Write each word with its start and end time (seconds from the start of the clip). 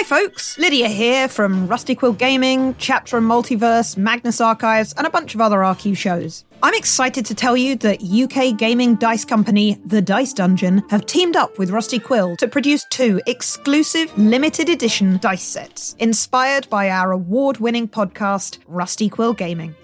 Hi, 0.00 0.04
folks! 0.04 0.56
Lydia 0.56 0.88
here 0.88 1.28
from 1.28 1.66
Rusty 1.66 1.94
Quill 1.94 2.14
Gaming, 2.14 2.74
Chapter 2.78 3.18
and 3.18 3.26
Multiverse, 3.26 3.98
Magnus 3.98 4.40
Archives, 4.40 4.94
and 4.94 5.06
a 5.06 5.10
bunch 5.10 5.34
of 5.34 5.42
other 5.42 5.58
RQ 5.58 5.94
shows. 5.94 6.46
I'm 6.62 6.72
excited 6.72 7.26
to 7.26 7.34
tell 7.34 7.54
you 7.54 7.76
that 7.76 8.02
UK 8.02 8.56
gaming 8.56 8.94
dice 8.94 9.26
company 9.26 9.78
The 9.84 10.00
Dice 10.00 10.32
Dungeon 10.32 10.82
have 10.88 11.04
teamed 11.04 11.36
up 11.36 11.58
with 11.58 11.68
Rusty 11.70 11.98
Quill 11.98 12.34
to 12.38 12.48
produce 12.48 12.86
two 12.88 13.20
exclusive 13.26 14.16
limited 14.16 14.70
edition 14.70 15.18
dice 15.18 15.42
sets 15.42 15.96
inspired 15.98 16.66
by 16.70 16.88
our 16.88 17.12
award 17.12 17.58
winning 17.58 17.86
podcast, 17.86 18.58
Rusty 18.66 19.10
Quill 19.10 19.34
Gaming. 19.34 19.74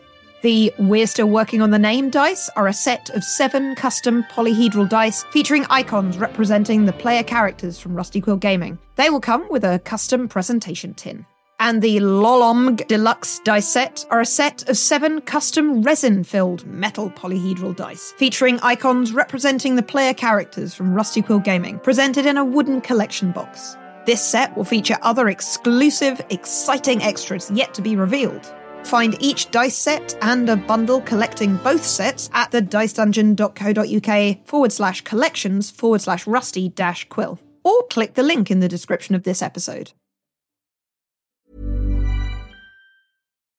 The 0.43 0.71
We're 0.79 1.07
Still 1.07 1.30
Working 1.30 1.62
on 1.62 1.71
the 1.71 1.79
Name 1.79 2.11
dice 2.11 2.50
are 2.57 2.66
a 2.66 2.73
set 2.73 3.09
of 3.11 3.25
seven 3.25 3.75
custom 3.75 4.23
polyhedral 4.25 4.86
dice 4.86 5.25
featuring 5.30 5.64
icons 5.71 6.18
representing 6.18 6.85
the 6.85 6.93
player 6.93 7.23
characters 7.23 7.79
from 7.79 7.95
Rusty 7.95 8.21
Quill 8.21 8.36
Gaming. 8.36 8.79
They 8.96 9.09
will 9.09 9.21
come 9.21 9.49
with 9.49 9.64
a 9.64 9.79
custom 9.79 10.29
presentation 10.29 10.93
tin. 10.93 11.25
And 11.59 11.81
the 11.81 12.00
Lolomg 12.00 12.86
Deluxe 12.86 13.40
dice 13.45 13.67
set 13.67 14.04
are 14.11 14.21
a 14.21 14.26
set 14.26 14.68
of 14.68 14.76
seven 14.76 15.22
custom 15.22 15.81
resin 15.81 16.22
filled 16.22 16.67
metal 16.67 17.09
polyhedral 17.09 17.75
dice, 17.75 18.12
featuring 18.18 18.61
icons 18.61 19.14
representing 19.14 19.76
the 19.76 19.82
player 19.82 20.12
characters 20.12 20.75
from 20.75 20.93
Rusty 20.93 21.23
Quill 21.23 21.39
Gaming, 21.39 21.79
presented 21.79 22.26
in 22.26 22.37
a 22.37 22.45
wooden 22.45 22.82
collection 22.82 23.32
box. 23.32 23.75
This 24.04 24.23
set 24.23 24.54
will 24.54 24.64
feature 24.64 24.98
other 25.00 25.31
exclusive, 25.31 26.21
exciting 26.29 27.03
extras 27.03 27.50
yet 27.50 27.73
to 27.73 27.81
be 27.81 27.96
revealed. 27.96 28.53
Find 28.86 29.21
each 29.21 29.50
dice 29.50 29.76
set 29.76 30.17
and 30.22 30.49
a 30.49 30.54
bundle 30.54 31.00
collecting 31.00 31.57
both 31.57 31.85
sets 31.85 32.31
at 32.33 32.53
thedicedungeon.co.uk 32.53 34.47
forward 34.47 34.72
slash 34.72 35.00
collections 35.00 35.72
forward 35.72 36.03
slash 36.03 36.25
rusty 36.25 36.69
dash 36.69 37.09
quill. 37.09 37.41
Or 37.64 37.83
click 37.89 38.14
the 38.14 38.22
link 38.22 38.48
in 38.48 38.61
the 38.61 38.69
description 38.69 39.17
of 39.17 39.25
this 39.25 39.42
episode. 39.42 39.91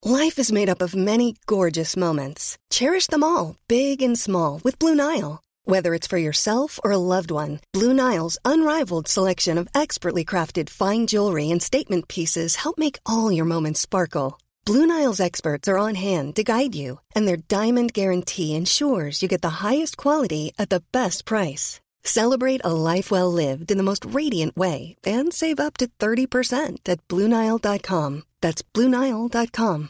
Life 0.06 0.40
is 0.40 0.54
made 0.54 0.70
up 0.70 0.82
of 0.82 0.96
many 0.96 1.36
gorgeous 1.46 1.98
moments. 1.98 2.58
Cherish 2.70 3.08
them 3.08 3.22
all, 3.22 3.58
big 3.68 4.02
and 4.02 4.18
small, 4.18 4.62
with 4.64 4.80
Blue 4.80 4.96
Nile. 4.96 5.42
Whether 5.66 5.94
it's 5.94 6.08
for 6.08 6.18
yourself 6.18 6.80
or 6.86 6.92
a 6.92 6.98
loved 6.98 7.32
one, 7.32 7.60
Blue 7.74 7.94
Nile's 7.94 8.38
unrivaled 8.46 9.10
selection 9.10 9.58
of 9.58 9.68
expertly 9.76 10.24
crafted 10.24 10.70
fine 10.70 11.06
jewelry 11.08 11.52
and 11.52 11.62
statement 11.62 12.08
pieces 12.08 12.56
help 12.56 12.78
make 12.78 13.00
all 13.06 13.30
your 13.30 13.44
moments 13.44 13.82
sparkle. 13.82 14.40
Blue 14.68 14.86
Nile's 14.86 15.22
experts 15.22 15.70
are 15.70 15.78
on 15.78 15.96
hand 15.96 16.36
to 16.36 16.44
guide 16.44 16.76
you, 16.76 17.00
and 17.16 17.26
their 17.26 17.38
diamond 17.38 17.94
guarantee 17.94 18.54
ensures 18.54 19.22
you 19.22 19.30
get 19.30 19.42
the 19.42 19.64
highest 19.66 19.96
quality 19.96 20.52
at 20.60 20.70
the 20.70 20.84
best 20.92 21.24
price. 21.24 21.80
Celebrate 22.04 22.60
a 22.66 22.74
life 22.74 23.10
well 23.10 23.32
lived 23.32 23.72
in 23.72 23.78
the 23.78 23.90
most 23.92 24.04
radiant 24.04 24.58
way 24.58 24.98
and 25.06 25.34
save 25.34 25.62
up 25.62 25.78
to 25.78 25.88
30% 25.88 26.80
at 26.86 27.00
BlueNile.com. 27.08 28.24
That's 28.42 28.62
BlueNile.com. 28.62 29.90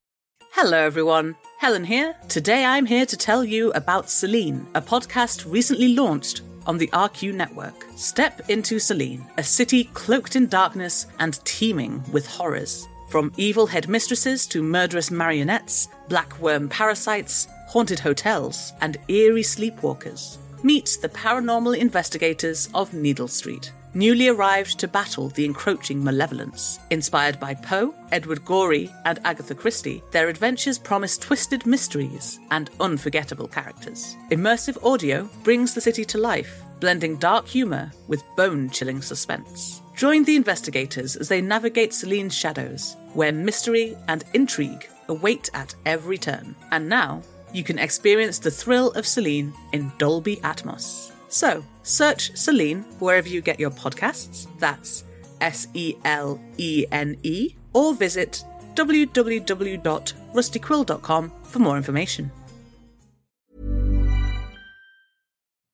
Hello, 0.63 0.77
everyone. 0.77 1.35
Helen 1.57 1.83
here. 1.83 2.15
Today 2.29 2.63
I'm 2.63 2.85
here 2.85 3.07
to 3.07 3.17
tell 3.17 3.43
you 3.43 3.71
about 3.71 4.11
Selene, 4.11 4.67
a 4.75 4.81
podcast 4.81 5.51
recently 5.51 5.95
launched 5.95 6.43
on 6.67 6.77
the 6.77 6.87
RQ 6.89 7.33
network. 7.33 7.73
Step 7.95 8.47
into 8.47 8.77
Selene, 8.77 9.25
a 9.39 9.43
city 9.43 9.85
cloaked 9.85 10.35
in 10.35 10.45
darkness 10.45 11.07
and 11.17 11.43
teeming 11.45 12.03
with 12.11 12.27
horrors. 12.27 12.87
From 13.09 13.33
evil 13.37 13.65
headmistresses 13.65 14.47
to 14.49 14.61
murderous 14.61 15.09
marionettes, 15.09 15.87
black 16.09 16.39
worm 16.39 16.69
parasites, 16.69 17.47
haunted 17.67 17.97
hotels, 17.97 18.73
and 18.81 18.97
eerie 19.07 19.41
sleepwalkers. 19.41 20.37
Meet 20.61 20.99
the 21.01 21.09
paranormal 21.09 21.75
investigators 21.75 22.69
of 22.75 22.93
Needle 22.93 23.27
Street 23.27 23.71
newly 23.93 24.27
arrived 24.27 24.79
to 24.79 24.87
battle 24.87 25.29
the 25.29 25.45
encroaching 25.45 26.03
malevolence. 26.03 26.79
Inspired 26.89 27.39
by 27.39 27.53
Poe, 27.53 27.93
Edward 28.11 28.43
Gorey, 28.45 28.91
and 29.05 29.19
Agatha 29.23 29.55
Christie, 29.55 30.03
their 30.11 30.29
adventures 30.29 30.77
promise 30.77 31.17
twisted 31.17 31.65
mysteries 31.65 32.39
and 32.51 32.69
unforgettable 32.79 33.47
characters. 33.47 34.15
Immersive 34.31 34.83
audio 34.83 35.29
brings 35.43 35.73
the 35.73 35.81
city 35.81 36.05
to 36.05 36.17
life, 36.17 36.63
blending 36.79 37.17
dark 37.17 37.47
humour 37.47 37.91
with 38.07 38.23
bone 38.35 38.69
chilling 38.69 39.01
suspense. 39.01 39.81
Join 39.95 40.23
the 40.23 40.35
investigators 40.35 41.15
as 41.15 41.27
they 41.27 41.41
navigate 41.41 41.93
Selene's 41.93 42.35
shadows, 42.35 42.95
where 43.13 43.31
mystery 43.31 43.95
and 44.07 44.23
intrigue 44.33 44.87
await 45.09 45.49
at 45.53 45.75
every 45.85 46.17
turn. 46.17 46.55
And 46.71 46.89
now, 46.89 47.21
you 47.53 47.63
can 47.63 47.77
experience 47.77 48.39
the 48.39 48.49
thrill 48.49 48.91
of 48.91 49.05
Selene 49.05 49.53
in 49.73 49.91
Dolby 49.97 50.37
Atmos. 50.37 51.10
So, 51.31 51.65
search 51.83 52.35
Selene 52.35 52.81
wherever 52.99 53.27
you 53.27 53.41
get 53.41 53.59
your 53.59 53.71
podcasts. 53.71 54.45
That's 54.59 55.03
S 55.39 55.67
E 55.73 55.95
L 56.03 56.39
E 56.57 56.85
N 56.91 57.17
E. 57.23 57.55
Or 57.73 57.95
visit 57.95 58.43
www.rustyquill.com 58.75 61.31
for 61.43 61.59
more 61.59 61.77
information. 61.77 62.31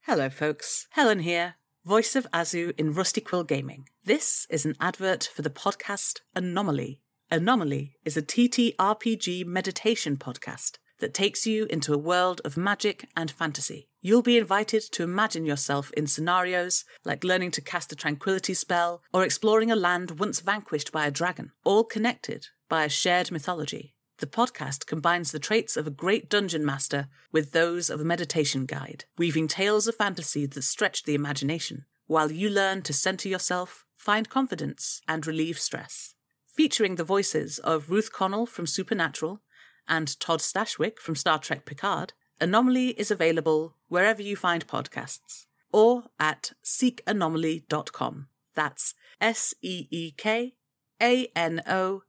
Hello, 0.04 0.30
folks. 0.30 0.88
Helen 0.92 1.20
here, 1.20 1.56
voice 1.84 2.16
of 2.16 2.32
Azu 2.32 2.72
in 2.78 2.94
Rusty 2.94 3.20
Quill 3.20 3.44
Gaming. 3.44 3.90
This 4.06 4.48
is 4.50 4.64
an 4.64 4.76
advert 4.80 5.30
for 5.36 5.42
the 5.42 5.50
podcast 5.50 6.22
Anomaly. 6.36 7.02
Anomaly 7.30 7.98
is 8.06 8.16
a 8.16 8.22
TTRPG 8.22 9.46
meditation 9.46 10.16
podcast 10.18 10.78
that 11.00 11.14
takes 11.14 11.46
you 11.46 11.66
into 11.66 11.94
a 11.94 11.98
world 11.98 12.42
of 12.44 12.58
magic 12.58 13.08
and 13.16 13.30
fantasy. 13.32 13.88
You'll 14.02 14.22
be 14.22 14.38
invited 14.38 14.82
to 14.94 15.04
imagine 15.04 15.46
yourself 15.46 15.92
in 15.92 16.08
scenarios 16.08 16.86
like 17.04 17.24
learning 17.24 17.52
to 17.52 17.62
cast 17.62 17.92
a 17.92 17.96
tranquility 17.96 18.54
spell 18.54 19.02
or 19.14 19.24
exploring 19.24 19.72
a 19.72 19.76
land 19.76 20.20
once 20.20 20.40
vanquished 20.40 20.92
by 20.92 21.06
a 21.06 21.12
dragon, 21.12 21.52
all 21.64 21.84
connected 21.84 22.48
by 22.70 22.84
a 22.84 22.90
shared 22.90 23.32
mythology. 23.32 23.94
The 24.20 24.26
podcast 24.28 24.88
combines 24.88 25.32
the 25.32 25.40
traits 25.40 25.78
of 25.78 25.86
a 25.86 25.92
great 25.92 26.28
dungeon 26.28 26.66
master 26.66 27.08
with 27.32 27.52
those 27.52 27.92
of 27.92 28.02
a 28.02 28.06
meditation 28.06 28.66
guide, 28.66 29.06
weaving 29.16 29.48
tales 29.48 29.88
of 29.88 29.96
fantasy 29.96 30.48
that 30.48 30.62
stretch 30.64 31.04
the 31.04 31.14
imagination, 31.14 31.86
while 32.08 32.32
you 32.32 32.50
learn 32.50 32.82
to 32.84 32.94
center 32.94 33.30
yourself, 33.30 33.86
find 33.96 34.28
confidence, 34.28 35.02
and 35.08 35.28
relieve 35.28 35.60
stress. 35.60 36.16
Featuring 36.48 36.96
the 36.96 37.04
voices 37.04 37.60
of 37.60 37.92
Ruth 37.92 38.12
Connell 38.12 38.48
from 38.48 38.66
Supernatural, 38.66 39.42
and 39.88 40.20
Todd 40.20 40.40
Stashwick 40.40 41.00
from 41.00 41.16
Star 41.16 41.40
Trek 41.40 41.66
Picard, 41.66 42.14
Anomaly 42.40 42.90
is 43.00 43.12
available 43.12 43.76
wherever 43.88 44.22
you 44.22 44.36
find 44.36 44.68
podcasts 44.68 45.46
or 45.72 46.04
at 46.20 46.54
seekanomaly.com. 46.64 48.28
That's 48.54 48.94
S 49.20 49.54
E 49.62 49.88
E 49.90 50.12
K 50.12 50.54
A 51.02 51.28
N 51.36 51.62
O 51.68 52.04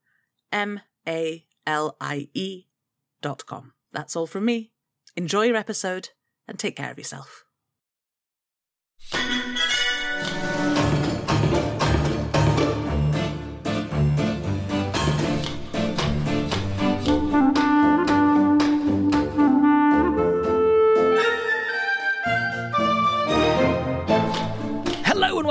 M 0.53 0.81
A 1.07 1.45
L 1.67 1.97
I 2.01 2.29
E 2.35 2.65
dot 3.23 3.47
com. 3.47 3.73
That's 3.93 4.17
all 4.17 4.27
from 4.27 4.45
me. 4.45 4.73
Enjoy 5.17 5.43
your 5.43 5.57
episode 5.57 6.11
and 6.47 6.59
take 6.59 6.77
care 6.77 6.91
of 6.91 6.99
yourself. 6.99 7.45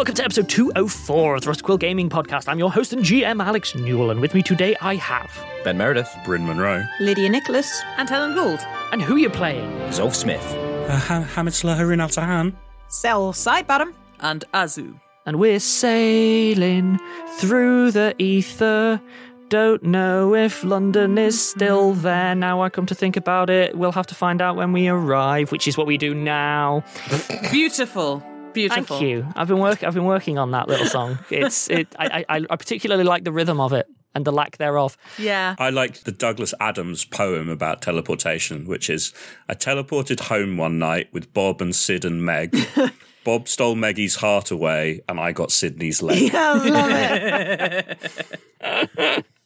Welcome 0.07 0.15
to 0.15 0.24
episode 0.24 0.44
episode 0.45 0.74
204 0.74 1.36
of 1.36 1.42
the 1.42 1.48
Rusty 1.50 1.63
Quill 1.63 1.77
Gaming 1.77 2.09
Podcast. 2.09 2.48
I'm 2.48 2.57
your 2.57 2.71
host 2.71 2.94
and 2.94 3.04
GM, 3.04 3.45
Alex 3.45 3.75
Newell, 3.75 4.09
and 4.09 4.21
with 4.21 4.33
me 4.33 4.42
today 4.42 4.74
I 4.80 4.95
have. 4.95 5.30
Ben 5.65 5.77
Meredith. 5.77 6.09
Bryn 6.24 6.48
Monroe. 6.48 6.86
Lydia 7.01 7.27
Nicholas. 7.27 7.81
And 7.98 8.09
Helen 8.09 8.33
Gould. 8.33 8.62
And 8.94 9.01
who 9.01 9.18
you 9.18 9.30
playing? 9.30 9.69
Zolf 9.89 10.15
Smith. 10.15 10.42
Uh, 10.88 10.98
Ham- 10.98 11.24
Hamid 11.24 11.51
Slaharin 11.51 12.00
Al 12.00 12.07
Tahan. 12.07 12.54
Cel 12.88 13.33
Sidebottom. 13.33 13.94
And 14.21 14.45
Azu. 14.54 14.98
And 15.25 15.39
we're 15.39 15.59
sailing 15.59 17.01
through 17.39 17.92
the 17.92 18.15
ether. 18.18 19.01
Don't 19.50 19.83
know 19.83 20.33
if 20.33 20.63
London 20.63 21.18
is 21.18 21.45
still 21.45 21.92
there. 21.92 22.33
Now 22.33 22.62
I 22.62 22.69
come 22.69 22.86
to 22.86 22.95
think 22.95 23.18
about 23.18 23.50
it, 23.50 23.77
we'll 23.77 23.92
have 23.92 24.07
to 24.07 24.15
find 24.15 24.42
out 24.42 24.56
when 24.56 24.71
we 24.71 24.88
arrive, 24.88 25.51
which 25.51 25.68
is 25.68 25.77
what 25.77 25.86
we 25.86 25.98
do 25.98 26.15
now. 26.15 26.86
Beautiful. 27.51 28.24
Beautiful. 28.57 28.98
Thank 28.98 29.01
you. 29.01 29.27
I've 29.36 29.48
been 29.48 29.59
work. 29.59 29.83
I've 29.83 29.94
been 29.94 30.06
working 30.06 30.38
on 30.38 30.51
that 30.51 30.68
little 30.68 30.86
song. 30.88 31.19
It's 31.30 31.69
it. 31.69 31.88
I, 31.98 32.25
I 32.27 32.45
I 32.50 32.56
particularly 32.56 33.04
like 33.04 33.24
the 33.24 33.31
rhythm 33.31 33.59
of 33.59 33.74
it 33.74 33.88
and 34.15 34.25
the 34.25 34.31
lack 34.31 34.57
thereof. 34.57 34.98
Yeah. 35.18 35.56
I 35.59 35.69
liked 35.69 36.06
the 36.06 36.12
Douglas 36.12 36.54
Adams 36.59 37.06
poem 37.06 37.50
about 37.50 37.81
teleportation, 37.81 38.65
which 38.65 38.89
is 38.89 39.13
I 39.48 39.54
teleported 39.54 40.21
home 40.21 40.57
one 40.57 40.80
night 40.80 41.09
with 41.13 41.33
Bob 41.33 41.62
and 41.62 41.75
Sid 41.75 42.04
and 42.04 42.25
Meg. 42.25 42.57
Bob 43.24 43.48
stole 43.48 43.75
Maggie's 43.75 44.15
heart 44.15 44.51
away, 44.51 45.01
and 45.09 45.19
I 45.19 45.33
got 45.33 45.51
Sydney's 45.51 46.01
leg. 46.01 46.31
I 46.33 46.54
love 46.54 47.98
it. 48.62 49.25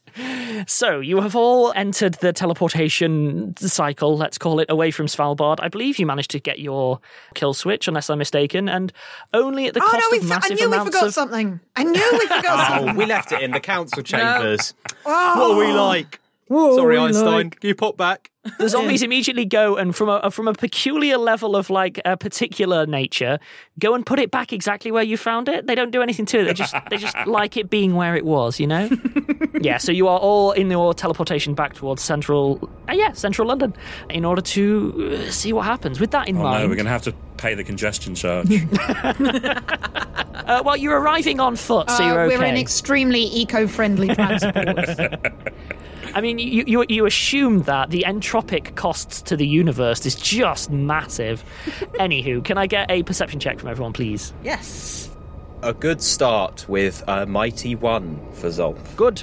So 0.66 1.00
you 1.00 1.20
have 1.20 1.34
all 1.34 1.72
entered 1.74 2.14
the 2.14 2.32
teleportation 2.32 3.54
cycle, 3.56 4.16
let's 4.16 4.38
call 4.38 4.60
it, 4.60 4.66
away 4.70 4.90
from 4.90 5.06
Svalbard. 5.06 5.56
I 5.60 5.68
believe 5.68 5.98
you 5.98 6.06
managed 6.06 6.30
to 6.32 6.40
get 6.40 6.58
your 6.58 7.00
kill 7.34 7.54
switch, 7.54 7.88
unless 7.88 8.08
I'm 8.10 8.18
mistaken, 8.18 8.68
and 8.68 8.92
only 9.34 9.66
at 9.66 9.74
the 9.74 9.80
Oh 9.82 9.86
cost 9.88 9.98
no, 9.98 10.08
we 10.12 10.18
of 10.18 10.24
for- 10.24 10.32
I 10.32 10.36
massive 10.36 10.58
knew 10.58 10.68
we 10.70 10.74
amounts 10.76 10.94
forgot 10.94 11.06
of. 11.08 11.14
something. 11.14 11.60
I 11.76 11.84
knew 11.84 12.08
we 12.12 12.20
forgot 12.20 12.44
Oh, 12.46 12.76
something. 12.78 12.96
we 12.96 13.06
left 13.06 13.32
it 13.32 13.40
in 13.42 13.50
the 13.50 13.60
council 13.60 14.02
chambers. 14.04 14.74
Oh. 15.06 15.40
What 15.40 15.50
are 15.52 15.58
we 15.66 15.72
like? 15.72 16.20
Whoa, 16.52 16.76
Sorry, 16.76 16.98
Einstein. 16.98 17.24
like- 17.26 17.60
Can 17.60 17.68
you 17.68 17.74
pop 17.74 17.96
back? 17.96 18.30
The 18.58 18.68
zombies 18.68 19.04
immediately 19.04 19.44
go 19.44 19.76
and 19.76 19.94
from 19.94 20.08
a 20.08 20.28
from 20.32 20.48
a 20.48 20.52
peculiar 20.52 21.16
level 21.16 21.54
of 21.54 21.70
like 21.70 22.00
a 22.04 22.16
particular 22.16 22.86
nature, 22.86 23.38
go 23.78 23.94
and 23.94 24.04
put 24.04 24.18
it 24.18 24.32
back 24.32 24.52
exactly 24.52 24.90
where 24.90 25.04
you 25.04 25.16
found 25.16 25.48
it. 25.48 25.68
They 25.68 25.76
don't 25.76 25.92
do 25.92 26.02
anything 26.02 26.26
to 26.26 26.40
it. 26.40 26.44
They 26.46 26.52
just 26.54 26.74
they 26.90 26.96
just 26.96 27.16
like 27.26 27.56
it 27.56 27.70
being 27.70 27.94
where 27.94 28.16
it 28.16 28.24
was, 28.24 28.58
you 28.58 28.66
know. 28.66 28.90
yeah. 29.60 29.78
So 29.78 29.92
you 29.92 30.08
are 30.08 30.18
all 30.18 30.50
in 30.50 30.68
your 30.72 30.92
teleportation 30.92 31.54
back 31.54 31.74
towards 31.74 32.02
central, 32.02 32.68
uh, 32.88 32.94
yeah, 32.94 33.12
central 33.12 33.46
London, 33.46 33.74
in 34.10 34.24
order 34.24 34.42
to 34.42 35.20
uh, 35.24 35.30
see 35.30 35.52
what 35.52 35.64
happens. 35.64 36.00
With 36.00 36.10
that 36.10 36.26
in 36.28 36.36
Oh 36.36 36.42
mind, 36.42 36.64
no, 36.64 36.68
we're 36.68 36.74
going 36.74 36.86
to 36.86 36.90
have 36.90 37.02
to 37.02 37.14
pay 37.36 37.54
the 37.54 37.62
congestion 37.62 38.16
charge. 38.16 38.48
uh, 39.32 40.62
well, 40.64 40.76
you're 40.76 41.00
arriving 41.00 41.38
on 41.38 41.54
foot, 41.54 41.88
so 41.90 42.02
Uh, 42.02 42.06
you're 42.08 42.20
okay. 42.22 42.38
We're 42.38 42.44
in 42.44 42.56
extremely 42.56 43.22
eco-friendly 43.22 44.14
transport. 44.16 45.22
I 46.14 46.20
mean, 46.20 46.38
you, 46.38 46.64
you 46.66 46.84
you 46.88 47.06
assume 47.06 47.62
that 47.62 47.90
the 47.90 48.04
entropic 48.06 48.74
costs 48.74 49.22
to 49.22 49.36
the 49.36 49.46
universe 49.46 50.04
is 50.06 50.14
just 50.14 50.70
massive. 50.70 51.44
Anywho, 52.00 52.44
can 52.44 52.58
I 52.58 52.66
get 52.66 52.90
a 52.90 53.02
perception 53.02 53.40
check 53.40 53.58
from 53.60 53.68
everyone, 53.68 53.92
please? 53.92 54.32
Yes. 54.42 55.10
A 55.62 55.72
good 55.72 56.02
start 56.02 56.68
with 56.68 57.02
a 57.06 57.24
mighty 57.26 57.74
one 57.76 58.18
for 58.32 58.48
Zolf. 58.48 58.96
Good. 58.96 59.22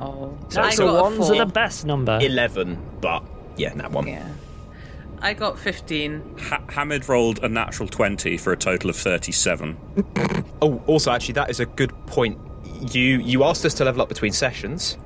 Oh. 0.00 0.36
So, 0.50 0.60
I 0.62 0.70
so 0.70 0.86
got 0.86 0.98
a 0.98 1.02
ones 1.02 1.16
four. 1.16 1.34
are 1.34 1.38
the 1.46 1.52
best 1.52 1.86
number. 1.86 2.18
Eleven, 2.20 2.78
but 3.00 3.24
yeah, 3.56 3.74
that 3.74 3.90
one. 3.90 4.06
Yeah. 4.06 4.28
I 5.20 5.34
got 5.34 5.58
15. 5.58 6.36
ha- 6.38 6.62
Hamid 6.68 7.08
rolled 7.08 7.42
a 7.42 7.48
natural 7.48 7.88
20 7.88 8.36
for 8.36 8.52
a 8.52 8.56
total 8.56 8.88
of 8.90 8.94
37. 8.94 9.76
Oh, 10.62 10.80
also, 10.86 11.10
actually, 11.10 11.34
that 11.34 11.50
is 11.50 11.58
a 11.58 11.66
good 11.66 11.92
point. 12.06 12.38
You 12.92 13.18
you 13.18 13.42
asked 13.42 13.64
us 13.64 13.74
to 13.74 13.84
level 13.84 14.00
up 14.02 14.08
between 14.08 14.30
sessions. 14.32 14.96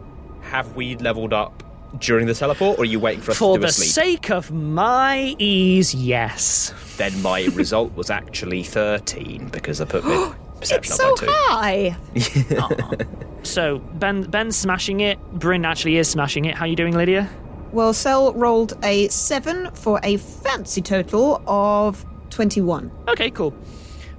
Have 0.53 0.77
we 0.77 0.97
leveled 0.97 1.33
up 1.33 1.63
during 1.99 2.27
the 2.27 2.35
teleport, 2.35 2.79
or 2.79 2.83
are 2.83 2.85
you 2.85 3.01
waiting 3.01 3.23
for 3.23 3.31
us 3.31 3.39
For 3.39 3.55
to 3.57 3.61
do 3.61 3.63
the 3.63 3.69
a 3.69 3.73
sleep? 3.73 3.91
sake 3.91 4.31
of 4.31 4.51
my 4.53 5.35
ease, 5.39 5.95
yes. 5.95 6.73
then 6.99 7.21
my 7.23 7.45
result 7.55 7.95
was 7.97 8.11
actually 8.11 8.63
thirteen 8.63 9.49
because 9.49 9.81
I 9.81 9.87
put 9.87 10.05
my 10.05 10.35
perception 10.61 10.93
it's 10.93 11.01
up 11.01 11.19
so 11.19 11.27
by 11.27 11.97
two. 12.15 12.55
high. 12.57 13.07
So 13.45 13.79
Ben 13.95 14.23
Ben's 14.23 14.55
smashing 14.57 15.01
it. 15.01 15.19
Bryn 15.33 15.65
actually 15.65 15.97
is 15.97 16.09
smashing 16.09 16.45
it. 16.45 16.55
How 16.55 16.65
are 16.65 16.69
you 16.69 16.77
doing, 16.77 16.95
Lydia? 16.95 17.29
Well, 17.73 17.93
Cel 17.93 18.33
rolled 18.35 18.75
a 18.85 19.09
seven 19.09 19.71
for 19.73 19.99
a 20.05 20.19
fancy 20.19 20.81
total 20.83 21.43
of 21.47 22.05
twenty-one. 22.31 22.91
Okay, 23.09 23.31
cool. 23.31 23.53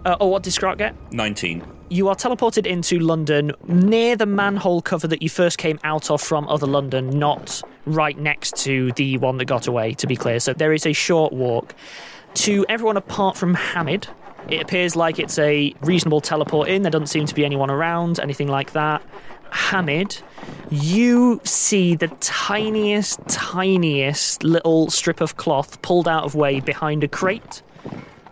Uh, 0.03 0.17
oh, 0.19 0.27
what 0.27 0.43
did 0.43 0.51
Scrot 0.51 0.77
get? 0.77 0.93
19. 1.13 1.63
You 1.89 2.07
are 2.07 2.15
teleported 2.15 2.65
into 2.65 2.97
London 2.97 3.51
near 3.67 4.15
the 4.15 4.25
manhole 4.25 4.81
cover 4.81 5.07
that 5.07 5.21
you 5.21 5.29
first 5.29 5.57
came 5.57 5.79
out 5.83 6.09
of 6.09 6.21
from 6.21 6.47
Other 6.47 6.65
London, 6.65 7.19
not 7.19 7.61
right 7.85 8.17
next 8.17 8.55
to 8.63 8.91
the 8.93 9.17
one 9.17 9.37
that 9.37 9.45
got 9.45 9.67
away, 9.67 9.93
to 9.95 10.07
be 10.07 10.15
clear. 10.15 10.39
So 10.39 10.53
there 10.53 10.73
is 10.73 10.85
a 10.85 10.93
short 10.93 11.33
walk. 11.33 11.75
To 12.35 12.65
everyone 12.67 12.97
apart 12.97 13.37
from 13.37 13.53
Hamid, 13.53 14.07
it 14.49 14.61
appears 14.61 14.95
like 14.95 15.19
it's 15.19 15.37
a 15.37 15.73
reasonable 15.81 16.21
teleport 16.21 16.67
in. 16.67 16.81
There 16.81 16.91
doesn't 16.91 17.07
seem 17.07 17.25
to 17.25 17.35
be 17.35 17.45
anyone 17.45 17.69
around, 17.69 18.19
anything 18.19 18.47
like 18.47 18.71
that. 18.71 19.03
Hamid, 19.51 20.17
you 20.71 21.39
see 21.43 21.95
the 21.95 22.07
tiniest, 22.21 23.19
tiniest 23.27 24.43
little 24.43 24.89
strip 24.89 25.21
of 25.21 25.37
cloth 25.37 25.81
pulled 25.83 26.07
out 26.07 26.23
of 26.23 26.33
way 26.33 26.59
behind 26.59 27.03
a 27.03 27.07
crate 27.07 27.61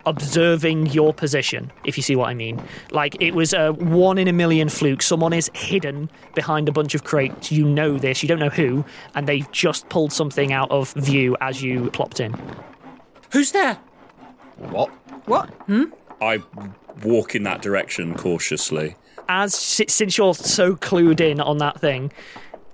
observing 0.06 0.86
your 0.86 1.12
position, 1.12 1.70
if 1.84 1.96
you 1.96 2.02
see 2.02 2.16
what 2.16 2.28
I 2.28 2.34
mean. 2.34 2.62
Like 2.90 3.20
it 3.20 3.34
was 3.34 3.52
a 3.52 3.72
one 3.72 4.18
in 4.18 4.28
a 4.28 4.32
million 4.32 4.68
fluke. 4.68 5.02
Someone 5.02 5.32
is 5.32 5.50
hidden 5.54 6.10
behind 6.34 6.68
a 6.68 6.72
bunch 6.72 6.94
of 6.94 7.04
crates. 7.04 7.52
You 7.52 7.64
know 7.64 7.98
this, 7.98 8.22
you 8.22 8.28
don't 8.28 8.38
know 8.38 8.48
who, 8.48 8.84
and 9.14 9.26
they've 9.26 9.50
just 9.52 9.88
pulled 9.88 10.12
something 10.12 10.52
out 10.52 10.70
of 10.70 10.92
view 10.94 11.36
as 11.40 11.62
you 11.62 11.90
plopped 11.90 12.20
in. 12.20 12.34
Who's 13.32 13.52
there? 13.52 13.74
What? 14.56 14.90
What? 15.26 15.48
Hmm? 15.66 15.84
I 16.20 16.42
walk 17.02 17.34
in 17.34 17.42
that 17.44 17.62
direction 17.62 18.14
cautiously. 18.14 18.96
As 19.28 19.54
since 19.54 20.18
you're 20.18 20.34
so 20.34 20.76
clued 20.76 21.20
in 21.20 21.40
on 21.40 21.58
that 21.58 21.80
thing, 21.80 22.12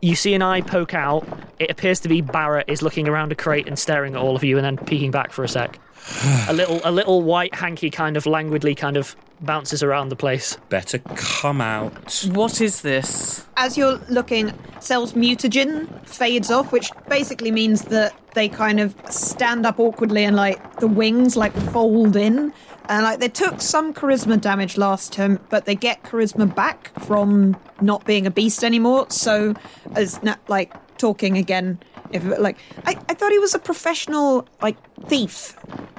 you 0.01 0.15
see 0.15 0.35
an 0.35 0.43
eye 0.43 0.61
poke 0.61 0.95
out. 0.95 1.27
It 1.59 1.71
appears 1.71 2.01
to 2.01 2.09
be 2.09 2.21
Barrett 2.21 2.69
is 2.69 2.83
looking 2.83 3.09
around 3.09 3.33
a 3.33 3.35
crate 3.35 3.67
and 3.67 3.79
staring 3.79 4.15
at 4.15 4.21
all 4.21 4.37
of 4.37 4.45
you, 4.45 4.57
and 4.57 4.65
then 4.65 4.77
peeking 4.77 5.11
back 5.11 5.33
for 5.33 5.45
a 5.45 5.49
sec. 5.49 5.79
a 6.49 6.53
little, 6.53 6.81
a 6.85 6.91
little 6.91 7.23
white 7.23 7.55
hanky 7.55 7.91
kind 7.91 8.17
of 8.17 8.27
languidly 8.27 8.75
kind 8.75 8.97
of 8.97 9.17
bounces 9.41 9.83
around 9.83 10.09
the 10.09 10.17
place. 10.17 10.57
Better 10.69 10.99
come 10.99 11.61
out. 11.61 12.27
What 12.33 12.61
is 12.61 12.83
this? 12.83 13.47
As 13.57 13.77
you're 13.77 14.01
looking, 14.09 14.53
Cel's 14.81 15.13
mutagen 15.13 15.89
fades 16.07 16.51
off, 16.51 16.73
which 16.73 16.91
basically 17.09 17.51
means 17.51 17.83
that 17.83 18.15
they 18.35 18.49
kind 18.49 18.81
of 18.81 18.95
stand 19.11 19.67
up 19.67 19.79
awkwardly 19.79 20.25
and 20.25 20.37
like 20.37 20.81
the 20.81 20.89
wings 20.89 21.37
like 21.37 21.53
fold 21.73 22.17
in. 22.17 22.53
And 22.89 23.05
like 23.05 23.21
they 23.21 23.29
took 23.29 23.61
some 23.61 23.93
charisma 23.93 24.41
damage 24.41 24.79
last 24.79 25.13
term, 25.13 25.39
but 25.51 25.67
they 25.67 25.75
get 25.75 26.03
charisma 26.05 26.53
back 26.53 26.91
from 27.01 27.57
not 27.81 28.05
being 28.07 28.27
a 28.27 28.31
beast 28.31 28.65
anymore. 28.65 29.07
So, 29.11 29.55
as 29.95 30.23
na- 30.23 30.37
like 30.49 30.73
talking 30.97 31.37
again, 31.37 31.79
if 32.13 32.25
like 32.39 32.59
I, 32.85 32.93
I 33.09 33.15
thought 33.15 33.33
he 33.33 33.39
was 33.39 33.55
a 33.55 33.59
professional 33.59 34.47
like 34.63 34.77
thief, 35.07 35.57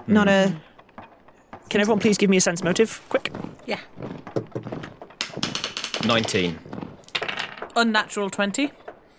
not 0.07 0.27
a 0.27 0.49
hmm. 0.49 0.57
Can 1.69 1.81
everyone 1.81 1.99
please 1.99 2.17
give 2.17 2.31
me 2.31 2.37
a 2.37 2.41
sense 2.41 2.63
motive, 2.63 2.99
quick? 3.09 3.31
Yeah. 3.67 3.79
Nineteen. 6.03 6.57
Unnatural 7.75 8.31
20. 8.31 8.71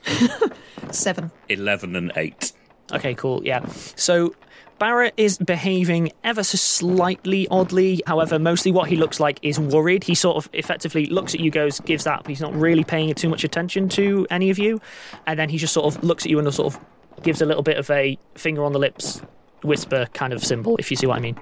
seven. 0.90 1.30
11 1.48 1.94
and 1.94 2.12
8. 2.16 2.52
Okay, 2.92 3.14
cool. 3.14 3.40
Yeah. 3.44 3.64
So 3.94 4.34
Barrett 4.80 5.12
is 5.18 5.36
behaving 5.36 6.10
ever 6.24 6.42
so 6.42 6.56
slightly 6.56 7.46
oddly. 7.48 8.02
However, 8.06 8.38
mostly 8.38 8.72
what 8.72 8.88
he 8.88 8.96
looks 8.96 9.20
like 9.20 9.38
is 9.42 9.60
worried. 9.60 10.04
He 10.04 10.14
sort 10.14 10.38
of 10.38 10.48
effectively 10.54 11.04
looks 11.04 11.34
at 11.34 11.40
you, 11.40 11.50
goes, 11.50 11.80
gives 11.80 12.04
that, 12.04 12.26
he's 12.26 12.40
not 12.40 12.54
really 12.54 12.82
paying 12.82 13.12
too 13.12 13.28
much 13.28 13.44
attention 13.44 13.90
to 13.90 14.26
any 14.30 14.48
of 14.48 14.58
you. 14.58 14.80
And 15.26 15.38
then 15.38 15.50
he 15.50 15.58
just 15.58 15.74
sort 15.74 15.94
of 15.94 16.02
looks 16.02 16.24
at 16.24 16.30
you 16.30 16.38
and 16.38 16.52
sort 16.54 16.74
of 16.74 16.80
gives 17.22 17.42
a 17.42 17.46
little 17.46 17.62
bit 17.62 17.76
of 17.76 17.90
a 17.90 18.18
finger 18.36 18.64
on 18.64 18.72
the 18.72 18.78
lips 18.78 19.20
whisper 19.62 20.06
kind 20.14 20.32
of 20.32 20.42
symbol, 20.42 20.76
if 20.78 20.90
you 20.90 20.96
see 20.96 21.06
what 21.06 21.18
I 21.18 21.20
mean. 21.20 21.38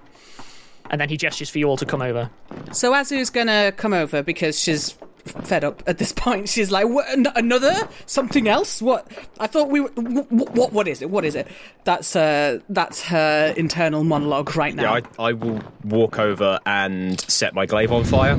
And 0.91 1.01
then 1.01 1.09
he 1.09 1.17
gestures 1.17 1.49
for 1.49 1.61
you 1.61 1.69
all 1.69 1.77
to 1.77 1.87
come 1.87 2.03
over. 2.03 2.31
So 2.73 2.93
Azu's 2.93 3.31
gonna 3.31 3.71
come 3.71 3.93
over 3.93 4.21
because 4.21 4.59
she's 4.59 4.99
fed 5.25 5.65
up 5.65 5.83
at 5.87 5.99
this 5.99 6.13
point. 6.13 6.49
She's 6.59 6.71
like, 6.71 6.89
what, 6.89 7.09
an- 7.11 7.27
another 7.35 7.89
something 8.07 8.49
else? 8.49 8.81
What? 8.83 9.07
I 9.39 9.47
thought 9.47 9.69
we 9.69 9.81
were. 9.81 9.89
What? 9.97 10.31
What, 10.53 10.73
what 10.73 10.89
is 10.89 11.03
it? 11.03 11.11
What 11.11 11.25
is 11.25 11.35
it? 11.35 11.47
That's 11.85 12.15
uh, 12.17 12.61
that's 12.69 13.03
her 13.05 13.55
internal 13.57 14.05
monologue 14.05 14.57
right 14.57 14.75
now. 14.75 14.95
Yeah, 14.97 15.01
I, 15.19 15.23
I 15.29 15.33
will 15.33 15.61
walk 15.85 16.19
over 16.19 16.59
and 16.67 17.21
set 17.21 17.55
my 17.55 17.67
glaive 17.67 17.93
on 17.93 18.05
fire. 18.05 18.39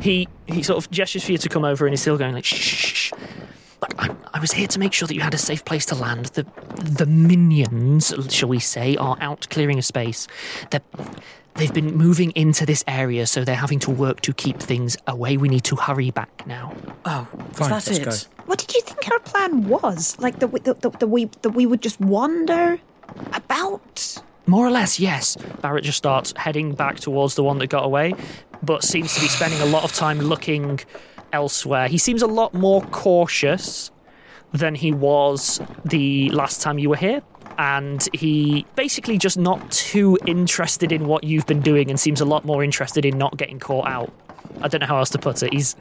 he 0.00 0.28
he 0.46 0.62
sort 0.62 0.78
of 0.84 0.90
gestures 0.90 1.24
for 1.24 1.32
you 1.32 1.38
to 1.38 1.48
come 1.48 1.64
over 1.64 1.86
and 1.86 1.92
he's 1.92 2.00
still 2.00 2.16
going 2.18 2.34
like 2.34 2.44
shh, 2.44 2.54
shh, 2.54 2.94
shh. 2.94 3.12
Like, 3.80 3.94
I'm, 3.98 4.16
I 4.34 4.40
was 4.40 4.52
here 4.52 4.66
to 4.68 4.78
make 4.78 4.92
sure 4.92 5.06
that 5.06 5.14
you 5.14 5.20
had 5.20 5.34
a 5.34 5.38
safe 5.38 5.64
place 5.64 5.86
to 5.86 5.94
land. 5.94 6.26
The 6.26 6.44
the 6.76 7.06
minions, 7.06 8.12
shall 8.28 8.48
we 8.48 8.58
say, 8.58 8.96
are 8.96 9.16
out 9.20 9.48
clearing 9.50 9.78
a 9.78 9.82
space. 9.82 10.26
They're, 10.70 10.82
they've 11.54 11.72
been 11.72 11.96
moving 11.96 12.32
into 12.32 12.66
this 12.66 12.82
area, 12.88 13.26
so 13.26 13.44
they're 13.44 13.54
having 13.54 13.78
to 13.80 13.90
work 13.90 14.20
to 14.22 14.32
keep 14.32 14.58
things 14.58 14.96
away. 15.06 15.36
We 15.36 15.48
need 15.48 15.64
to 15.64 15.76
hurry 15.76 16.10
back 16.10 16.46
now. 16.46 16.74
Oh, 17.04 17.28
Fine, 17.52 17.72
is 17.72 17.84
that 17.84 17.98
it? 18.00 18.04
go. 18.04 18.44
What 18.46 18.58
did 18.58 18.74
you 18.74 18.80
think 18.82 19.10
our 19.10 19.20
plan 19.20 19.68
was? 19.68 20.18
Like 20.18 20.38
that 20.40 20.48
we, 20.48 20.60
that, 20.60 20.80
that, 20.80 20.98
that 21.00 21.06
we 21.06 21.26
that 21.42 21.50
we 21.50 21.66
would 21.66 21.82
just 21.82 22.00
wander 22.00 22.80
about? 23.32 24.22
More 24.46 24.66
or 24.66 24.70
less, 24.70 24.98
yes. 24.98 25.36
Barrett 25.60 25.84
just 25.84 25.98
starts 25.98 26.32
heading 26.34 26.72
back 26.72 26.98
towards 27.00 27.34
the 27.34 27.44
one 27.44 27.58
that 27.58 27.66
got 27.66 27.84
away, 27.84 28.14
but 28.62 28.82
seems 28.82 29.14
to 29.14 29.20
be 29.20 29.28
spending 29.28 29.60
a 29.60 29.66
lot 29.66 29.84
of 29.84 29.92
time 29.92 30.20
looking 30.20 30.80
elsewhere. 31.32 31.88
He 31.88 31.98
seems 31.98 32.22
a 32.22 32.26
lot 32.26 32.54
more 32.54 32.82
cautious 32.82 33.90
than 34.52 34.74
he 34.74 34.92
was 34.92 35.60
the 35.84 36.30
last 36.30 36.62
time 36.62 36.78
you 36.78 36.88
were 36.88 36.96
here. 36.96 37.22
And 37.58 38.08
he 38.12 38.64
basically 38.76 39.18
just 39.18 39.36
not 39.36 39.70
too 39.70 40.16
interested 40.26 40.92
in 40.92 41.06
what 41.06 41.24
you've 41.24 41.46
been 41.46 41.60
doing 41.60 41.90
and 41.90 41.98
seems 41.98 42.20
a 42.20 42.24
lot 42.24 42.44
more 42.44 42.62
interested 42.62 43.04
in 43.04 43.18
not 43.18 43.36
getting 43.36 43.58
caught 43.58 43.88
out. 43.88 44.12
I 44.62 44.68
don't 44.68 44.80
know 44.80 44.86
how 44.86 44.98
else 44.98 45.10
to 45.10 45.18
put 45.18 45.42
it. 45.42 45.52
He's 45.52 45.74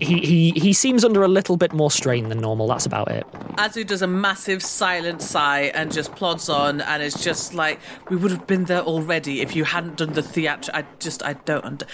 he, 0.00 0.18
he 0.20 0.50
he 0.52 0.72
seems 0.72 1.04
under 1.04 1.22
a 1.22 1.28
little 1.28 1.56
bit 1.56 1.72
more 1.72 1.90
strain 1.90 2.28
than 2.28 2.38
normal, 2.40 2.68
that's 2.68 2.86
about 2.86 3.10
it. 3.10 3.26
Azu 3.56 3.84
does 3.86 4.00
a 4.02 4.06
massive 4.06 4.62
silent 4.62 5.20
sigh 5.22 5.72
and 5.74 5.92
just 5.92 6.14
plods 6.14 6.48
on, 6.48 6.80
and 6.80 7.02
it's 7.02 7.22
just 7.22 7.52
like 7.54 7.80
we 8.08 8.16
would 8.16 8.30
have 8.30 8.46
been 8.46 8.64
there 8.66 8.82
already 8.82 9.40
if 9.40 9.56
you 9.56 9.64
hadn't 9.64 9.96
done 9.96 10.12
the 10.12 10.22
theatre. 10.22 10.70
I 10.74 10.84
just 11.00 11.22
I 11.24 11.32
don't. 11.32 11.64
Under- 11.64 11.86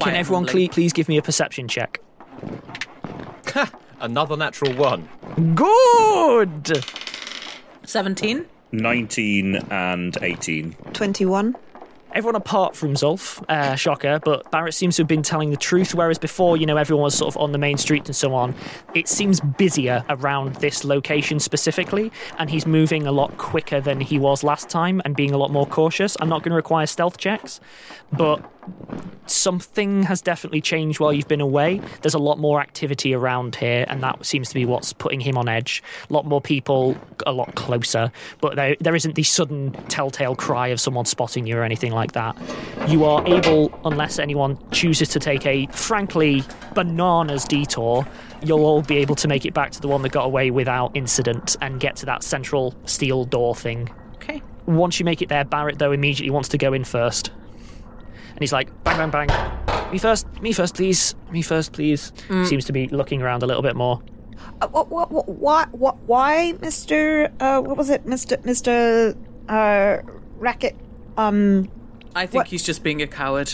Can 0.00 0.14
everyone 0.16 0.46
cle- 0.46 0.68
please 0.68 0.92
give 0.92 1.08
me 1.08 1.16
a 1.16 1.22
perception 1.22 1.68
check? 1.68 2.00
Another 4.00 4.36
natural 4.36 4.74
one. 4.74 5.08
Good! 5.54 6.84
Seventeen. 7.84 8.46
19 8.72 9.56
and 9.70 10.18
18. 10.20 10.72
Twenty-one. 10.92 11.54
Everyone 12.14 12.36
apart 12.36 12.76
from 12.76 12.94
Zolf, 12.94 13.42
uh, 13.48 13.74
shocker, 13.74 14.20
but 14.24 14.48
Barrett 14.52 14.74
seems 14.74 14.94
to 14.96 15.02
have 15.02 15.08
been 15.08 15.24
telling 15.24 15.50
the 15.50 15.56
truth, 15.56 15.96
whereas 15.96 16.16
before, 16.16 16.56
you 16.56 16.64
know, 16.64 16.76
everyone 16.76 17.02
was 17.02 17.16
sort 17.16 17.34
of 17.34 17.40
on 17.42 17.50
the 17.50 17.58
main 17.58 17.76
street 17.76 18.06
and 18.06 18.14
so 18.14 18.34
on. 18.34 18.54
It 18.94 19.08
seems 19.08 19.40
busier 19.40 20.04
around 20.08 20.54
this 20.56 20.84
location 20.84 21.40
specifically, 21.40 22.12
and 22.38 22.48
he's 22.48 22.66
moving 22.66 23.04
a 23.08 23.12
lot 23.12 23.36
quicker 23.36 23.80
than 23.80 24.00
he 24.00 24.20
was 24.20 24.44
last 24.44 24.68
time 24.68 25.02
and 25.04 25.16
being 25.16 25.32
a 25.32 25.36
lot 25.36 25.50
more 25.50 25.66
cautious. 25.66 26.16
I'm 26.20 26.28
not 26.28 26.44
going 26.44 26.50
to 26.50 26.56
require 26.56 26.86
stealth 26.86 27.18
checks, 27.18 27.58
but 28.12 28.48
something 29.26 30.02
has 30.04 30.22
definitely 30.22 30.60
changed 30.60 31.00
while 31.00 31.12
you've 31.12 31.28
been 31.28 31.40
away. 31.40 31.80
There's 32.02 32.14
a 32.14 32.18
lot 32.18 32.38
more 32.38 32.60
activity 32.60 33.14
around 33.14 33.56
here, 33.56 33.86
and 33.88 34.02
that 34.02 34.24
seems 34.24 34.48
to 34.48 34.54
be 34.54 34.64
what's 34.64 34.92
putting 34.92 35.20
him 35.20 35.36
on 35.36 35.48
edge. 35.48 35.82
A 36.08 36.12
lot 36.12 36.26
more 36.26 36.40
people, 36.40 36.96
a 37.26 37.32
lot 37.32 37.54
closer, 37.54 38.12
but 38.40 38.56
there, 38.56 38.76
there 38.80 38.94
isn't 38.94 39.14
the 39.14 39.22
sudden 39.22 39.72
telltale 39.88 40.36
cry 40.36 40.68
of 40.68 40.80
someone 40.80 41.04
spotting 41.04 41.46
you 41.46 41.56
or 41.56 41.62
anything 41.62 41.92
like 41.92 42.03
that. 42.12 42.36
You 42.88 43.04
are 43.04 43.26
able, 43.26 43.76
unless 43.84 44.18
anyone 44.18 44.58
chooses 44.70 45.08
to 45.10 45.18
take 45.18 45.44
a 45.46 45.66
frankly 45.68 46.42
bananas 46.74 47.44
detour, 47.44 48.06
you'll 48.42 48.64
all 48.64 48.82
be 48.82 48.98
able 48.98 49.14
to 49.16 49.28
make 49.28 49.44
it 49.44 49.54
back 49.54 49.70
to 49.72 49.80
the 49.80 49.88
one 49.88 50.02
that 50.02 50.12
got 50.12 50.24
away 50.24 50.50
without 50.50 50.94
incident 50.94 51.56
and 51.60 51.80
get 51.80 51.96
to 51.96 52.06
that 52.06 52.22
central 52.22 52.74
steel 52.84 53.24
door 53.24 53.54
thing. 53.54 53.88
Okay. 54.14 54.42
Once 54.66 54.98
you 54.98 55.04
make 55.04 55.22
it 55.22 55.28
there, 55.28 55.44
Barrett, 55.44 55.78
though, 55.78 55.92
immediately 55.92 56.30
wants 56.30 56.48
to 56.50 56.58
go 56.58 56.72
in 56.72 56.84
first. 56.84 57.30
And 58.30 58.40
he's 58.40 58.52
like, 58.52 58.68
bang, 58.84 59.10
bang, 59.10 59.26
bang. 59.26 59.90
Me 59.92 59.98
first, 59.98 60.26
me 60.42 60.52
first, 60.52 60.74
please. 60.74 61.14
Me 61.30 61.40
first, 61.40 61.72
please. 61.72 62.12
Seems 62.44 62.64
to 62.64 62.72
be 62.72 62.88
looking 62.88 63.22
around 63.22 63.42
a 63.42 63.46
little 63.46 63.62
bit 63.62 63.76
more. 63.76 64.02
Uh, 64.60 64.68
what, 64.68 64.88
what, 64.88 65.12
what, 65.12 65.28
why, 65.28 65.66
what, 65.70 65.96
why, 66.06 66.52
Mister? 66.60 67.30
Uh, 67.38 67.60
what 67.60 67.76
was 67.76 67.90
it, 67.90 68.04
Mister? 68.06 68.38
Mister? 68.44 69.16
Uh, 69.48 69.98
Racket. 70.38 70.74
Um, 71.16 71.70
I 72.14 72.26
think 72.26 72.34
What- 72.34 72.46
he's 72.48 72.62
just 72.62 72.82
being 72.82 73.02
a 73.02 73.06
coward. 73.06 73.52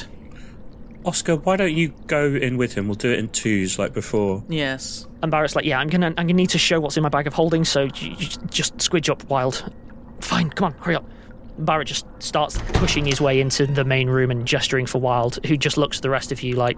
Oscar, 1.05 1.37
why 1.37 1.57
don't 1.57 1.73
you 1.73 1.95
go 2.07 2.27
in 2.27 2.59
with 2.59 2.75
him? 2.75 2.87
We'll 2.87 2.95
do 2.95 3.11
it 3.11 3.19
in 3.19 3.29
twos 3.31 3.79
like 3.79 3.95
before. 3.95 4.45
Yes. 4.51 5.07
And 5.23 5.31
Barrett's 5.31 5.57
like, 5.57 5.65
yeah, 5.65 5.79
I'm 5.79 5.89
gonna, 5.89 6.09
I'm 6.09 6.15
gonna 6.27 6.35
need 6.35 6.51
to 6.51 6.59
show 6.59 6.79
what's 6.79 6.97
in 6.99 7.03
my 7.03 7.09
bag 7.09 7.27
of 7.27 7.33
holding, 7.33 7.65
so 7.65 7.87
j- 7.89 8.15
j- 8.17 8.37
just 8.51 8.77
squidge 8.77 9.09
up, 9.09 9.25
Wilde. 9.31 9.73
Fine, 10.21 10.51
come 10.51 10.67
on, 10.67 10.73
hurry 10.75 10.97
up. 10.97 11.09
Barrett 11.59 11.89
just 11.89 12.05
starts 12.19 12.59
pushing 12.75 13.07
his 13.07 13.19
way 13.21 13.41
into 13.41 13.67
the 13.67 13.85
main 13.85 14.11
room 14.11 14.31
and 14.31 14.45
gesturing 14.47 14.85
for 14.85 14.99
Wilde, 15.01 15.39
who 15.47 15.57
just 15.57 15.79
looks 15.79 15.97
at 15.99 16.03
the 16.03 16.11
rest 16.11 16.33
of 16.33 16.43
you 16.43 16.55
like, 16.57 16.77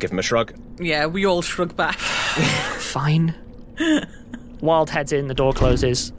Give 0.00 0.10
him 0.10 0.18
a 0.18 0.22
shrug. 0.22 0.52
Yeah, 0.80 1.06
we 1.06 1.24
all 1.24 1.42
shrug 1.42 1.76
back. 1.76 1.96
fine. 2.78 3.32
Wilde 4.60 4.90
heads 4.90 5.12
in, 5.12 5.28
the 5.28 5.34
door 5.34 5.52
closes. 5.52 6.12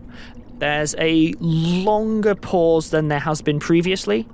There's 0.60 0.96
a 0.98 1.34
longer 1.40 2.36
pause 2.36 2.90
than 2.90 3.08
there 3.08 3.20
has 3.20 3.42
been 3.42 3.60
previously. 3.60 4.28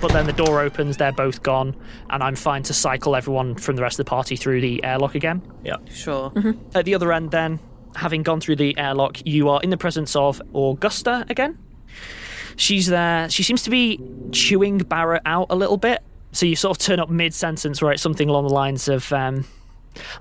But 0.00 0.12
then 0.12 0.26
the 0.26 0.32
door 0.32 0.60
opens, 0.60 0.96
they're 0.96 1.12
both 1.12 1.42
gone, 1.42 1.76
and 2.10 2.22
I'm 2.22 2.34
fine 2.34 2.62
to 2.64 2.74
cycle 2.74 3.14
everyone 3.14 3.54
from 3.54 3.76
the 3.76 3.82
rest 3.82 4.00
of 4.00 4.06
the 4.06 4.10
party 4.10 4.34
through 4.34 4.60
the 4.60 4.82
airlock 4.82 5.14
again. 5.14 5.40
Yeah. 5.62 5.76
Sure. 5.88 6.32
At 6.74 6.84
the 6.84 6.94
other 6.94 7.12
end, 7.12 7.30
then, 7.30 7.60
having 7.94 8.22
gone 8.22 8.40
through 8.40 8.56
the 8.56 8.76
airlock, 8.76 9.24
you 9.24 9.48
are 9.48 9.60
in 9.62 9.70
the 9.70 9.76
presence 9.76 10.16
of 10.16 10.42
Augusta 10.54 11.24
again. 11.30 11.58
She's 12.56 12.86
there. 12.86 13.28
She 13.30 13.42
seems 13.42 13.62
to 13.64 13.70
be 13.70 14.00
chewing 14.32 14.78
Barrett 14.78 15.22
out 15.26 15.46
a 15.50 15.56
little 15.56 15.76
bit. 15.76 16.02
So 16.32 16.46
you 16.46 16.56
sort 16.56 16.76
of 16.76 16.82
turn 16.84 16.98
up 16.98 17.08
mid 17.08 17.32
sentence 17.32 17.80
where 17.80 17.92
it's 17.92 18.02
something 18.02 18.28
along 18.28 18.48
the 18.48 18.52
lines 18.52 18.88
of, 18.88 19.12
um, 19.12 19.44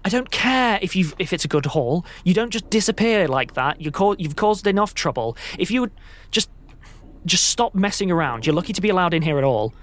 "I 0.06 0.10
don't 0.10 0.32
care 0.32 0.80
if 0.82 0.96
you 0.96 1.12
if 1.20 1.34
it's 1.34 1.46
a 1.46 1.48
good 1.48 1.66
haul. 1.68 2.06
You 2.24 2.34
don't 2.34 2.52
just 2.52 2.70
disappear 2.70 3.28
like 3.28 3.54
that. 3.54 3.82
You 3.82 3.92
cau- 3.92 4.16
you've 4.18 4.36
caused 4.36 4.68
enough 4.68 4.94
trouble. 4.94 5.38
If 5.58 5.72
you 5.72 5.82
would 5.82 5.92
just 6.32 6.50
just 7.26 7.46
stop 7.46 7.74
messing 7.74 8.12
around. 8.12 8.46
You're 8.46 8.56
lucky 8.56 8.74
to 8.74 8.82
be 8.82 8.90
allowed 8.90 9.14
in 9.14 9.22
here 9.22 9.38
at 9.38 9.44
all." 9.44 9.74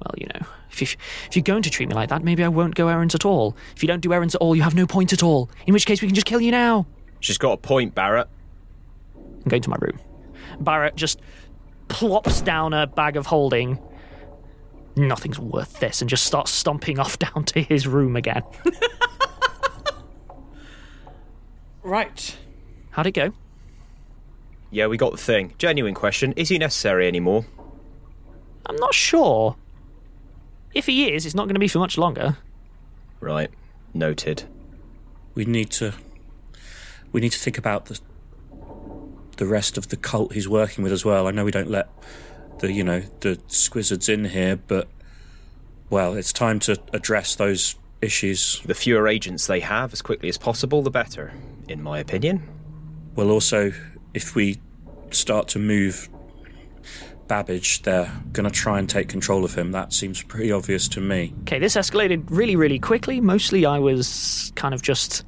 Well, 0.00 0.14
you 0.16 0.26
know, 0.32 0.46
if, 0.70 0.80
you, 0.80 0.88
if 1.26 1.36
you're 1.36 1.42
going 1.42 1.62
to 1.62 1.68
treat 1.68 1.88
me 1.88 1.94
like 1.94 2.08
that, 2.08 2.24
maybe 2.24 2.42
I 2.42 2.48
won't 2.48 2.74
go 2.74 2.88
errands 2.88 3.14
at 3.14 3.26
all. 3.26 3.54
If 3.76 3.82
you 3.82 3.86
don't 3.86 4.00
do 4.00 4.14
errands 4.14 4.34
at 4.34 4.40
all, 4.40 4.56
you 4.56 4.62
have 4.62 4.74
no 4.74 4.86
point 4.86 5.12
at 5.12 5.22
all. 5.22 5.50
In 5.66 5.74
which 5.74 5.84
case, 5.84 6.00
we 6.00 6.08
can 6.08 6.14
just 6.14 6.26
kill 6.26 6.40
you 6.40 6.50
now. 6.50 6.86
She's 7.20 7.36
got 7.36 7.52
a 7.52 7.56
point, 7.58 7.94
Barrett. 7.94 8.26
I'm 9.14 9.48
going 9.48 9.60
to 9.60 9.68
my 9.68 9.76
room. 9.78 10.00
Barrett 10.58 10.96
just 10.96 11.20
plops 11.88 12.40
down 12.40 12.72
a 12.72 12.86
bag 12.86 13.16
of 13.16 13.26
holding. 13.26 13.78
Nothing's 14.96 15.38
worth 15.38 15.80
this, 15.80 16.00
and 16.00 16.08
just 16.08 16.24
starts 16.24 16.50
stomping 16.50 16.98
off 16.98 17.18
down 17.18 17.44
to 17.44 17.60
his 17.60 17.86
room 17.86 18.16
again. 18.16 18.42
Right. 21.82 22.36
How'd 22.90 23.06
it 23.06 23.12
go? 23.12 23.32
Yeah, 24.70 24.86
we 24.86 24.96
got 24.96 25.12
the 25.12 25.18
thing. 25.18 25.54
Genuine 25.58 25.94
question. 25.94 26.32
Is 26.32 26.48
he 26.48 26.58
necessary 26.58 27.08
anymore? 27.08 27.44
I'm 28.66 28.76
not 28.76 28.94
sure. 28.94 29.56
If 30.74 30.86
he 30.86 31.12
is, 31.12 31.26
it's 31.26 31.34
not 31.34 31.44
going 31.44 31.54
to 31.54 31.60
be 31.60 31.68
for 31.68 31.78
much 31.80 31.98
longer. 31.98 32.36
Right. 33.18 33.50
Noted. 33.92 34.44
We 35.34 35.44
need 35.44 35.70
to. 35.72 35.94
We 37.12 37.20
need 37.20 37.32
to 37.32 37.38
think 37.38 37.58
about 37.58 37.86
the 37.86 38.00
the 39.36 39.46
rest 39.46 39.78
of 39.78 39.88
the 39.88 39.96
cult 39.96 40.34
he's 40.34 40.48
working 40.48 40.84
with 40.84 40.92
as 40.92 41.04
well. 41.04 41.26
I 41.26 41.30
know 41.30 41.44
we 41.44 41.50
don't 41.50 41.70
let 41.70 41.88
the 42.58 42.70
you 42.70 42.84
know 42.84 43.00
the 43.20 43.36
squizzards 43.48 44.08
in 44.08 44.26
here, 44.26 44.56
but 44.56 44.86
well, 45.88 46.14
it's 46.14 46.32
time 46.32 46.60
to 46.60 46.78
address 46.92 47.34
those 47.34 47.74
issues. 48.00 48.60
The 48.64 48.74
fewer 48.74 49.08
agents 49.08 49.46
they 49.46 49.60
have 49.60 49.92
as 49.92 50.02
quickly 50.02 50.28
as 50.28 50.38
possible, 50.38 50.82
the 50.82 50.90
better, 50.90 51.32
in 51.70 51.82
my 51.82 51.98
opinion. 51.98 52.42
Well, 53.14 53.30
also, 53.30 53.72
if 54.14 54.34
we 54.34 54.60
start 55.10 55.48
to 55.48 55.58
move 55.58 56.08
Babbage, 57.28 57.82
they're 57.82 58.10
going 58.32 58.44
to 58.44 58.50
try 58.50 58.78
and 58.80 58.90
take 58.90 59.08
control 59.08 59.44
of 59.44 59.54
him. 59.54 59.70
That 59.70 59.92
seems 59.92 60.20
pretty 60.22 60.50
obvious 60.50 60.88
to 60.88 61.00
me. 61.00 61.32
Okay, 61.42 61.60
this 61.60 61.76
escalated 61.76 62.24
really, 62.28 62.56
really 62.56 62.78
quickly. 62.78 63.20
Mostly 63.20 63.64
I 63.64 63.78
was 63.78 64.52
kind 64.56 64.74
of 64.74 64.82
just 64.82 65.24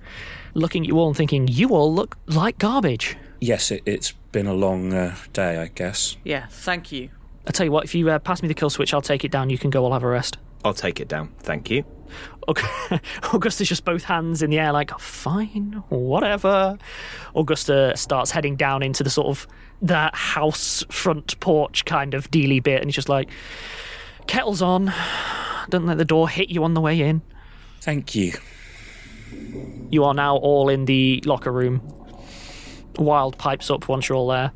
looking 0.55 0.83
at 0.83 0.89
you 0.89 0.99
all 0.99 1.09
and 1.09 1.17
thinking, 1.17 1.47
you 1.47 1.69
all 1.71 1.95
look 1.95 2.19
like 2.27 2.59
garbage. 2.59 3.17
Yes, 3.41 3.71
it, 3.71 3.83
it's 3.87 4.13
been 4.33 4.47
a 4.47 4.53
long 4.55 4.93
uh, 4.93 5.15
day, 5.33 5.59
I 5.59 5.69
guess. 5.69 6.17
Yeah, 6.25 6.47
thank 6.51 6.91
you. 6.91 7.11
I'll 7.47 7.53
tell 7.53 7.67
you 7.67 7.73
what, 7.73 7.85
if 7.85 7.95
you 7.95 8.11
uh, 8.11 8.19
pass 8.19 8.43
me 8.43 8.49
the 8.49 8.55
kill 8.55 8.71
switch, 8.71 8.93
I'll 8.93 9.03
take 9.03 9.25
it 9.25 9.31
down. 9.31 9.51
You 9.51 9.59
can 9.59 9.71
go, 9.71 9.85
I'll 9.85 9.93
have 9.93 10.03
a 10.03 10.09
rest. 10.09 10.39
I'll 10.65 10.75
take 10.75 11.01
it 11.01 11.09
down. 11.09 11.33
Thank 11.39 11.71
you. 11.71 11.85
Okay. 12.49 13.00
Augusta's 13.33 13.69
just 13.69 13.85
both 13.85 14.04
hands 14.04 14.42
in 14.42 14.50
the 14.50 14.59
air, 14.59 14.73
like, 14.73 14.97
fine, 14.99 15.83
whatever. 15.88 16.78
Augusta 17.35 17.92
starts 17.97 18.31
heading 18.31 18.57
down 18.57 18.83
into 18.83 19.02
the 19.02 19.11
sort 19.11 19.28
of 19.28 19.47
the 19.81 20.11
house 20.12 20.85
front 20.90 21.38
porch 21.40 21.85
kind 21.85 22.14
of 22.14 22.31
dealy 22.31 22.62
bit, 22.62 22.81
and 22.81 22.87
he's 22.87 22.95
just 22.95 23.09
like, 23.09 23.28
kettle's 24.26 24.62
on. 24.62 24.92
Don't 25.71 25.87
let 25.87 25.99
the 25.99 26.04
door 26.04 26.28
hit 26.28 26.49
you 26.49 26.64
on 26.64 26.75
the 26.75 26.81
way 26.81 27.00
in. 27.00 27.23
Thank 27.81 28.14
you. 28.14 28.33
You 29.90 30.04
are 30.04 30.14
now 30.14 30.37
all 30.37 30.69
in 30.69 30.85
the 30.85 31.23
locker 31.25 31.52
room. 31.52 31.81
Wilde 32.99 33.38
pipes 33.38 33.71
up 33.71 33.88
once 33.88 34.09
you're 34.09 34.16
all 34.16 34.28
there. 34.28 34.52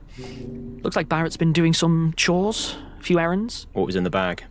Looks 0.83 0.97
like 0.97 1.09
Barrett's 1.09 1.37
been 1.37 1.53
doing 1.53 1.73
some 1.73 2.15
chores, 2.17 2.77
a 2.99 3.03
few 3.03 3.19
errands. 3.19 3.67
What 3.73 3.87
was 3.87 3.97
in 3.97 4.05
the 4.05 4.11
bag? 4.11 4.45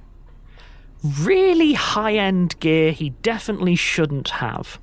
Really 1.22 1.74
high 1.74 2.14
end 2.16 2.60
gear 2.60 2.92
he 2.92 3.12
definitely 3.22 3.76
shouldn't 3.76 4.30
have. 4.30 4.80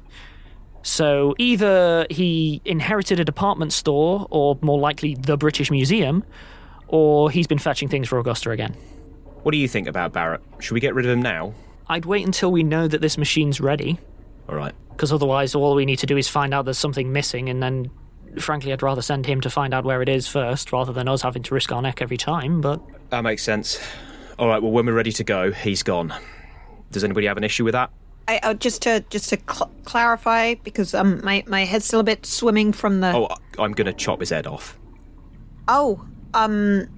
So 0.82 1.34
either 1.38 2.06
he 2.10 2.60
inherited 2.64 3.20
a 3.20 3.24
department 3.24 3.72
store, 3.72 4.26
or 4.30 4.58
more 4.62 4.78
likely 4.78 5.14
the 5.14 5.36
British 5.36 5.70
Museum, 5.70 6.24
or 6.88 7.30
he's 7.30 7.46
been 7.46 7.58
fetching 7.58 7.88
things 7.88 8.08
for 8.08 8.18
Augusta 8.18 8.50
again. 8.50 8.74
What 9.42 9.52
do 9.52 9.58
you 9.58 9.68
think 9.68 9.86
about 9.88 10.12
Barrett? 10.12 10.40
Should 10.60 10.74
we 10.74 10.80
get 10.80 10.94
rid 10.94 11.06
of 11.06 11.12
him 11.12 11.22
now? 11.22 11.54
I'd 11.88 12.04
wait 12.04 12.24
until 12.26 12.50
we 12.52 12.62
know 12.62 12.86
that 12.88 13.00
this 13.00 13.16
machine's 13.18 13.60
ready, 13.60 13.98
All 14.48 14.54
right. 14.56 14.74
because 14.90 15.12
otherwise, 15.12 15.54
all 15.54 15.74
we 15.74 15.84
need 15.86 15.98
to 16.00 16.06
do 16.06 16.16
is 16.16 16.28
find 16.28 16.52
out 16.54 16.64
there's 16.64 16.78
something 16.78 17.12
missing, 17.12 17.48
and 17.48 17.62
then, 17.62 17.90
frankly, 18.38 18.72
I'd 18.72 18.82
rather 18.82 19.02
send 19.02 19.26
him 19.26 19.40
to 19.42 19.50
find 19.50 19.72
out 19.74 19.84
where 19.84 20.02
it 20.02 20.08
is 20.08 20.26
first, 20.28 20.72
rather 20.72 20.92
than 20.92 21.08
us 21.08 21.22
having 21.22 21.42
to 21.44 21.54
risk 21.54 21.70
our 21.72 21.82
neck 21.82 22.00
every 22.02 22.16
time. 22.16 22.60
But 22.60 22.80
That 23.10 23.22
makes 23.22 23.42
sense. 23.42 23.80
All 24.38 24.48
right. 24.48 24.62
Well, 24.62 24.72
when 24.72 24.86
we're 24.86 24.92
ready 24.94 25.12
to 25.12 25.24
go, 25.24 25.52
he's 25.52 25.82
gone. 25.82 26.12
Does 26.90 27.04
anybody 27.04 27.26
have 27.26 27.36
an 27.36 27.44
issue 27.44 27.64
with 27.64 27.72
that? 27.72 27.90
I, 28.28 28.38
uh, 28.42 28.54
just 28.54 28.82
to 28.82 29.04
just 29.10 29.30
to 29.30 29.38
cl- 29.50 29.70
clarify, 29.84 30.54
because 30.62 30.94
um, 30.94 31.20
my 31.24 31.42
my 31.46 31.64
head's 31.64 31.84
still 31.84 32.00
a 32.00 32.04
bit 32.04 32.24
swimming 32.24 32.72
from 32.72 33.00
the. 33.00 33.12
Oh, 33.12 33.26
I- 33.26 33.62
I'm 33.62 33.72
going 33.72 33.86
to 33.86 33.92
chop 33.92 34.20
his 34.20 34.30
head 34.30 34.46
off. 34.46 34.78
Oh, 35.68 36.04
um, 36.34 36.88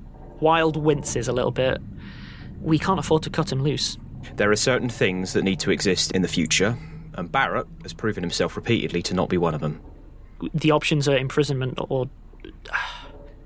Wilde 0.40 0.76
winces 0.76 1.28
a 1.28 1.32
little 1.32 1.50
bit. 1.50 1.78
We 2.60 2.78
can't 2.78 2.98
afford 2.98 3.22
to 3.24 3.30
cut 3.30 3.50
him 3.52 3.62
loose. 3.62 3.98
There 4.36 4.50
are 4.50 4.56
certain 4.56 4.88
things 4.88 5.32
that 5.34 5.42
need 5.44 5.60
to 5.60 5.70
exist 5.70 6.12
in 6.12 6.22
the 6.22 6.28
future, 6.28 6.76
and 7.14 7.30
Barrett 7.30 7.66
has 7.82 7.92
proven 7.92 8.22
himself 8.22 8.56
repeatedly 8.56 9.02
to 9.02 9.14
not 9.14 9.28
be 9.28 9.36
one 9.38 9.54
of 9.54 9.60
them. 9.60 9.80
The 10.54 10.70
options 10.70 11.08
are 11.08 11.16
imprisonment 11.16 11.78
or 11.78 12.08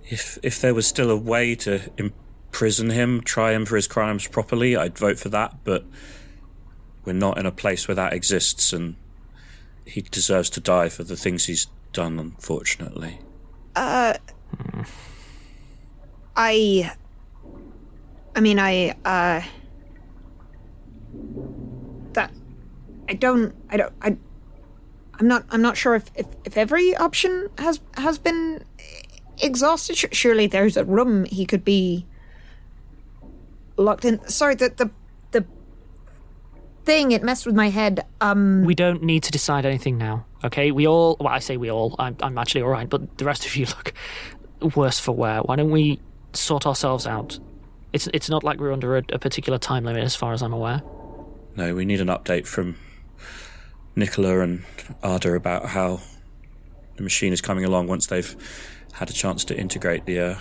If 0.09 0.39
if 0.43 0.61
there 0.61 0.75
was 0.75 0.87
still 0.87 1.11
a 1.11 1.17
way 1.17 1.55
to 1.57 1.81
imprison 2.49 2.91
him, 2.91 3.21
try 3.21 3.53
him 3.53 3.65
for 3.67 3.77
his 3.77 3.87
crimes 3.87 4.27
properly, 4.27 4.77
I'd 4.77 4.99
vote 4.99 5.19
for 5.19 5.29
that. 5.29 5.59
But 5.65 5.85
we're 7.05 7.13
not 7.13 7.39
in 7.39 7.47
a 7.47 7.53
place 7.53 7.87
where 7.87 7.95
that 7.95 8.13
exists, 8.13 8.73
and 8.73 8.97
he 9.85 10.03
deserves 10.03 10.51
to 10.51 10.61
die 10.61 10.89
for 10.89 11.05
the 11.05 11.17
things 11.17 11.47
he's 11.47 11.67
done. 11.93 12.19
Unfortunately, 12.19 13.21
Uh, 13.77 14.15
I. 16.37 16.93
I 18.35 18.41
mean, 18.41 18.59
I 18.59 18.97
uh. 19.05 19.43
That, 22.13 22.33
I 23.09 23.15
don't, 23.15 23.55
I 23.71 23.77
don't, 23.77 23.93
I. 24.03 24.17
I'm 25.21 25.29
not. 25.29 25.45
I'm 25.51 25.63
not 25.63 25.77
sure 25.77 25.95
if, 25.95 26.11
if, 26.15 26.27
if 26.45 26.57
every 26.57 26.97
option 26.97 27.49
has 27.59 27.81
has 27.97 28.19
been 28.19 28.65
exhausted. 29.41 29.97
Surely 30.15 30.47
there's 30.47 30.77
a 30.77 30.85
room 30.85 31.25
he 31.25 31.47
could 31.47 31.65
be 31.65 32.07
locked 33.79 34.05
in. 34.05 34.27
Sorry, 34.29 34.55
the 34.55 34.71
the 34.77 34.91
the 35.31 35.45
thing 36.85 37.13
it 37.13 37.23
messed 37.23 37.47
with 37.47 37.55
my 37.55 37.71
head. 37.71 38.05
Um, 38.21 38.65
We 38.65 38.75
don't 38.75 39.03
need 39.03 39.23
to 39.25 39.31
decide 39.31 39.65
anything 39.67 39.99
now, 39.99 40.27
okay? 40.45 40.71
We 40.71 40.87
all, 40.87 41.17
well, 41.21 41.29
I 41.29 41.39
say 41.39 41.57
we 41.57 41.71
all, 41.71 41.95
I'm, 41.99 42.17
I'm 42.23 42.39
actually 42.39 42.63
all 42.63 42.71
right, 42.71 42.89
but 42.89 43.19
the 43.19 43.25
rest 43.25 43.47
of 43.47 43.55
you 43.57 43.67
look 44.61 44.75
worse 44.77 44.99
for 44.99 45.13
wear. 45.13 45.41
Why 45.43 45.57
don't 45.57 45.71
we 45.71 46.01
sort 46.33 46.67
ourselves 46.67 47.07
out? 47.07 47.39
It's, 47.93 48.09
it's 48.13 48.29
not 48.29 48.43
like 48.45 48.59
we're 48.59 48.73
under 48.73 48.97
a, 48.97 49.03
a 49.13 49.19
particular 49.19 49.59
time 49.59 49.85
limit, 49.85 50.03
as 50.03 50.17
far 50.17 50.33
as 50.33 50.43
I'm 50.43 50.53
aware. 50.53 50.83
no, 51.57 51.75
we 51.75 51.85
need 51.85 52.01
an 52.01 52.09
update 52.09 52.47
from 52.47 52.77
Nikola 53.97 54.41
and 54.41 54.65
Ada 55.05 55.35
about 55.35 55.67
how 55.67 56.01
the 56.97 57.03
machine 57.03 57.33
is 57.33 57.41
coming 57.41 57.65
along 57.65 57.87
once 57.87 58.07
they've 58.07 58.35
had 58.93 59.11
a 59.11 59.13
chance 59.13 59.45
to 59.47 59.57
integrate 59.59 60.07
the 60.07 60.21
uh, 60.21 60.39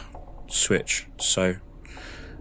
switch. 0.48 1.08
So, 1.20 1.56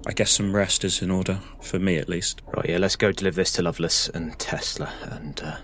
I 0.06 0.12
guess 0.12 0.30
some 0.30 0.54
rest 0.54 0.84
is 0.84 1.02
in 1.02 1.10
order 1.10 1.40
for 1.60 1.78
me, 1.80 1.96
at 1.96 2.08
least. 2.08 2.40
Right, 2.54 2.68
yeah, 2.70 2.78
let's 2.78 2.94
go 2.96 3.10
deliver 3.12 3.36
this 3.36 3.52
to 3.52 3.62
Lovelace 3.62 4.08
and 4.08 4.38
Tesla, 4.38 4.92
and 5.02 5.40
uh, 5.42 5.56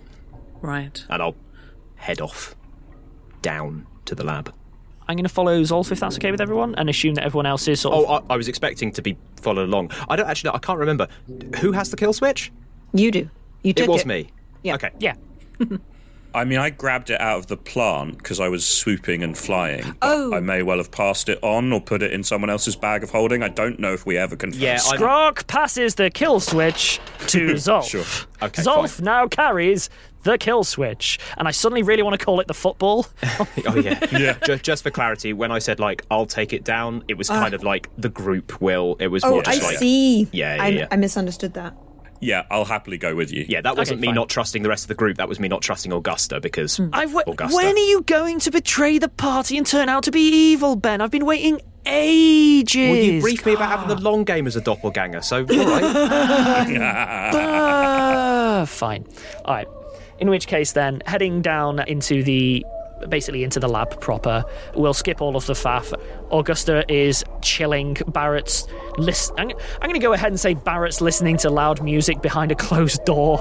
Right. 0.61 1.05
and 1.09 1.23
I'll 1.23 1.37
head 1.95 2.21
off 2.21 2.57
down 3.41 3.87
to 4.07 4.15
the 4.17 4.25
lab. 4.25 4.53
I'm 5.09 5.17
going 5.17 5.25
to 5.25 5.29
follow 5.29 5.61
Zolf 5.63 5.93
if 5.93 6.01
that's 6.01 6.17
okay 6.17 6.31
with 6.33 6.41
everyone, 6.41 6.75
and 6.77 6.91
assume 6.91 7.15
that 7.15 7.25
everyone 7.25 7.47
else 7.47 7.69
is 7.69 7.81
sort 7.81 7.95
of. 7.95 8.05
Oh, 8.11 8.25
I, 8.29 8.35
I 8.35 8.37
was 8.37 8.49
expecting 8.49 8.91
to 8.93 9.03
be 9.03 9.17
followed 9.37 9.69
along. 9.69 9.91
I 10.09 10.17
don't 10.17 10.29
actually. 10.29 10.51
Know, 10.51 10.55
I 10.57 10.59
can't 10.59 10.79
remember 10.79 11.07
who 11.61 11.73
has 11.73 11.91
the 11.91 11.97
kill 11.97 12.13
switch. 12.13 12.51
you 12.93 13.11
do. 13.11 13.29
You 13.63 13.73
took 13.73 13.85
It 13.89 13.91
was 13.91 14.07
me. 14.07 14.29
Yeah. 14.65 14.75
Okay. 14.75 14.91
Yeah. 14.99 15.15
I 16.35 16.45
mean, 16.45 16.59
I 16.59 16.71
grabbed 16.71 17.11
it 17.11 17.21
out 17.21 17.39
of 17.39 17.47
the 17.49 17.57
plant 17.57 18.19
because 18.19 18.41
I 18.41 18.49
was 18.49 18.67
swooping 18.67 19.23
and 19.23 19.37
flying. 19.37 19.97
Oh. 20.03 20.33
I 20.35 20.41
may 20.41 20.63
well 20.63 20.79
have 20.79 20.91
passed 20.91 21.29
it 21.29 21.39
on 21.43 21.73
or 21.73 21.81
put 21.81 22.03
it 22.03 22.13
in 22.13 22.25
someone 22.25 22.51
else's 22.51 22.77
bag 22.77 23.03
of 23.03 23.11
holding. 23.11 23.43
I 23.43 23.49
don't 23.49 23.79
know 23.79 23.93
if 23.93 24.07
we 24.07 24.17
ever 24.17 24.37
confirmed. 24.37 24.63
Yeah, 24.63 24.79
I'm- 24.87 24.99
Skrog 25.01 25.47
passes 25.47 25.95
the 25.97 26.11
kill 26.11 26.41
switch 26.41 27.01
to 27.29 27.49
Zolf. 27.55 27.85
Sure. 27.85 28.05
Okay, 28.43 28.63
Zolf 28.63 28.97
fine. 28.97 29.05
now 29.05 29.29
carries 29.29 29.91
the 30.23 30.39
kill 30.39 30.65
switch. 30.65 31.19
And 31.37 31.47
I 31.49 31.51
suddenly 31.51 31.83
really 31.83 32.03
want 32.03 32.19
to 32.19 32.25
call 32.25 32.41
it 32.41 32.47
the 32.49 32.55
football. 32.55 33.07
Oh 33.65 33.77
yeah. 33.77 33.99
yeah. 34.13 34.39
Just, 34.45 34.63
just 34.63 34.83
for 34.83 34.91
clarity, 34.91 35.33
when 35.33 35.53
I 35.53 35.59
said 35.59 35.79
like 35.81 36.05
I'll 36.11 36.27
take 36.27 36.53
it 36.53 36.65
down, 36.65 37.05
it 37.09 37.15
was 37.15 37.29
kind 37.29 37.55
ah. 37.55 37.57
of 37.57 37.63
like 37.63 37.89
the 37.97 38.09
group 38.09 38.61
will. 38.61 38.97
It 38.99 39.09
was 39.09 39.25
Oh, 39.25 39.31
more 39.31 39.43
I 39.47 39.53
just 39.55 39.63
like 39.63 39.79
see. 39.79 40.29
Yeah, 40.33 40.57
yeah, 40.57 40.63
I, 40.63 40.69
yeah. 40.69 40.87
I 40.91 40.97
misunderstood 40.97 41.55
that. 41.55 41.75
Yeah, 42.23 42.45
I'll 42.53 42.65
happily 42.65 42.99
go 42.99 43.17
with 43.17 43.33
you. 43.33 43.45
Yeah, 43.49 43.63
that 43.63 43.77
wasn't 43.77 44.01
me 44.01 44.07
fine. 44.07 44.15
not 44.15 44.29
trusting 44.29 44.63
the 44.63 44.69
rest 44.69 44.85
of 44.85 44.89
the 44.89 44.95
group. 44.95 45.17
That 45.17 45.29
was 45.29 45.41
me 45.41 45.49
not 45.49 45.61
trusting 45.61 45.91
Augusta 45.93 46.39
because 46.41 46.77
hmm. 46.77 46.89
I've 46.93 47.13
wa- 47.13 47.25
Augusta. 47.27 47.57
when 47.57 47.75
are 47.75 47.79
you 47.79 48.03
going 48.03 48.39
to 48.41 48.53
betray 48.53 48.99
the 48.99 49.09
party 49.09 49.59
and 49.59 49.67
turn 49.67 49.89
out 49.89 50.05
to 50.05 50.13
be 50.13 50.21
evil, 50.53 50.77
Ben? 50.77 51.01
I've 51.01 51.11
been 51.11 51.27
waiting 51.27 51.61
ages. 51.85 52.77
Well, 52.77 52.95
you 52.97 53.21
briefed 53.21 53.45
me 53.45 53.55
about 53.55 53.71
having 53.71 53.89
the 53.89 54.01
long 54.01 54.23
game 54.23 54.47
as 54.47 54.55
a 54.55 54.61
doppelganger, 54.61 55.23
so 55.23 55.39
all 55.39 55.47
right. 55.47 55.85
Fine. 58.69 59.05
All 59.45 59.55
right. 59.55 59.67
In 60.21 60.31
which 60.31 60.47
case, 60.47 60.71
then, 60.71 61.03
heading 61.07 61.43
down 61.43 61.81
into 61.89 62.23
the 62.23 62.65
basically 63.09 63.45
into 63.45 63.61
the 63.61 63.69
lab 63.69 64.01
proper, 64.01 64.45
we'll 64.75 64.95
skip 64.95 65.21
all 65.21 65.37
of 65.37 65.47
the 65.47 65.53
faff. 65.53 65.93
Augusta 66.31 66.85
is 66.93 67.25
chilling. 67.41 67.97
Barrett's 68.07 68.67
list. 68.99 69.33
I'm, 69.39 69.51
I'm 69.51 69.89
going 69.89 69.95
to 69.95 69.99
go 69.99 70.13
ahead 70.13 70.31
and 70.31 70.41
say 70.41 70.55
Barrett's 70.55 71.01
listening 71.01 71.37
to 71.39 71.51
loud 71.51 71.83
music 71.83 72.23
behind 72.23 72.53
a 72.53 72.55
closed 72.55 73.05
door. 73.05 73.41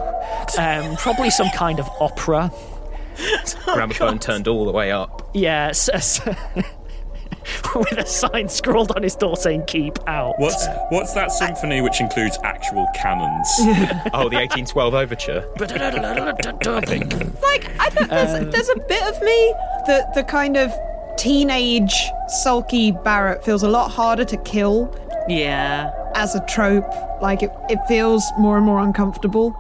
Um, 0.58 0.96
probably 0.98 1.30
some 1.30 1.50
kind 1.52 1.80
of 1.80 1.88
opera. 2.00 2.52
Gramophone 3.66 4.20
turned 4.20 4.48
all 4.48 4.66
the 4.66 4.72
way 4.72 4.92
up. 4.92 5.30
Yes. 5.34 6.20
with 7.76 7.92
a 7.98 8.06
sign 8.06 8.48
scrawled 8.50 8.92
on 8.96 9.04
his 9.04 9.16
door 9.16 9.36
saying 9.38 9.64
"Keep 9.68 9.98
out." 10.08 10.36
What's 10.40 10.68
what's 10.90 11.14
that 11.14 11.32
symphony 11.32 11.82
which 11.82 12.00
includes 12.02 12.38
actual 12.44 12.88
cannons? 12.96 13.48
Oh, 14.14 14.30
the 14.30 14.38
1812 14.38 14.94
overture. 14.94 15.46
I 15.60 16.82
think. 16.82 17.14
Like, 17.42 17.72
I 17.80 17.90
don't, 17.90 18.10
there's, 18.10 18.42
um, 18.44 18.52
there's 18.52 18.70
a 18.70 18.78
bit 18.88 19.04
of 19.04 19.22
me 19.22 19.54
that 19.88 20.14
the 20.14 20.24
kind 20.24 20.58
of 20.58 20.72
teenage 21.18 21.94
sulky 22.28 22.92
Barrett 22.92 23.44
feels 23.44 23.64
a 23.64 23.70
lot 23.70 23.90
harder 23.92 24.26
to 24.26 24.38
kill 24.38 24.94
Yeah. 25.28 25.92
as 26.16 26.36
a 26.36 26.46
trope. 26.46 26.90
Like, 27.22 27.42
it, 27.44 27.52
it 27.70 27.80
feels 27.88 28.24
more 28.38 28.58
and 28.58 28.66
more 28.66 28.80
uncomfortable 28.80 29.56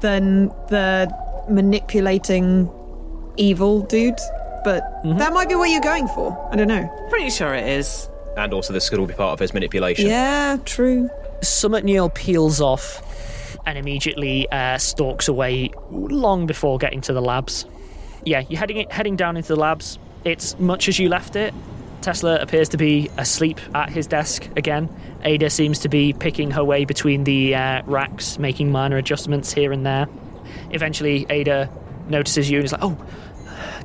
than 0.00 0.48
the 0.68 1.12
manipulating 1.48 2.70
evil 3.36 3.80
dude. 3.82 4.18
But 4.64 4.82
that 5.04 5.32
might 5.32 5.48
be 5.48 5.54
what 5.54 5.70
you're 5.70 5.80
going 5.80 6.08
for. 6.08 6.48
I 6.50 6.56
don't 6.56 6.68
know. 6.68 6.88
Pretty 7.10 7.30
sure 7.30 7.54
it 7.54 7.68
is. 7.68 8.08
And 8.36 8.52
also, 8.52 8.72
this 8.72 8.88
could 8.90 8.98
all 8.98 9.06
be 9.06 9.14
part 9.14 9.32
of 9.34 9.38
his 9.38 9.54
manipulation. 9.54 10.06
Yeah, 10.08 10.56
true. 10.64 11.10
Summit 11.42 11.84
Neil 11.84 12.08
peels 12.08 12.60
off 12.60 13.02
and 13.66 13.78
immediately 13.78 14.50
uh, 14.50 14.78
stalks 14.78 15.28
away 15.28 15.70
long 15.90 16.46
before 16.46 16.78
getting 16.78 17.00
to 17.02 17.12
the 17.12 17.22
labs. 17.22 17.66
Yeah, 18.24 18.42
you're 18.48 18.58
heading 18.58 18.88
heading 18.90 19.16
down 19.16 19.36
into 19.36 19.48
the 19.48 19.60
labs. 19.60 19.98
It's 20.24 20.58
much 20.58 20.88
as 20.88 20.98
you 20.98 21.08
left 21.08 21.36
it. 21.36 21.54
Tesla 22.00 22.38
appears 22.40 22.68
to 22.70 22.76
be 22.76 23.10
asleep 23.16 23.58
at 23.74 23.88
his 23.90 24.06
desk 24.06 24.48
again. 24.56 24.88
Ada 25.22 25.48
seems 25.48 25.78
to 25.80 25.88
be 25.88 26.12
picking 26.12 26.50
her 26.50 26.62
way 26.64 26.84
between 26.84 27.24
the 27.24 27.54
uh, 27.54 27.82
racks, 27.86 28.38
making 28.38 28.70
minor 28.72 28.96
adjustments 28.96 29.52
here 29.52 29.72
and 29.72 29.86
there. 29.86 30.06
Eventually, 30.70 31.26
Ada 31.30 31.70
notices 32.08 32.50
you 32.50 32.58
and 32.58 32.64
is 32.66 32.72
like, 32.72 32.82
"Oh, 32.84 32.98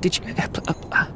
did 0.01 0.17
you? 0.17 0.23
Uh, 0.37 0.47
uh, 0.67 0.73
uh, 0.91 1.07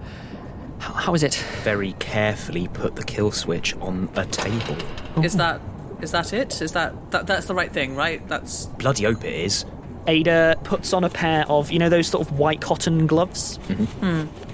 how, 0.79 0.93
how 0.93 1.13
is 1.13 1.23
it?" 1.23 1.35
Very 1.63 1.93
carefully 1.93 2.67
put 2.67 2.95
the 2.95 3.03
kill 3.03 3.31
switch 3.31 3.75
on 3.77 4.09
a 4.15 4.25
table. 4.25 4.77
Is 5.23 5.35
that 5.37 5.61
is 6.01 6.11
that 6.11 6.33
it? 6.33 6.61
Is 6.61 6.73
that, 6.73 7.11
that 7.11 7.27
that's 7.27 7.45
the 7.47 7.55
right 7.55 7.71
thing, 7.71 7.95
right? 7.95 8.25
That's 8.27 8.65
Bloody 8.65 9.03
hope 9.05 9.23
it 9.23 9.33
is. 9.33 9.65
Ada 10.05 10.57
puts 10.65 10.91
on 10.91 11.05
a 11.05 11.09
pair 11.09 11.45
of, 11.47 11.71
you 11.71 11.79
know, 11.79 11.87
those 11.87 12.07
sort 12.07 12.27
of 12.27 12.37
white 12.37 12.59
cotton 12.59 13.07
gloves 13.07 13.57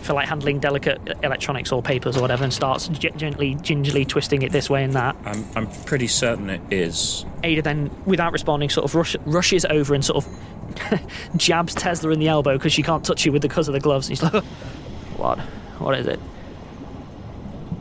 for 0.04 0.14
like 0.14 0.28
handling 0.28 0.60
delicate 0.60 1.02
electronics 1.24 1.72
or 1.72 1.82
papers 1.82 2.16
or 2.16 2.22
whatever, 2.22 2.44
and 2.44 2.54
starts 2.54 2.88
g- 2.90 3.10
gently, 3.18 3.56
gingerly 3.56 4.06
twisting 4.06 4.44
it 4.44 4.52
this 4.52 4.70
way 4.70 4.84
and 4.84 4.94
that. 4.94 5.16
I'm 5.26 5.44
I'm 5.56 5.68
pretty 5.86 6.06
certain 6.06 6.52
it 6.52 6.62
is. 6.70 7.26
Ada 7.44 7.64
then, 7.64 7.90
without 8.06 8.32
responding, 8.32 8.70
sort 8.70 8.86
of 8.86 8.94
rush, 8.94 9.16
rushes 9.26 9.66
over 9.66 9.96
and 9.96 10.06
sort 10.06 10.24
of 10.24 10.32
jabs 11.36 11.74
Tesla 11.76 12.12
in 12.12 12.20
the 12.20 12.28
elbow 12.28 12.58
because 12.58 12.74
she 12.74 12.84
can't 12.84 13.04
touch 13.04 13.26
you 13.26 13.32
with 13.32 13.42
the 13.42 13.48
because 13.48 13.68
of 13.68 13.74
the 13.74 13.80
gloves. 13.80 14.08
He's 14.08 14.24
like, 14.24 14.44
"What? 15.18 15.40
What 15.80 15.98
is 15.98 16.08
it?" 16.08 16.20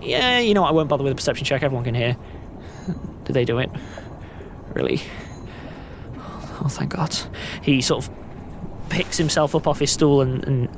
Yeah, 0.01 0.39
you 0.39 0.55
know 0.55 0.63
what? 0.63 0.69
I 0.69 0.73
won't 0.73 0.89
bother 0.89 1.05
with 1.05 1.13
a 1.13 1.17
perception 1.17 1.45
check. 1.45 1.63
Everyone 1.63 1.85
can 1.85 1.95
hear. 1.95 2.17
Did 3.25 3.33
they 3.33 3.45
do 3.45 3.59
it? 3.59 3.71
Really? 4.73 5.03
Oh, 6.17 6.61
oh, 6.65 6.69
thank 6.69 6.91
God. 6.91 7.17
He 7.63 7.81
sort 7.83 8.05
of 8.05 8.15
picks 8.89 9.19
himself 9.19 9.55
up 9.55 9.67
off 9.67 9.79
his 9.79 9.91
stool 9.91 10.21
and, 10.21 10.45
and 10.45 10.69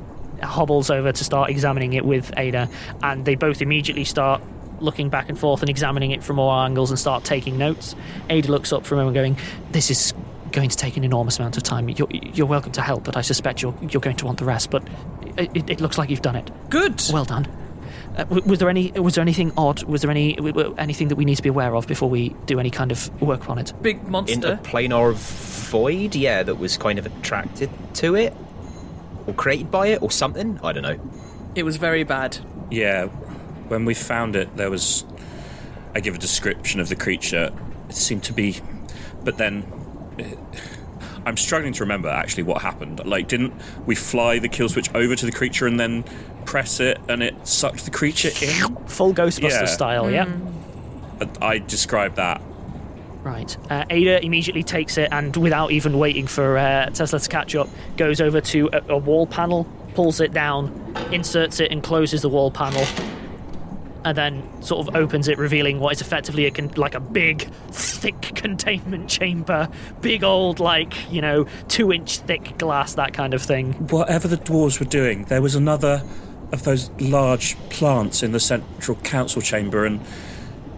hobbles 0.43 0.89
over 0.89 1.11
to 1.11 1.23
start 1.23 1.49
examining 1.49 1.93
it 1.93 2.03
with 2.05 2.31
Ada, 2.37 2.69
and 3.03 3.25
they 3.25 3.35
both 3.35 3.61
immediately 3.61 4.03
start 4.03 4.41
looking 4.79 5.09
back 5.09 5.29
and 5.29 5.37
forth 5.37 5.61
and 5.61 5.69
examining 5.69 6.09
it 6.11 6.23
from 6.23 6.39
all 6.39 6.51
angles 6.51 6.89
and 6.89 6.99
start 6.99 7.23
taking 7.23 7.57
notes. 7.57 7.95
Ada 8.29 8.51
looks 8.51 8.73
up 8.73 8.85
from 8.85 8.99
him 8.99 9.07
and 9.07 9.15
going, 9.15 9.37
"This 9.71 9.91
is 9.91 10.13
going 10.51 10.69
to 10.69 10.77
take 10.77 10.97
an 10.97 11.03
enormous 11.03 11.39
amount 11.39 11.57
of 11.57 11.63
time. 11.63 11.89
You're, 11.89 12.09
you're 12.11 12.47
welcome 12.47 12.71
to 12.73 12.81
help, 12.81 13.03
but 13.03 13.17
I 13.17 13.21
suspect 13.21 13.61
you're 13.61 13.75
you're 13.81 14.01
going 14.01 14.17
to 14.17 14.25
want 14.25 14.39
the 14.39 14.45
rest. 14.45 14.69
But 14.69 14.87
it, 15.37 15.49
it, 15.55 15.69
it 15.69 15.81
looks 15.81 15.97
like 15.97 16.09
you've 16.09 16.21
done 16.21 16.35
it. 16.35 16.51
Good. 16.69 17.01
Well 17.11 17.25
done." 17.25 17.47
Uh, 18.17 18.25
was 18.45 18.59
there 18.59 18.69
any? 18.69 18.91
Was 18.91 19.15
there 19.15 19.21
anything 19.21 19.53
odd? 19.55 19.83
Was 19.83 20.01
there 20.01 20.11
any 20.11 20.33
w- 20.33 20.53
w- 20.53 20.75
anything 20.77 21.07
that 21.07 21.15
we 21.15 21.23
need 21.23 21.35
to 21.35 21.41
be 21.41 21.47
aware 21.49 21.73
of 21.75 21.87
before 21.87 22.09
we 22.09 22.29
do 22.45 22.59
any 22.59 22.69
kind 22.69 22.91
of 22.91 23.09
work 23.21 23.49
on 23.49 23.57
it? 23.57 23.71
Big 23.81 24.05
monster. 24.07 24.59
Interplanar 24.61 25.13
void, 25.13 26.13
yeah, 26.15 26.43
that 26.43 26.55
was 26.55 26.75
kind 26.77 26.99
of 26.99 27.05
attracted 27.05 27.69
to 27.95 28.15
it, 28.15 28.33
or 29.27 29.33
created 29.33 29.71
by 29.71 29.87
it, 29.87 30.01
or 30.01 30.11
something. 30.11 30.59
I 30.61 30.73
don't 30.73 30.83
know. 30.83 30.99
It 31.55 31.63
was 31.63 31.77
very 31.77 32.03
bad. 32.03 32.37
Yeah, 32.69 33.05
when 33.69 33.85
we 33.85 33.93
found 33.93 34.35
it, 34.35 34.57
there 34.57 34.69
was. 34.69 35.05
I 35.95 36.01
give 36.01 36.15
a 36.15 36.17
description 36.17 36.81
of 36.81 36.89
the 36.89 36.97
creature. 36.97 37.53
It 37.87 37.95
seemed 37.95 38.23
to 38.23 38.33
be. 38.33 38.59
But 39.23 39.37
then. 39.37 39.65
I'm 41.25 41.37
struggling 41.37 41.73
to 41.73 41.83
remember 41.83 42.09
actually 42.09 42.43
what 42.43 42.61
happened. 42.61 43.05
Like, 43.05 43.27
didn't 43.27 43.53
we 43.85 43.95
fly 43.95 44.39
the 44.39 44.47
kill 44.49 44.69
switch 44.69 44.93
over 44.95 45.15
to 45.15 45.25
the 45.25 45.31
creature 45.31 45.67
and 45.67 45.79
then 45.79 46.03
press 46.45 46.79
it 46.79 46.99
and 47.07 47.21
it 47.21 47.47
sucked 47.47 47.85
the 47.85 47.91
creature 47.91 48.29
in? 48.41 48.75
Full 48.87 49.13
Ghostbuster 49.13 49.61
Yeah. 49.61 49.65
style, 49.65 50.09
yeah. 50.09 50.27
I 51.41 51.59
described 51.59 52.15
that. 52.15 52.41
Right. 53.23 53.55
Uh, 53.69 53.85
Ada 53.91 54.25
immediately 54.25 54.63
takes 54.63 54.97
it 54.97 55.09
and, 55.11 55.35
without 55.37 55.71
even 55.71 55.99
waiting 55.99 56.25
for 56.25 56.57
uh, 56.57 56.87
Tesla 56.89 57.19
to 57.19 57.29
catch 57.29 57.53
up, 57.55 57.69
goes 57.97 58.19
over 58.19 58.41
to 58.41 58.69
a, 58.73 58.81
a 58.93 58.97
wall 58.97 59.27
panel, 59.27 59.65
pulls 59.93 60.19
it 60.19 60.33
down, 60.33 60.95
inserts 61.11 61.59
it, 61.59 61.71
and 61.71 61.83
closes 61.83 62.23
the 62.23 62.29
wall 62.29 62.49
panel. 62.49 62.83
And 64.03 64.17
then 64.17 64.63
sort 64.63 64.87
of 64.87 64.95
opens 64.95 65.27
it, 65.27 65.37
revealing 65.37 65.79
what 65.79 65.93
is 65.93 66.01
effectively 66.01 66.45
a 66.45 66.51
con- 66.51 66.71
like 66.75 66.95
a 66.95 66.99
big, 66.99 67.43
thick 67.71 68.21
containment 68.35 69.09
chamber. 69.09 69.69
Big 70.01 70.23
old, 70.23 70.59
like, 70.59 71.11
you 71.11 71.21
know, 71.21 71.45
two 71.67 71.91
inch 71.91 72.17
thick 72.19 72.57
glass, 72.57 72.95
that 72.95 73.13
kind 73.13 73.33
of 73.33 73.41
thing. 73.41 73.73
Whatever 73.89 74.27
the 74.27 74.37
dwarves 74.37 74.79
were 74.79 74.87
doing, 74.87 75.25
there 75.25 75.41
was 75.41 75.55
another 75.55 76.03
of 76.51 76.63
those 76.63 76.89
large 76.99 77.55
plants 77.69 78.23
in 78.23 78.31
the 78.31 78.39
central 78.39 78.97
council 78.97 79.41
chamber, 79.41 79.85
and 79.85 80.01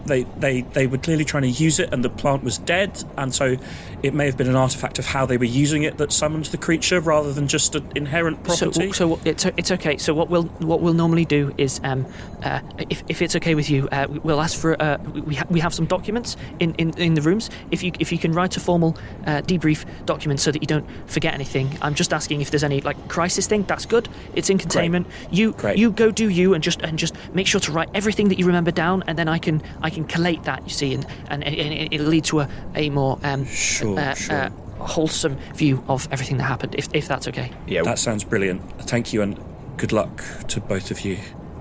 they 0.06 0.24
they 0.38 0.60
they 0.60 0.86
were 0.86 0.98
clearly 0.98 1.24
trying 1.24 1.42
to 1.42 1.50
use 1.50 1.78
it, 1.78 1.92
and 1.92 2.04
the 2.04 2.10
plant 2.10 2.44
was 2.44 2.58
dead, 2.58 3.02
and 3.16 3.34
so 3.34 3.56
it 4.04 4.14
may 4.14 4.26
have 4.26 4.36
been 4.36 4.48
an 4.48 4.54
artifact 4.56 4.98
of 4.98 5.06
how 5.06 5.24
they 5.26 5.36
were 5.38 5.44
using 5.64 5.82
it 5.82 5.96
that 5.98 6.12
summoned 6.12 6.44
the 6.46 6.58
creature, 6.58 7.00
rather 7.00 7.32
than 7.32 7.48
just 7.48 7.74
an 7.74 7.84
inherent 7.96 8.42
property. 8.44 8.92
So, 8.92 9.16
so 9.16 9.20
it's 9.24 9.44
it's 9.56 9.70
okay. 9.70 9.96
So 9.96 10.12
what 10.14 10.28
we'll 10.28 10.44
what 10.70 10.80
we'll 10.82 10.94
normally 10.94 11.24
do 11.24 11.52
is, 11.58 11.80
um, 11.84 12.04
uh, 12.42 12.60
if, 12.90 13.02
if 13.08 13.22
it's 13.22 13.34
okay 13.36 13.54
with 13.54 13.70
you, 13.70 13.88
uh, 13.90 14.06
we'll 14.22 14.40
ask 14.42 14.58
for 14.60 14.80
uh, 14.80 14.98
we 15.30 15.34
ha- 15.36 15.46
we 15.50 15.58
have 15.60 15.72
some 15.74 15.86
documents 15.86 16.36
in, 16.60 16.74
in, 16.74 16.90
in 16.98 17.14
the 17.14 17.22
rooms. 17.22 17.50
If 17.70 17.82
you 17.82 17.92
if 17.98 18.12
you 18.12 18.18
can 18.18 18.32
write 18.32 18.56
a 18.56 18.60
formal 18.60 18.96
uh, 19.26 19.40
debrief 19.42 19.84
document 20.04 20.38
so 20.40 20.50
that 20.52 20.60
you 20.62 20.66
don't 20.66 20.86
forget 21.06 21.32
anything. 21.34 21.76
I'm 21.82 21.94
just 21.94 22.12
asking 22.12 22.42
if 22.42 22.50
there's 22.50 22.64
any 22.64 22.82
like 22.82 23.08
crisis 23.08 23.46
thing. 23.46 23.62
That's 23.64 23.86
good. 23.86 24.08
It's 24.34 24.50
in 24.50 24.58
containment. 24.58 25.06
You 25.30 25.52
Great. 25.52 25.78
you 25.78 25.90
go 25.90 26.10
do 26.10 26.28
you 26.28 26.52
and 26.54 26.62
just 26.62 26.82
and 26.82 26.98
just 26.98 27.14
make 27.34 27.46
sure 27.46 27.60
to 27.60 27.72
write 27.72 27.88
everything 27.94 28.28
that 28.28 28.38
you 28.38 28.46
remember 28.46 28.70
down, 28.70 29.02
and 29.06 29.18
then 29.18 29.28
I 29.28 29.38
can 29.38 29.62
I 29.80 29.88
can 29.90 30.04
collate 30.04 30.42
that. 30.44 30.62
You 30.64 30.70
see, 30.70 30.92
and 30.94 31.06
and, 31.30 31.42
and 31.42 31.72
it- 31.72 31.92
it'll 31.94 32.06
lead 32.08 32.24
to 32.24 32.40
a 32.40 32.48
a 32.74 32.90
more 32.90 33.18
um, 33.22 33.46
Sure, 33.46 33.93
uh, 33.98 34.14
sure. 34.14 34.36
uh, 34.36 34.50
wholesome 34.78 35.36
view 35.54 35.82
of 35.88 36.08
everything 36.12 36.36
that 36.38 36.44
happened. 36.44 36.74
If 36.76 36.88
if 36.94 37.08
that's 37.08 37.28
okay. 37.28 37.50
Yeah, 37.66 37.82
that 37.82 37.98
sounds 37.98 38.24
brilliant. 38.24 38.60
Thank 38.82 39.12
you, 39.12 39.22
and 39.22 39.38
good 39.76 39.92
luck 39.92 40.22
to 40.48 40.60
both 40.60 40.90
of 40.90 41.00
you. 41.04 41.18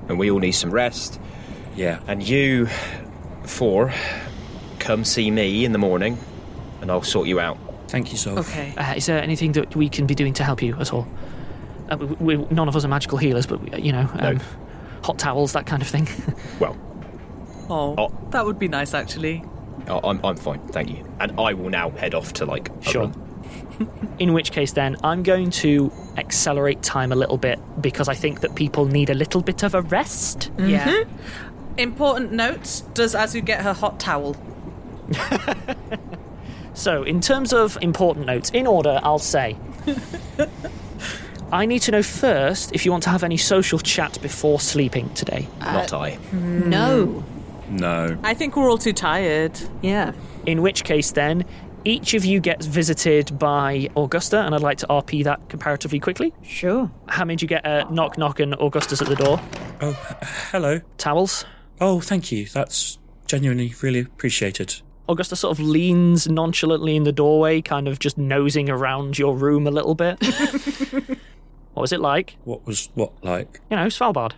and 0.10 0.19
we 0.19 0.30
all 0.30 0.39
need 0.39 0.52
some 0.52 0.69
rest. 0.72 1.19
Yeah. 1.76 2.00
And 2.08 2.22
you, 2.22 2.67
four, 3.46 3.93
come 4.80 5.04
see 5.06 5.32
me 5.32 5.63
in 5.65 5.72
the 5.72 5.78
morning, 5.80 6.17
and 6.82 6.91
I'll 6.91 7.02
sort 7.04 7.28
you 7.28 7.39
out. 7.39 7.58
Thank 7.88 8.12
you, 8.12 8.17
Zolf. 8.17 8.38
Okay. 8.39 8.74
Uh, 8.76 8.93
is 8.96 9.06
there 9.06 9.22
anything 9.22 9.54
that 9.54 9.76
we 9.76 9.88
can 9.89 10.06
be 10.06 10.13
doing 10.15 10.34
to 10.34 10.43
help 10.43 10.62
you 10.62 10.76
at 10.80 10.91
all? 10.93 11.08
Uh, 11.89 11.98
we, 11.98 12.36
we, 12.36 12.46
none 12.52 12.67
of 12.67 12.76
us 12.76 12.84
are 12.84 12.88
magical 12.89 13.17
healers, 13.17 13.46
but 13.46 13.60
we, 13.62 13.80
you 13.82 13.91
know, 13.91 14.10
um, 14.19 14.38
No. 14.38 14.43
hot 15.04 15.17
towels, 15.19 15.54
that 15.54 15.65
kind 15.65 15.82
of 15.82 15.88
thing. 15.88 16.08
Well, 16.60 16.76
Oh, 17.69 17.96
Oh. 17.98 18.12
that 18.32 18.46
would 18.46 18.60
be 18.60 18.67
nice, 18.67 18.93
actually. 18.93 19.43
I- 19.88 20.00
I'm 20.04 20.24
I'm 20.26 20.36
fine, 20.38 20.60
thank 20.69 20.89
you. 20.89 21.06
And 21.19 21.39
I 21.39 21.54
will 21.54 21.69
now 21.69 21.89
head 21.91 22.13
off 22.13 22.34
to 22.34 22.46
like 22.46 22.69
a 22.69 22.84
Sure. 22.84 23.02
room. 23.08 23.30
In 24.19 24.34
which 24.34 24.52
case, 24.52 24.72
then 24.74 24.96
I'm 25.04 25.24
going 25.24 25.50
to 25.52 25.91
accelerate 26.17 26.82
time 26.84 27.12
a 27.12 27.15
little 27.15 27.38
bit 27.38 27.60
because 27.82 28.08
I 28.08 28.13
think 28.13 28.41
that 28.41 28.56
people 28.56 28.86
need 28.86 29.10
a 29.10 29.13
little 29.15 29.41
bit 29.41 29.63
of 29.63 29.74
a 29.76 29.82
rest. 29.82 30.52
Yeah. 30.58 30.88
Mm-hmm. 30.88 31.80
Important 31.80 32.32
note 32.34 32.84
Does 32.93 33.15
Azu 33.15 33.43
get 33.43 33.62
her 33.62 33.74
hot 33.74 34.00
towel? 34.00 34.36
So, 36.76 37.04
in 37.04 37.22
terms 37.22 37.54
of 37.54 37.78
important 37.82 38.26
notes, 38.26 38.50
in 38.50 38.65
order, 38.65 39.00
I'll 39.04 39.19
say. 39.19 39.56
I 41.52 41.67
need 41.67 41.84
to 41.84 41.91
know 41.91 42.02
first 42.02 42.74
if 42.74 42.84
you 42.84 42.91
want 42.91 43.04
to 43.04 43.12
have 43.12 43.24
any 43.24 43.38
social 43.38 43.78
chat 43.78 44.19
before 44.24 44.60
sleeping 44.60 45.13
today. 45.13 45.48
Not 45.60 45.93
uh, 45.93 46.00
I. 46.00 46.17
No. 46.32 47.06
Hmm. 47.06 47.33
No. 47.69 48.17
I 48.23 48.34
think 48.34 48.56
we're 48.56 48.69
all 48.69 48.78
too 48.78 48.93
tired. 48.93 49.60
Yeah. 49.82 50.13
In 50.45 50.62
which 50.62 50.84
case, 50.84 51.12
then, 51.12 51.45
each 51.86 52.13
of 52.13 52.23
you 52.26 52.39
gets 52.39 52.65
visited 52.65 53.38
by 53.39 53.89
Augusta, 53.95 54.41
and 54.41 54.54
I'd 54.56 54.62
like 54.62 54.78
to 54.80 54.88
RP 54.88 55.23
that 55.26 55.49
comparatively 55.49 55.99
quickly. 55.99 56.34
Sure. 56.43 56.89
How 57.08 57.26
many 57.26 57.36
do 57.38 57.43
you 57.43 57.47
get 57.47 57.65
a 57.65 57.91
knock 57.91 58.17
knock 58.17 58.39
and 58.39 58.56
Augusta's 58.56 59.02
at 59.02 59.08
the 59.08 59.15
door? 59.15 59.39
Oh, 59.82 59.89
h- 60.10 60.28
hello. 60.52 60.82
Towels? 60.97 61.45
Oh, 61.82 61.99
thank 61.99 62.32
you. 62.32 62.45
That's 62.45 62.99
genuinely 63.28 63.73
really 63.82 63.99
appreciated. 63.99 64.82
Augusta 65.10 65.36
sort 65.36 65.58
of 65.58 65.65
leans 65.65 66.30
nonchalantly 66.30 66.95
in 66.95 67.04
the 67.04 67.12
doorway, 67.12 67.62
kind 67.62 67.89
of 67.89 67.99
just 67.99 68.17
nosing 68.17 68.69
around 68.69 69.17
your 69.19 69.36
room 69.36 69.67
a 69.67 69.71
little 69.71 69.95
bit. 69.95 70.17
what 71.73 71.82
was 71.82 71.91
it 71.91 71.99
like? 71.99 72.38
What 72.45 72.65
was 72.65 72.89
what 72.95 73.12
like? 73.23 73.60
You 73.69 73.76
know, 73.78 73.88
Svalbard. 73.88 74.32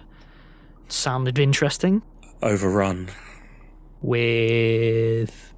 Sounded 0.88 1.38
interesting. 1.38 2.02
Overrun. 2.46 3.10
With. 4.02 5.52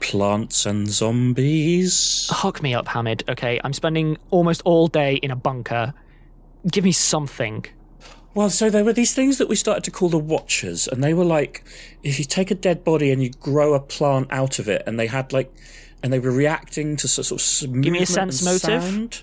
Plants 0.00 0.66
and 0.66 0.88
zombies. 0.88 2.28
Hook 2.32 2.62
me 2.62 2.74
up, 2.74 2.88
Hamid. 2.88 3.24
Okay, 3.28 3.60
I'm 3.62 3.72
spending 3.72 4.16
almost 4.30 4.62
all 4.64 4.88
day 4.88 5.14
in 5.16 5.30
a 5.30 5.36
bunker. 5.36 5.94
Give 6.70 6.82
me 6.82 6.92
something. 6.92 7.64
Well, 8.34 8.50
so 8.50 8.68
there 8.68 8.84
were 8.84 8.92
these 8.92 9.14
things 9.14 9.38
that 9.38 9.48
we 9.48 9.54
started 9.54 9.84
to 9.84 9.90
call 9.90 10.08
the 10.08 10.18
Watchers, 10.18 10.88
and 10.88 11.04
they 11.04 11.14
were 11.14 11.24
like, 11.24 11.64
if 12.02 12.18
you 12.18 12.24
take 12.24 12.50
a 12.50 12.54
dead 12.54 12.82
body 12.84 13.12
and 13.12 13.22
you 13.22 13.30
grow 13.30 13.74
a 13.74 13.80
plant 13.80 14.26
out 14.30 14.58
of 14.58 14.68
it, 14.68 14.82
and 14.86 14.98
they 14.98 15.06
had 15.06 15.32
like, 15.32 15.54
and 16.02 16.12
they 16.12 16.18
were 16.18 16.32
reacting 16.32 16.96
to 16.96 17.06
sort 17.06 17.30
of 17.30 17.82
Give 17.82 17.92
me 17.92 18.02
a 18.02 18.06
sense 18.06 18.42
motive. 18.44 18.82
sound. 18.82 19.22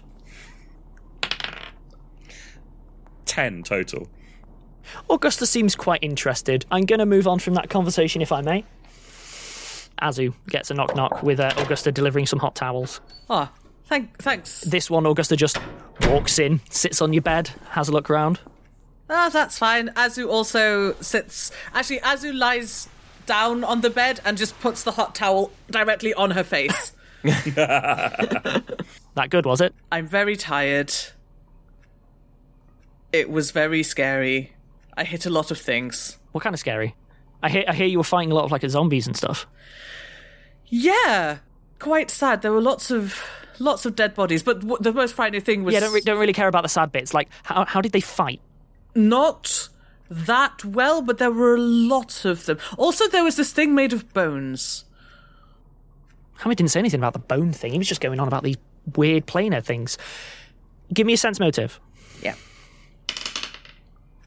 Ten 3.26 3.64
total. 3.64 4.08
Augusta 5.10 5.46
seems 5.46 5.76
quite 5.76 6.04
interested. 6.04 6.66
I'm 6.72 6.86
going 6.86 7.00
to 7.00 7.06
move 7.06 7.28
on 7.28 7.40
from 7.40 7.54
that 7.56 7.70
conversation 7.70 8.22
if 8.22 8.32
I 8.32 8.42
may. 8.42 8.66
Azu 10.02 10.34
gets 10.48 10.72
a 10.72 10.74
knock 10.74 10.96
knock 10.96 11.22
with 11.22 11.40
uh, 11.40 11.52
Augusta 11.58 11.92
delivering 11.92 12.26
some 12.26 12.40
hot 12.40 12.56
towels. 12.56 13.02
Oh, 13.30 13.50
thank, 13.86 14.18
thanks. 14.18 14.62
This 14.62 14.90
one, 14.90 15.06
Augusta 15.06 15.36
just 15.36 15.60
walks 16.08 16.40
in, 16.40 16.60
sits 16.70 17.02
on 17.02 17.14
your 17.14 17.22
bed, 17.22 17.50
has 17.70 17.88
a 17.88 17.92
look 17.92 18.10
around. 18.10 18.40
Ah, 19.10 19.30
that's 19.32 19.58
fine. 19.58 19.90
Azu 19.90 20.28
also 20.30 20.94
sits. 21.02 21.52
Actually, 21.74 22.00
Azu 22.00 22.34
lies 22.34 22.88
down 23.26 23.64
on 23.64 23.82
the 23.82 23.90
bed 23.90 24.20
and 24.26 24.38
just 24.38 24.60
puts 24.60 24.84
the 24.84 24.94
hot 24.94 25.14
towel 25.14 25.52
directly 25.70 26.14
on 26.14 26.32
her 26.32 26.44
face. 26.44 26.94
That 29.16 29.30
good, 29.30 29.46
was 29.46 29.60
it? 29.60 29.74
I'm 29.92 30.08
very 30.08 30.36
tired. 30.36 30.94
It 33.12 33.30
was 33.30 33.52
very 33.52 33.84
scary. 33.84 34.54
I 34.98 35.04
hit 35.04 35.26
a 35.26 35.30
lot 35.30 35.52
of 35.52 35.60
things. 35.60 36.18
What 36.32 36.44
kind 36.44 36.54
of 36.54 36.60
scary? 36.60 36.96
I 37.44 37.50
hear, 37.50 37.64
I 37.68 37.74
hear 37.74 37.88
you 37.88 37.98
were 37.98 38.04
fighting 38.04 38.32
a 38.32 38.36
lot 38.36 38.46
of 38.46 38.52
like 38.52 38.68
zombies 38.70 39.08
and 39.08 39.16
stuff. 39.18 39.48
Yeah, 40.68 41.40
quite 41.80 42.10
sad. 42.10 42.42
There 42.42 42.52
were 42.52 42.62
lots 42.62 42.92
of 42.92 43.22
lots 43.60 43.86
of 43.86 43.96
dead 43.96 44.14
bodies, 44.16 44.44
but 44.44 44.60
w- 44.62 44.78
the 44.80 44.94
most 44.94 45.14
frightening 45.16 45.42
thing 45.42 45.64
was 45.64 45.74
Yeah, 45.74 45.82
don't, 45.82 45.94
re- 45.94 46.02
don't 46.02 46.20
really 46.20 46.34
care 46.34 46.48
about 46.48 46.64
the 46.64 46.70
sad 46.70 46.92
bits. 46.92 47.14
Like, 47.14 47.30
how, 47.44 47.66
how 47.66 47.82
did 47.82 47.92
they 47.92 48.02
fight? 48.02 48.42
not 48.94 49.70
that 50.10 50.66
well, 50.66 51.02
but 51.02 51.18
there 51.18 51.32
were 51.32 51.56
a 51.56 51.60
lot 51.62 52.26
of 52.26 52.46
them. 52.46 52.58
Also, 52.78 53.08
there 53.08 53.24
was 53.24 53.38
this 53.38 53.54
thing 53.54 53.74
made 53.74 53.94
of 53.94 54.12
bones. 54.14 54.84
Hamid 56.40 56.58
didn't 56.58 56.72
say 56.72 56.80
anything 56.80 57.00
about 57.00 57.14
the 57.14 57.20
bone 57.20 57.54
thing. 57.54 57.72
He 57.72 57.78
was 57.78 57.88
just 57.88 58.02
going 58.02 58.20
on 58.20 58.28
about 58.28 58.44
these 58.44 58.58
weird 58.98 59.26
planar 59.26 59.64
things. 59.64 59.98
Give 60.94 61.08
me 61.08 61.14
a 61.14 61.18
sense 61.18 61.40
motive. 61.40 61.80
Yeah. 62.22 62.36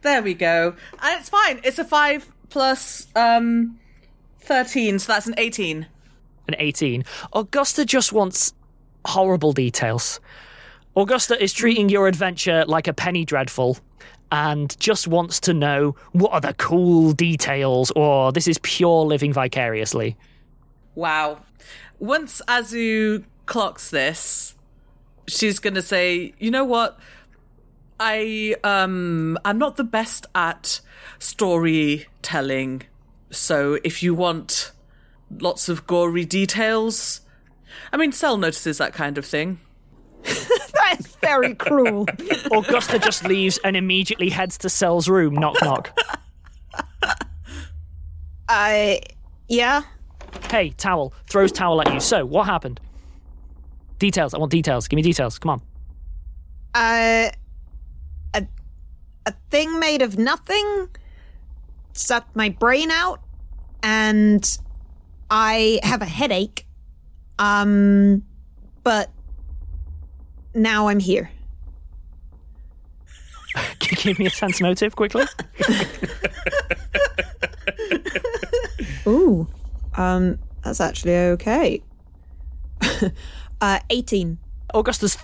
There 0.04 0.22
we 0.22 0.34
go. 0.34 0.74
And 1.02 1.18
it's 1.18 1.30
fine. 1.30 1.60
It's 1.64 1.78
a 1.78 1.84
5 1.84 2.30
plus 2.50 3.06
um 3.16 3.80
13, 4.40 4.98
so 4.98 5.14
that's 5.14 5.26
an 5.26 5.34
18. 5.38 5.86
An 6.46 6.54
18. 6.58 7.04
Augusta 7.32 7.86
just 7.86 8.12
wants 8.12 8.52
horrible 9.06 9.54
details. 9.54 10.20
Augusta 10.94 11.42
is 11.42 11.54
treating 11.54 11.88
your 11.88 12.06
adventure 12.06 12.66
like 12.66 12.86
a 12.86 12.92
penny 12.92 13.24
dreadful 13.24 13.78
and 14.30 14.78
just 14.78 15.08
wants 15.08 15.40
to 15.40 15.54
know 15.54 15.96
what 16.12 16.32
are 16.32 16.40
the 16.40 16.52
cool 16.54 17.12
details 17.12 17.90
or 17.96 18.30
this 18.30 18.46
is 18.46 18.58
pure 18.58 19.06
living 19.06 19.32
vicariously. 19.32 20.18
Wow. 20.94 21.40
Once 21.98 22.42
Azu 22.46 23.24
clocks 23.46 23.88
this, 23.88 24.54
she's 25.26 25.58
going 25.58 25.74
to 25.74 25.82
say, 25.82 26.34
"You 26.38 26.50
know 26.50 26.64
what? 26.64 26.98
I 28.00 28.56
um 28.64 29.38
I'm 29.44 29.58
not 29.58 29.76
the 29.76 29.84
best 29.84 30.26
at 30.34 30.80
storytelling. 31.18 32.82
So 33.30 33.78
if 33.84 34.02
you 34.02 34.14
want 34.14 34.72
lots 35.40 35.68
of 35.68 35.86
gory 35.86 36.24
details, 36.24 37.20
I 37.92 37.96
mean, 37.96 38.12
Cel 38.12 38.36
notices 38.36 38.78
that 38.78 38.92
kind 38.92 39.18
of 39.18 39.26
thing. 39.26 39.58
That 40.84 41.00
is 41.00 41.16
very 41.16 41.54
cruel. 41.54 42.06
Augusta 42.52 42.98
just 42.98 43.24
leaves 43.24 43.58
and 43.64 43.74
immediately 43.74 44.28
heads 44.28 44.58
to 44.58 44.68
Cel's 44.68 45.08
room. 45.08 45.34
Knock 45.34 45.56
knock. 45.62 45.98
I. 48.48 49.00
Yeah? 49.48 49.82
Hey, 50.50 50.70
towel. 50.70 51.14
Throws 51.26 51.52
towel 51.52 51.80
at 51.80 51.92
you. 51.92 52.00
So, 52.00 52.26
what 52.26 52.44
happened? 52.44 52.80
Details. 53.98 54.34
I 54.34 54.38
want 54.38 54.52
details. 54.52 54.88
Give 54.88 54.96
me 54.96 55.02
details. 55.02 55.38
Come 55.38 55.50
on. 55.52 55.62
Uh. 56.74 57.30
A, 59.26 59.34
thing 59.50 59.78
made 59.78 60.02
of 60.02 60.18
nothing 60.18 60.88
sucked 61.92 62.34
my 62.34 62.48
brain 62.48 62.90
out, 62.90 63.20
and 63.82 64.58
I 65.30 65.80
have 65.82 66.02
a 66.02 66.06
headache. 66.06 66.66
Um. 67.38 68.24
But. 68.82 69.10
Now 70.56 70.86
I'm 70.86 71.00
here. 71.00 71.32
Can 73.80 73.90
you 73.90 73.96
give 73.96 74.18
me 74.18 74.26
a 74.26 74.30
sense 74.30 74.60
motive 74.60 74.96
quickly? 74.96 75.24
Ooh. 79.06 79.46
Um, 79.96 80.38
that's 80.62 80.80
actually 80.80 81.16
okay. 81.16 81.82
uh, 83.60 83.78
18. 83.90 84.38
Augusta's 84.72 85.16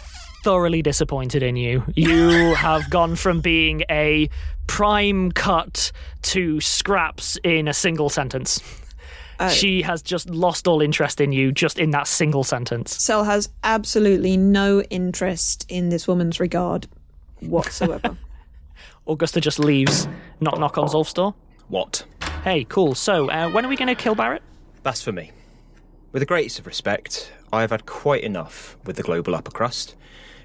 thoroughly 0.43 0.83
disappointed 0.83 1.43
in 1.43 1.57
you. 1.57 1.85
You 1.95 2.55
have 2.57 2.89
gone 2.91 3.17
from 3.17 3.41
being 3.41 3.83
a 3.91 4.29
prime 4.67 5.33
cut 5.33 5.93
to 6.23 6.61
scraps 6.61 7.39
in 7.43 7.69
a 7.69 7.75
single 7.75 8.09
sentence. 8.09 8.63
she 9.51 9.83
has 9.83 10.03
just 10.03 10.29
lost 10.29 10.69
all 10.69 10.83
interest 10.83 11.21
in 11.21 11.33
you 11.33 11.51
just 11.51 11.79
in 11.79 11.91
that 11.91 12.07
single 12.07 12.45
sentence. 12.45 13.03
Cel 13.03 13.25
has 13.25 13.49
absolutely 13.65 14.37
no 14.37 14.83
interest 14.83 15.65
in 15.69 15.89
this 15.89 16.07
woman's 16.07 16.39
regard 16.41 16.87
whatsoever. 17.41 18.17
Augusta 19.07 19.41
just 19.41 19.59
leaves. 19.59 20.07
Knock 20.41 20.59
knock 20.59 20.79
on 20.79 20.89
Zolf's 20.89 21.13
door. 21.13 21.35
What? 21.69 22.05
Hey, 22.45 22.65
cool. 22.65 22.95
So, 22.95 23.31
uh, 23.31 23.51
when 23.51 23.65
are 23.65 23.69
we 23.69 23.77
going 23.77 23.89
to 23.89 23.95
kill 23.95 24.15
Barrett? 24.15 24.43
That's 24.83 25.03
for 25.03 25.13
me. 25.13 25.31
With 26.13 26.21
the 26.21 26.27
greatest 26.27 26.59
of 26.59 26.67
respect, 26.67 27.33
I 27.53 27.61
have 27.61 27.71
had 27.71 27.87
quite 27.87 28.23
enough 28.23 28.77
with 28.85 28.97
the 28.97 29.03
global 29.03 29.35
upper 29.35 29.51
crust, 29.51 29.95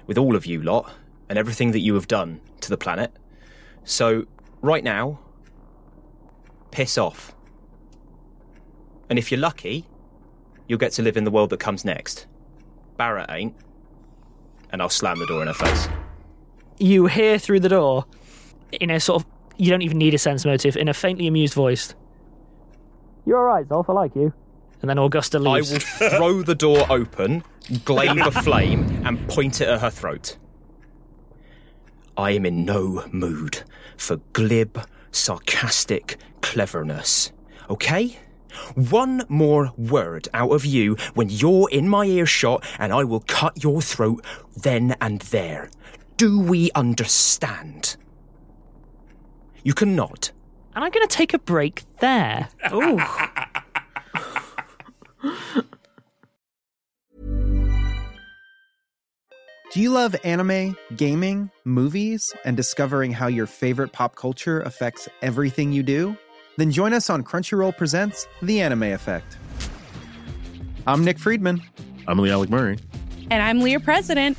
with 0.06 0.18
all 0.18 0.36
of 0.36 0.46
you 0.46 0.62
lot, 0.62 0.92
and 1.28 1.38
everything 1.38 1.72
that 1.72 1.80
you 1.80 1.94
have 1.94 2.08
done 2.08 2.40
to 2.60 2.70
the 2.70 2.76
planet. 2.76 3.12
So, 3.84 4.26
right 4.62 4.84
now, 4.84 5.18
piss 6.70 6.96
off. 6.98 7.34
And 9.08 9.18
if 9.18 9.30
you're 9.30 9.40
lucky, 9.40 9.86
you'll 10.68 10.78
get 10.78 10.92
to 10.92 11.02
live 11.02 11.16
in 11.16 11.24
the 11.24 11.30
world 11.30 11.50
that 11.50 11.60
comes 11.60 11.84
next. 11.84 12.26
Barrett 12.96 13.30
ain't. 13.30 13.54
And 14.70 14.82
I'll 14.82 14.88
slam 14.88 15.18
the 15.18 15.26
door 15.26 15.42
in 15.42 15.48
her 15.48 15.54
face. 15.54 15.88
You 16.78 17.06
hear 17.06 17.38
through 17.38 17.60
the 17.60 17.68
door, 17.68 18.04
in 18.72 18.90
a 18.90 19.00
sort 19.00 19.22
of, 19.22 19.28
you 19.56 19.70
don't 19.70 19.82
even 19.82 19.98
need 19.98 20.14
a 20.14 20.18
sense 20.18 20.44
motive, 20.44 20.76
in 20.76 20.88
a 20.88 20.94
faintly 20.94 21.26
amused 21.26 21.54
voice. 21.54 21.94
You're 23.24 23.38
alright, 23.38 23.68
Zolf, 23.68 23.88
I 23.88 23.92
like 23.92 24.14
you. 24.14 24.32
And 24.80 24.90
then 24.90 24.98
Augusta 24.98 25.38
leaves. 25.38 25.72
I 25.72 26.04
will 26.04 26.10
throw 26.10 26.42
the 26.42 26.54
door 26.54 26.86
open, 26.90 27.42
glaive 27.84 28.26
a 28.26 28.30
flame, 28.42 29.02
and 29.04 29.28
point 29.28 29.60
it 29.60 29.68
at 29.68 29.80
her 29.80 29.90
throat. 29.90 30.36
I 32.16 32.30
am 32.32 32.46
in 32.46 32.64
no 32.64 33.04
mood 33.10 33.62
for 33.96 34.16
glib, 34.32 34.80
sarcastic 35.10 36.18
cleverness. 36.40 37.32
Okay? 37.68 38.18
One 38.74 39.24
more 39.28 39.72
word 39.76 40.28
out 40.32 40.50
of 40.52 40.64
you 40.64 40.96
when 41.14 41.28
you're 41.28 41.68
in 41.70 41.88
my 41.88 42.06
earshot, 42.06 42.64
and 42.78 42.92
I 42.92 43.04
will 43.04 43.20
cut 43.20 43.62
your 43.62 43.82
throat 43.82 44.24
then 44.56 44.96
and 45.00 45.20
there. 45.22 45.68
Do 46.16 46.40
we 46.40 46.70
understand? 46.74 47.96
You 49.62 49.74
can 49.74 49.94
nod. 49.96 50.30
and 50.74 50.84
I'm 50.84 50.90
going 50.90 51.06
to 51.06 51.14
take 51.14 51.34
a 51.34 51.38
break 51.38 51.82
there. 51.98 52.48
Ooh. 52.72 52.98
Do 59.72 59.82
you 59.82 59.90
love 59.90 60.16
anime, 60.24 60.76
gaming, 60.96 61.50
movies, 61.64 62.32
and 62.44 62.56
discovering 62.56 63.12
how 63.12 63.26
your 63.26 63.46
favorite 63.46 63.92
pop 63.92 64.16
culture 64.16 64.60
affects 64.60 65.08
everything 65.20 65.72
you 65.72 65.82
do? 65.82 66.16
Then 66.56 66.70
join 66.70 66.94
us 66.94 67.10
on 67.10 67.22
Crunchyroll 67.22 67.76
Presents 67.76 68.26
The 68.40 68.62
Anime 68.62 68.84
Effect. 68.84 69.36
I'm 70.86 71.04
Nick 71.04 71.18
Friedman. 71.18 71.60
I'm 72.06 72.18
Lee 72.18 72.30
Alec 72.30 72.48
Murray. 72.48 72.78
And 73.30 73.42
I'm 73.42 73.60
Leah 73.60 73.80
President. 73.80 74.38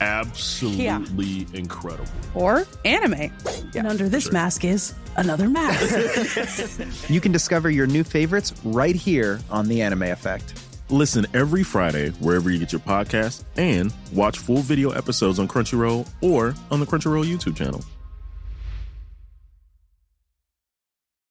absolutely 0.00 1.46
incredible. 1.52 2.10
Or 2.34 2.66
anime. 2.84 3.32
and 3.74 3.86
under 3.86 4.08
this 4.08 4.32
mask 4.32 4.64
is 4.64 4.94
another 5.16 5.48
mask. 5.48 7.08
you 7.10 7.20
can 7.20 7.32
discover 7.32 7.70
your 7.70 7.86
new 7.86 8.04
favorites 8.04 8.54
right 8.64 8.96
here 8.96 9.40
on 9.50 9.68
The 9.68 9.82
Anime 9.82 10.04
Effect. 10.04 10.58
Listen 10.88 11.26
every 11.32 11.62
Friday 11.62 12.10
wherever 12.20 12.50
you 12.50 12.58
get 12.58 12.72
your 12.72 12.80
podcast 12.80 13.44
and 13.56 13.94
watch 14.12 14.38
full 14.38 14.58
video 14.58 14.90
episodes 14.90 15.38
on 15.38 15.48
Crunchyroll 15.48 16.08
or 16.20 16.54
on 16.70 16.80
the 16.80 16.86
Crunchyroll 16.86 17.24
YouTube 17.24 17.56
channel. 17.56 17.82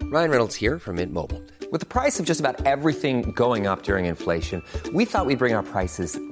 Ryan 0.04 0.30
Reynolds 0.30 0.56
here 0.56 0.78
from 0.78 0.98
Mint 0.98 1.14
Mobile. 1.14 1.42
With 1.72 1.80
the 1.80 1.86
price 1.86 2.20
of 2.20 2.26
just 2.26 2.42
about 2.42 2.66
everything 2.66 3.32
going 3.32 3.66
up 3.66 3.84
during 3.84 4.08
inflation, 4.08 4.62
we 4.94 5.06
thought 5.06 5.26
we'd 5.26 5.38
bring 5.38 5.54
our 5.54 5.64
prices 5.64 6.20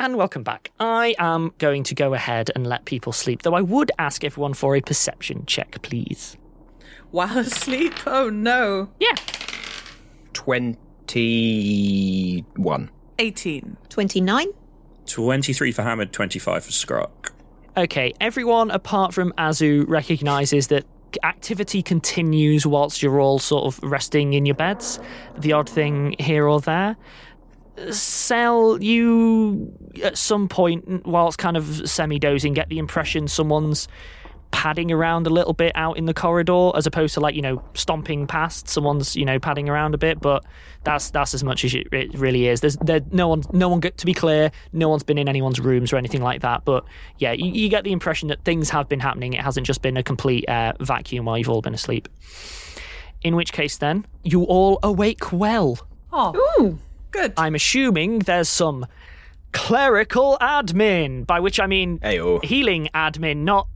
And 0.00 0.16
welcome 0.16 0.42
back. 0.42 0.72
I 0.80 1.14
am 1.18 1.52
going 1.58 1.84
to 1.84 1.94
go 1.94 2.14
ahead 2.14 2.50
and 2.54 2.66
let 2.66 2.86
people 2.86 3.12
sleep, 3.12 3.42
though 3.42 3.52
I 3.52 3.60
would 3.60 3.92
ask 3.98 4.24
everyone 4.24 4.54
for 4.54 4.74
a 4.74 4.80
perception 4.80 5.44
check, 5.44 5.82
please. 5.82 6.38
While 7.10 7.36
asleep? 7.36 7.92
Oh 8.06 8.30
no. 8.30 8.88
Yeah. 8.98 9.14
21. 10.32 12.90
18. 13.18 13.76
29? 13.90 14.46
23 15.04 15.72
for 15.72 15.82
Hamid, 15.82 16.14
25 16.14 16.64
for 16.64 16.70
Skrog. 16.70 17.10
Okay, 17.76 18.14
everyone 18.22 18.70
apart 18.70 19.12
from 19.12 19.32
Azu 19.32 19.86
recognizes 19.86 20.68
that 20.68 20.86
activity 21.24 21.82
continues 21.82 22.66
whilst 22.66 23.02
you're 23.02 23.20
all 23.20 23.38
sort 23.38 23.66
of 23.66 23.78
resting 23.82 24.32
in 24.32 24.46
your 24.46 24.54
beds. 24.54 24.98
The 25.36 25.52
odd 25.52 25.68
thing 25.68 26.16
here 26.18 26.48
or 26.48 26.62
there. 26.62 26.96
Cel, 27.90 28.82
you 28.82 29.72
at 30.02 30.18
some 30.18 30.48
point, 30.48 31.06
whilst 31.06 31.38
kind 31.38 31.56
of 31.56 31.88
semi 31.88 32.18
dozing, 32.18 32.52
get 32.52 32.68
the 32.68 32.78
impression 32.78 33.28
someone's 33.28 33.88
padding 34.50 34.90
around 34.90 35.26
a 35.26 35.30
little 35.30 35.52
bit 35.52 35.72
out 35.74 35.96
in 35.96 36.06
the 36.06 36.14
corridor 36.14 36.70
as 36.74 36.86
opposed 36.86 37.14
to 37.14 37.20
like 37.20 37.34
you 37.34 37.42
know 37.42 37.62
stomping 37.74 38.26
past 38.26 38.68
someone's 38.68 39.14
you 39.14 39.24
know 39.24 39.38
padding 39.38 39.68
around 39.68 39.94
a 39.94 39.98
bit 39.98 40.20
but 40.20 40.44
that's 40.82 41.10
that's 41.10 41.34
as 41.34 41.44
much 41.44 41.64
as 41.64 41.74
it, 41.74 41.86
it 41.92 42.12
really 42.14 42.48
is. 42.48 42.60
There's 42.60 42.76
there 42.78 43.00
no 43.12 43.28
one 43.28 43.42
no 43.52 43.68
one 43.68 43.80
get 43.80 43.96
to 43.98 44.06
be 44.06 44.14
clear 44.14 44.50
no 44.72 44.88
one's 44.88 45.02
been 45.02 45.18
in 45.18 45.28
anyone's 45.28 45.60
rooms 45.60 45.92
or 45.92 45.96
anything 45.96 46.22
like 46.22 46.40
that 46.42 46.64
but 46.64 46.84
yeah 47.18 47.32
you, 47.32 47.50
you 47.52 47.68
get 47.68 47.84
the 47.84 47.92
impression 47.92 48.28
that 48.28 48.44
things 48.44 48.70
have 48.70 48.88
been 48.88 49.00
happening. 49.00 49.34
It 49.34 49.40
hasn't 49.40 49.66
just 49.66 49.82
been 49.82 49.96
a 49.96 50.02
complete 50.02 50.48
uh, 50.48 50.72
vacuum 50.80 51.26
while 51.26 51.38
you've 51.38 51.48
all 51.48 51.62
been 51.62 51.74
asleep. 51.74 52.08
In 53.22 53.36
which 53.36 53.52
case 53.52 53.76
then 53.76 54.06
you 54.24 54.44
all 54.44 54.78
awake 54.82 55.32
well. 55.32 55.78
Oh, 56.12 56.56
Ooh. 56.58 56.78
Good. 57.10 57.32
i'm 57.36 57.54
assuming 57.54 58.20
there's 58.20 58.48
some 58.48 58.86
clerical 59.52 60.38
admin 60.40 61.26
by 61.26 61.40
which 61.40 61.58
i 61.60 61.66
mean 61.66 61.98
Heyo. 62.00 62.42
healing 62.44 62.88
admin 62.94 63.38
not 63.38 63.66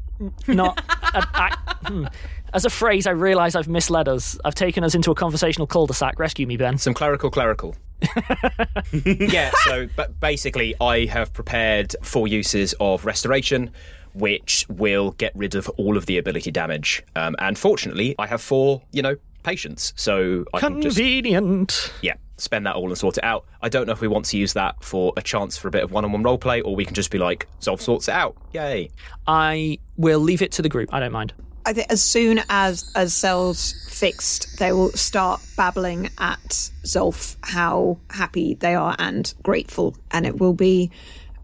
not 0.46 0.78
a, 1.14 1.26
I, 1.34 1.56
hmm. 1.86 2.06
as 2.52 2.64
a 2.64 2.70
phrase 2.70 3.06
i 3.06 3.10
realize 3.10 3.56
i've 3.56 3.68
misled 3.68 4.08
us 4.08 4.38
i've 4.44 4.54
taken 4.54 4.84
us 4.84 4.94
into 4.94 5.10
a 5.10 5.14
conversational 5.14 5.66
cul-de-sac 5.66 6.18
rescue 6.18 6.46
me 6.46 6.56
ben 6.56 6.78
Some 6.78 6.94
clerical, 6.94 7.30
clerical. 7.30 7.74
yeah, 8.92 9.50
so 9.64 9.88
but 9.96 10.18
basically, 10.20 10.74
I 10.80 11.06
have 11.06 11.32
prepared 11.32 11.94
four 12.02 12.28
uses 12.28 12.74
of 12.80 13.04
restoration, 13.04 13.70
which 14.14 14.66
will 14.68 15.12
get 15.12 15.32
rid 15.34 15.54
of 15.54 15.68
all 15.70 15.96
of 15.96 16.06
the 16.06 16.18
ability 16.18 16.50
damage. 16.50 17.02
Um, 17.16 17.34
and 17.38 17.58
fortunately, 17.58 18.14
I 18.18 18.26
have 18.26 18.42
four, 18.42 18.82
you 18.92 19.02
know, 19.02 19.16
patients, 19.42 19.92
so 19.96 20.44
I 20.54 20.60
can 20.60 20.82
just 20.82 20.96
convenient 20.96 21.92
yeah 22.02 22.14
spend 22.36 22.66
that 22.66 22.74
all 22.74 22.88
and 22.88 22.98
sort 22.98 23.18
it 23.18 23.24
out. 23.24 23.44
I 23.62 23.68
don't 23.68 23.86
know 23.86 23.92
if 23.92 24.00
we 24.00 24.08
want 24.08 24.26
to 24.26 24.36
use 24.36 24.52
that 24.54 24.82
for 24.82 25.12
a 25.16 25.22
chance 25.22 25.56
for 25.56 25.68
a 25.68 25.70
bit 25.70 25.84
of 25.84 25.92
one-on-one 25.92 26.22
roleplay, 26.22 26.62
or 26.64 26.74
we 26.74 26.84
can 26.84 26.94
just 26.94 27.10
be 27.10 27.18
like, 27.18 27.48
Zolf 27.60 27.80
sorts 27.80 28.08
it 28.08 28.14
out. 28.14 28.36
Yay! 28.52 28.90
i 29.26 29.78
will 29.96 30.18
leave 30.18 30.42
it 30.42 30.52
to 30.52 30.60
the 30.60 30.68
group 30.68 30.92
i 30.92 31.00
don't 31.00 31.12
mind 31.12 31.32
I 31.66 31.72
think 31.72 31.90
as 31.90 32.02
soon 32.02 32.42
as 32.50 32.92
as 32.94 33.14
Cel's 33.14 33.72
fixed, 33.88 34.58
they 34.58 34.72
will 34.72 34.92
start 34.92 35.40
babbling 35.56 36.10
at 36.18 36.70
Zolf 36.84 37.36
how 37.42 37.98
happy 38.10 38.54
they 38.54 38.74
are 38.74 38.94
and 38.98 39.32
grateful, 39.42 39.96
and 40.10 40.26
it 40.26 40.38
will 40.38 40.52
be, 40.52 40.90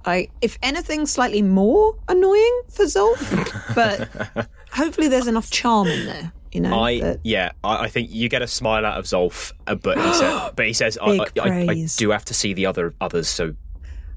like, 0.05 0.31
if 0.43 0.59
anything, 0.63 1.07
slightly 1.07 1.41
more 1.41 1.97
annoying 2.09 2.61
for 2.69 2.85
Zolf, 2.85 3.75
but 3.75 4.47
hopefully 4.73 5.09
there's 5.09 5.27
enough 5.27 5.51
charm 5.51 5.89
in 5.89 6.05
there. 6.05 6.33
You 6.53 6.61
know, 6.63 6.81
I 6.81 7.01
that- 7.01 7.21
yeah, 7.23 7.53
I, 7.63 7.85
I 7.85 7.89
think 7.89 8.11
you 8.11 8.29
get 8.29 8.43
a 8.43 8.47
smile 8.47 8.85
out 8.85 8.99
of 8.99 9.05
Zolf, 9.05 9.53
uh, 9.67 9.75
but 9.77 9.99
he 9.99 10.13
said, 10.15 10.51
but 10.57 10.67
he 10.67 10.73
says, 10.73 10.99
I, 11.01 11.11
I, 11.11 11.27
I, 11.43 11.49
I 11.71 11.75
do 11.99 12.11
have 12.11 12.25
to 12.27 12.35
see 12.35 12.55
the 12.55 12.67
other 12.67 12.93
others, 13.01 13.29
so 13.29 13.55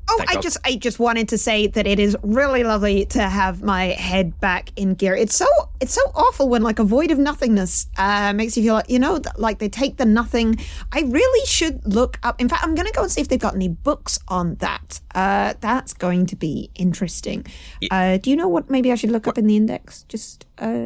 Oh, 0.09 0.23
I 0.27 0.35
just 0.41 0.57
I 0.65 0.75
just 0.75 0.99
wanted 0.99 1.29
to 1.29 1.37
say 1.37 1.67
that 1.67 1.87
it 1.87 1.97
is 1.97 2.17
really 2.23 2.63
lovely 2.63 3.05
to 3.07 3.21
have 3.21 3.63
my 3.63 3.85
head 3.85 4.39
back 4.41 4.71
in 4.75 4.95
gear. 4.95 5.15
It's 5.15 5.35
so 5.35 5.47
it's 5.79 5.93
so 5.93 6.01
awful 6.13 6.49
when 6.49 6.61
like 6.61 6.79
a 6.79 6.83
void 6.83 7.09
of 7.09 7.17
nothingness 7.17 7.87
uh, 7.97 8.33
makes 8.33 8.57
you 8.57 8.63
feel 8.63 8.73
like 8.73 8.89
you 8.89 8.99
know 8.99 9.17
th- 9.19 9.35
like 9.37 9.59
they 9.59 9.69
take 9.69 9.97
the 9.97 10.05
nothing. 10.05 10.57
I 10.91 11.01
really 11.01 11.45
should 11.45 11.85
look 11.85 12.19
up. 12.21 12.41
In 12.41 12.49
fact, 12.49 12.63
I'm 12.63 12.75
going 12.75 12.85
to 12.85 12.91
go 12.91 13.03
and 13.03 13.11
see 13.11 13.21
if 13.21 13.29
they've 13.29 13.39
got 13.39 13.55
any 13.55 13.69
books 13.69 14.19
on 14.27 14.55
that. 14.55 14.99
Uh, 15.15 15.53
that's 15.61 15.93
going 15.93 16.25
to 16.27 16.35
be 16.35 16.69
interesting. 16.75 17.45
Uh, 17.89 18.17
do 18.17 18.29
you 18.29 18.35
know 18.35 18.49
what? 18.49 18.69
Maybe 18.69 18.91
I 18.91 18.95
should 18.95 19.11
look 19.11 19.27
up 19.27 19.37
in 19.37 19.47
the 19.47 19.55
index. 19.55 20.03
Just 20.09 20.45
uh, 20.57 20.67
no, 20.67 20.81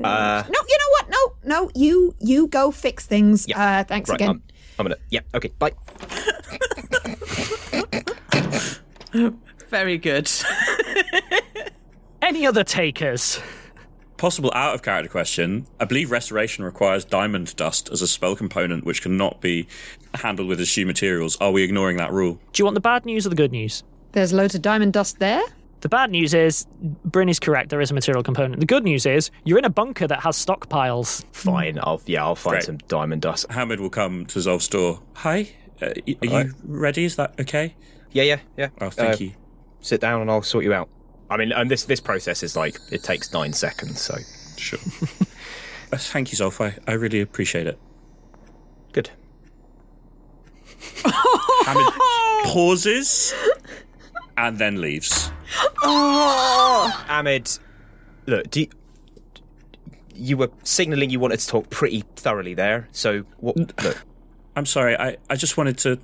you 0.70 0.78
know 0.78 0.90
what? 0.92 1.10
No, 1.10 1.36
no, 1.44 1.72
you 1.74 2.14
you 2.20 2.48
go 2.48 2.72
fix 2.72 3.06
things. 3.08 3.48
Uh, 3.54 3.84
thanks 3.84 4.10
right, 4.10 4.22
again. 4.22 4.30
I'm, 4.30 4.44
I'm 4.80 4.86
gonna 4.86 4.98
yeah, 5.10 5.22
okay, 5.34 5.52
bye. 5.58 5.74
Very 9.70 9.98
good. 9.98 10.30
any 12.22 12.46
other 12.46 12.64
takers 12.64 13.40
Possible 14.18 14.52
out 14.56 14.74
of 14.74 14.82
character 14.82 15.12
question. 15.12 15.68
I 15.80 15.86
believe 15.86 16.10
restoration 16.10 16.64
requires 16.66 17.06
diamond 17.06 17.56
dust 17.56 17.88
as 17.92 18.02
a 18.02 18.08
spell 18.08 18.36
component, 18.36 18.84
which 18.84 19.04
cannot 19.04 19.42
be 19.42 19.68
handled 20.16 20.48
with 20.48 20.60
eschew 20.60 20.88
materials. 20.88 21.38
Are 21.40 21.52
we 21.52 21.62
ignoring 21.62 21.98
that 21.98 22.12
rule? 22.12 22.40
do 22.52 22.60
you 22.62 22.66
want 22.66 22.74
the 22.74 22.82
bad 22.82 23.06
news 23.06 23.28
or 23.28 23.30
the 23.30 23.36
good 23.36 23.52
news 23.52 23.84
There's 24.14 24.34
loads 24.34 24.56
of 24.56 24.64
diamond 24.64 24.94
dust 24.94 25.20
there. 25.20 25.44
the 25.82 25.90
bad 25.90 26.10
news 26.10 26.34
is 26.34 26.66
Bryn 27.06 27.30
is 27.30 27.40
correct. 27.40 27.70
There 27.70 27.80
is 27.80 27.92
a 27.92 27.94
material 27.94 28.24
component. 28.24 28.60
The 28.60 28.66
good 28.66 28.84
news 28.84 29.06
is 29.06 29.30
you're 29.44 29.60
in 29.60 29.66
a 29.66 29.70
bunker 29.70 30.08
that 30.08 30.22
has 30.22 30.36
stockpiles. 30.44 31.24
Fine, 31.32 31.78
I'll 31.84 32.02
yeah, 32.08 32.24
I'll 32.24 32.36
find 32.36 32.54
Great. 32.56 32.64
some 32.64 32.78
diamond 32.88 33.22
dust. 33.22 33.46
Hamid 33.52 33.80
will 33.80 33.92
come 33.92 34.26
to 34.26 34.40
Zolf's 34.40 34.66
store. 34.66 35.00
Hi, 35.18 35.50
uh, 35.80 35.90
y- 36.08 36.16
are 36.24 36.28
Alright. 36.28 36.46
you 36.48 36.54
ready? 36.66 37.06
Is 37.06 37.18
that 37.18 37.40
okay? 37.40 37.76
Yeah, 38.12 38.24
yeah, 38.24 38.40
yeah. 38.58 38.70
Oh, 38.82 38.90
thank 38.90 39.22
Uh, 39.22 39.24
you. 39.26 39.32
Sit 39.82 40.02
down 40.02 40.22
and 40.22 40.30
I'll 40.32 40.42
sort 40.42 40.64
you 40.64 40.74
out. 40.74 40.90
I 41.30 41.38
mean, 41.38 41.52
and 41.52 41.70
this 41.70 41.84
this 41.86 42.00
process 42.00 42.42
is 42.44 42.56
like 42.56 42.80
it 42.92 43.04
takes 43.04 43.32
nine 43.34 43.54
seconds, 43.54 44.02
so 44.02 44.16
Sure. 44.58 44.80
Uh, 45.90 45.96
thank 45.96 46.34
you, 46.34 46.38
Zolf. 46.38 46.60
I, 46.60 46.76
I 46.86 46.96
really 46.96 47.22
appreciate 47.22 47.66
it. 47.66 47.80
good. 48.92 49.10
Hamid 51.06 51.94
pauses 52.44 53.34
and 54.36 54.58
then 54.58 54.82
leaves. 54.82 55.32
Hamid, 55.82 57.50
look, 58.26 58.50
do 58.52 58.62
you, 58.62 58.68
you 60.14 60.36
were 60.36 60.50
signalling 60.64 61.10
you 61.10 61.22
wanted 61.22 61.40
to 61.40 61.48
talk 61.48 61.70
pretty 61.70 62.04
thoroughly 62.18 62.54
there. 62.54 62.90
So 62.92 63.22
what? 63.38 63.56
Look, 63.58 64.04
I'm 64.58 64.66
sorry. 64.66 64.98
I, 64.98 65.16
I 65.30 65.38
just 65.38 65.56
wanted 65.56 65.78
to. 65.80 66.00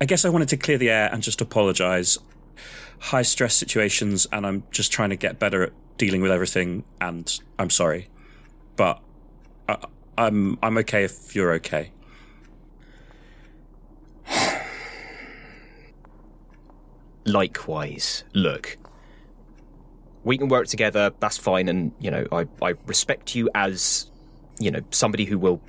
I 0.00 0.06
guess 0.06 0.24
I 0.24 0.28
wanted 0.28 0.48
to 0.48 0.56
clear 0.56 0.78
the 0.78 0.90
air 0.90 1.08
and 1.12 1.22
just 1.22 1.40
apologise. 1.40 2.18
High 2.98 3.22
stress 3.22 3.54
situations, 3.54 4.26
and 4.32 4.46
I'm 4.46 4.64
just 4.70 4.92
trying 4.92 5.10
to 5.10 5.16
get 5.16 5.38
better 5.38 5.64
at 5.64 5.72
dealing 5.98 6.20
with 6.22 6.30
everything. 6.30 6.84
And 7.00 7.40
I'm 7.58 7.70
sorry, 7.70 8.08
but 8.76 9.00
I, 9.68 9.76
I'm 10.16 10.58
I'm 10.62 10.78
okay 10.78 11.04
if 11.04 11.34
you're 11.34 11.52
okay. 11.54 11.92
likewise, 17.24 18.24
look, 18.32 18.78
we 20.24 20.38
can 20.38 20.48
work 20.48 20.66
together. 20.66 21.12
That's 21.20 21.36
fine, 21.36 21.68
and 21.68 21.92
you 22.00 22.10
know, 22.10 22.26
I 22.32 22.46
I 22.62 22.74
respect 22.86 23.34
you 23.34 23.50
as 23.54 24.10
you 24.58 24.70
know 24.70 24.80
somebody 24.90 25.24
who 25.24 25.38
will 25.38 25.60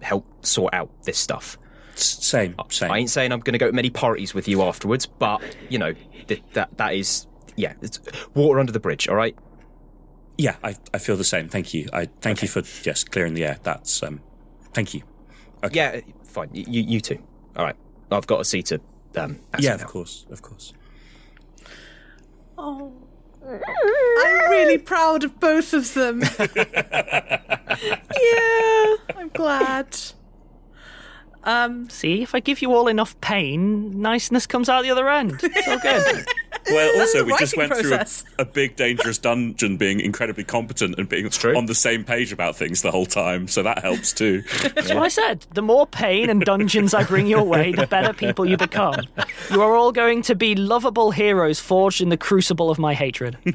help 0.00 0.26
sort 0.44 0.74
out 0.74 0.90
this 1.04 1.18
stuff. 1.18 1.58
Same, 1.94 2.54
same. 2.70 2.90
I 2.90 2.98
ain't 2.98 3.10
saying 3.10 3.32
I'm 3.32 3.40
going 3.40 3.52
to 3.52 3.58
go 3.58 3.66
to 3.66 3.72
many 3.72 3.90
parties 3.90 4.34
with 4.34 4.48
you 4.48 4.62
afterwards, 4.62 5.06
but 5.06 5.42
you 5.68 5.78
know 5.78 5.94
th- 6.26 6.42
that 6.54 6.76
that 6.76 6.94
is 6.94 7.26
yeah, 7.56 7.74
it's 7.82 8.00
water 8.34 8.58
under 8.58 8.72
the 8.72 8.80
bridge. 8.80 9.08
All 9.08 9.16
right. 9.16 9.36
Yeah, 10.36 10.56
I, 10.64 10.74
I 10.92 10.98
feel 10.98 11.16
the 11.16 11.24
same. 11.24 11.48
Thank 11.48 11.72
you. 11.72 11.88
I 11.92 12.06
thank 12.20 12.42
you 12.42 12.48
for 12.48 12.62
yes 12.82 13.04
clearing 13.04 13.34
the 13.34 13.44
air. 13.44 13.58
That's 13.62 14.02
um, 14.02 14.20
thank 14.72 14.94
you. 14.94 15.02
Yeah, 15.72 16.00
fine. 16.24 16.50
You 16.52 16.82
you 16.82 17.00
too. 17.00 17.18
All 17.56 17.64
right. 17.64 17.76
I've 18.10 18.26
got 18.26 18.40
a 18.40 18.44
seat 18.44 18.66
to 18.66 18.80
um. 19.16 19.40
Ashley 19.52 19.66
yeah, 19.66 19.76
now. 19.76 19.84
of 19.84 19.88
course, 19.88 20.26
of 20.30 20.42
course. 20.42 20.72
Oh. 22.58 22.92
I'm 23.46 24.50
really 24.50 24.78
proud 24.78 25.22
of 25.22 25.38
both 25.38 25.74
of 25.74 25.92
them. 25.92 26.22
yeah, 26.56 27.36
I'm 29.16 29.28
glad. 29.34 29.94
Um, 31.44 31.88
See, 31.90 32.22
if 32.22 32.34
I 32.34 32.40
give 32.40 32.62
you 32.62 32.72
all 32.74 32.88
enough 32.88 33.18
pain, 33.20 34.00
niceness 34.00 34.46
comes 34.46 34.68
out 34.68 34.82
the 34.82 34.90
other 34.90 35.08
end. 35.08 35.40
It's 35.42 35.68
all 35.68 35.78
good. 35.78 36.26
Well, 36.70 36.98
also, 36.98 37.18
the 37.18 37.24
we 37.26 37.36
just 37.36 37.56
writing 37.56 37.76
went 37.76 37.88
process. 37.88 38.22
through 38.22 38.34
a, 38.38 38.42
a 38.42 38.44
big, 38.46 38.76
dangerous 38.76 39.18
dungeon 39.18 39.76
being 39.76 40.00
incredibly 40.00 40.44
competent 40.44 40.98
and 40.98 41.06
being 41.06 41.26
on 41.26 41.66
the 41.66 41.74
same 41.74 42.04
page 42.04 42.32
about 42.32 42.56
things 42.56 42.80
the 42.80 42.90
whole 42.90 43.04
time, 43.04 43.48
so 43.48 43.62
that 43.62 43.80
helps 43.80 44.14
too. 44.14 44.42
That's 44.62 44.88
what 44.88 45.02
I 45.02 45.08
said. 45.08 45.46
The 45.52 45.60
more 45.60 45.86
pain 45.86 46.30
and 46.30 46.40
dungeons 46.40 46.94
I 46.94 47.04
bring 47.04 47.26
your 47.26 47.42
way, 47.42 47.72
the 47.72 47.86
better 47.86 48.14
people 48.14 48.48
you 48.48 48.56
become. 48.56 49.02
You 49.50 49.60
are 49.60 49.76
all 49.76 49.92
going 49.92 50.22
to 50.22 50.34
be 50.34 50.54
lovable 50.54 51.10
heroes 51.10 51.60
forged 51.60 52.00
in 52.00 52.08
the 52.08 52.16
crucible 52.16 52.70
of 52.70 52.78
my 52.78 52.94
hatred. 52.94 53.36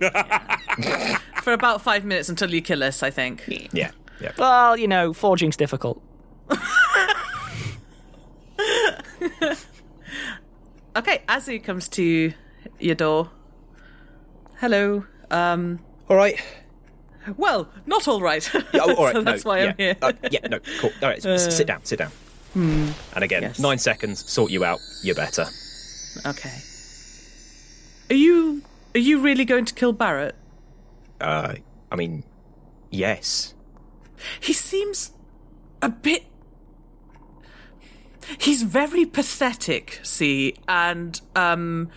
for 1.41 1.53
about 1.53 1.81
five 1.81 2.05
minutes 2.05 2.29
until 2.29 2.53
you 2.53 2.61
kill 2.61 2.83
us, 2.83 3.01
I 3.01 3.09
think. 3.09 3.43
Yeah. 3.71 3.89
Yeah. 4.21 4.33
Well, 4.37 4.77
you 4.77 4.87
know, 4.87 5.13
forging's 5.13 5.57
difficult. 5.57 5.99
Okay, 10.95 11.21
Azu 11.29 11.63
comes 11.63 11.87
to 11.89 12.33
your 12.79 12.95
door. 12.95 13.29
Hello. 14.57 15.05
Um. 15.29 15.79
All 16.09 16.17
right. 16.17 16.41
Well, 17.37 17.69
not 17.85 18.07
all 18.07 18.21
right. 18.21 18.49
Yeah, 18.53 18.81
oh, 18.81 18.95
all 18.95 19.05
right. 19.05 19.13
so 19.15 19.21
that's 19.21 19.45
no, 19.45 19.49
why 19.51 19.59
yeah. 19.59 19.69
I'm 19.69 19.75
here. 19.77 19.95
Uh, 20.01 20.13
yeah. 20.31 20.47
No. 20.49 20.59
Cool. 20.79 20.91
All 21.01 21.09
right. 21.09 21.23
Uh, 21.23 21.37
sit 21.37 21.67
down. 21.67 21.85
Sit 21.85 21.99
down. 21.99 22.11
Hmm. 22.53 22.89
And 23.13 23.23
again, 23.23 23.43
Yes. 23.43 23.59
nine 23.59 23.77
seconds. 23.77 24.29
Sort 24.29 24.51
you 24.51 24.65
out. 24.65 24.79
You're 25.03 25.15
better. 25.15 25.45
Okay. 26.25 26.57
Are 28.09 28.15
you 28.15 28.63
are 28.95 28.99
you 28.99 29.21
really 29.21 29.45
going 29.45 29.65
to 29.65 29.73
kill 29.73 29.93
Barrett? 29.93 30.35
Uh, 31.21 31.55
I 31.91 31.95
mean, 31.95 32.23
yes. 32.89 33.53
He 34.39 34.53
seems 34.53 35.11
a 35.81 35.89
bit. 35.89 36.25
He's 38.37 38.63
very 38.63 39.05
pathetic, 39.05 39.99
see, 40.03 40.55
and 40.67 41.19
um, 41.35 41.89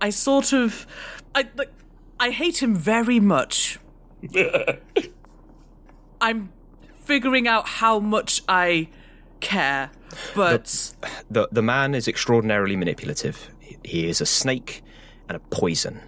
I 0.00 0.10
sort 0.10 0.52
of, 0.52 0.86
I 1.34 1.48
like, 1.56 1.72
I 2.18 2.30
hate 2.30 2.62
him 2.62 2.74
very 2.76 3.20
much. 3.20 3.78
I'm 6.20 6.52
figuring 7.00 7.48
out 7.48 7.66
how 7.66 7.98
much 7.98 8.42
I 8.48 8.88
care, 9.40 9.90
but 10.34 10.94
The, 11.30 11.48
the 11.50 11.62
man 11.62 11.94
is 11.94 12.06
extraordinarily 12.06 12.76
manipulative. 12.76 13.48
He 13.82 14.06
is 14.08 14.20
a 14.20 14.26
snake 14.26 14.82
and 15.28 15.36
a 15.36 15.40
poison. 15.40 16.00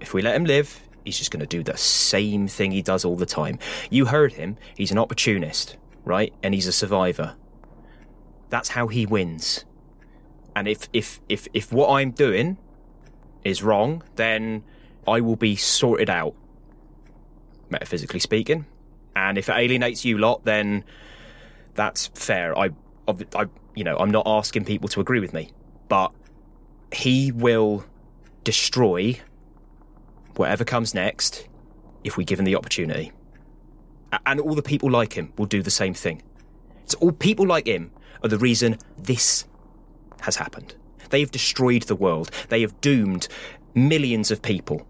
If 0.00 0.12
we 0.12 0.22
let 0.22 0.34
him 0.34 0.44
live, 0.44 0.80
he's 1.04 1.18
just 1.18 1.30
going 1.30 1.40
to 1.40 1.46
do 1.46 1.62
the 1.62 1.76
same 1.76 2.48
thing 2.48 2.72
he 2.72 2.82
does 2.82 3.04
all 3.04 3.16
the 3.16 3.26
time. 3.26 3.58
You 3.90 4.06
heard 4.06 4.32
him. 4.34 4.56
He's 4.76 4.90
an 4.90 4.98
opportunist, 4.98 5.76
right? 6.04 6.34
And 6.42 6.52
he's 6.54 6.66
a 6.66 6.72
survivor. 6.72 7.36
That's 8.48 8.70
how 8.70 8.88
he 8.88 9.06
wins. 9.06 9.64
And 10.54 10.68
if 10.68 10.88
if 10.92 11.20
if 11.28 11.48
if 11.52 11.72
what 11.72 11.90
I'm 11.90 12.12
doing 12.12 12.56
is 13.44 13.62
wrong, 13.62 14.02
then 14.16 14.64
I 15.06 15.20
will 15.20 15.36
be 15.36 15.56
sorted 15.56 16.10
out, 16.10 16.34
metaphysically 17.70 18.20
speaking. 18.20 18.66
And 19.14 19.38
if 19.38 19.48
it 19.48 19.56
alienates 19.56 20.04
you 20.04 20.18
lot, 20.18 20.44
then 20.44 20.84
that's 21.74 22.08
fair. 22.08 22.58
I, 22.58 22.70
I, 23.34 23.46
you 23.74 23.84
know, 23.84 23.96
I'm 23.96 24.10
not 24.10 24.26
asking 24.26 24.64
people 24.64 24.88
to 24.90 25.00
agree 25.00 25.20
with 25.20 25.32
me, 25.32 25.52
but 25.88 26.12
he 26.92 27.32
will 27.32 27.84
destroy 28.44 29.20
whatever 30.36 30.64
comes 30.64 30.94
next 30.94 31.48
if 32.04 32.16
we 32.16 32.24
give 32.24 32.38
him 32.38 32.44
the 32.44 32.56
opportunity. 32.56 33.12
And 34.24 34.40
all 34.40 34.54
the 34.54 34.62
people 34.62 34.90
like 34.90 35.14
him 35.14 35.32
will 35.36 35.46
do 35.46 35.62
the 35.62 35.70
same 35.70 35.94
thing. 35.94 36.22
It's 36.82 36.94
all 36.94 37.12
people 37.12 37.46
like 37.46 37.66
him 37.66 37.90
are 38.22 38.28
the 38.28 38.38
reason 38.38 38.78
this 38.98 39.44
has 40.20 40.36
happened. 40.36 40.74
They 41.10 41.20
have 41.20 41.30
destroyed 41.30 41.82
the 41.82 41.96
world. 41.96 42.30
They 42.48 42.62
have 42.62 42.80
doomed 42.80 43.28
millions 43.74 44.30
of 44.30 44.42
people 44.42 44.86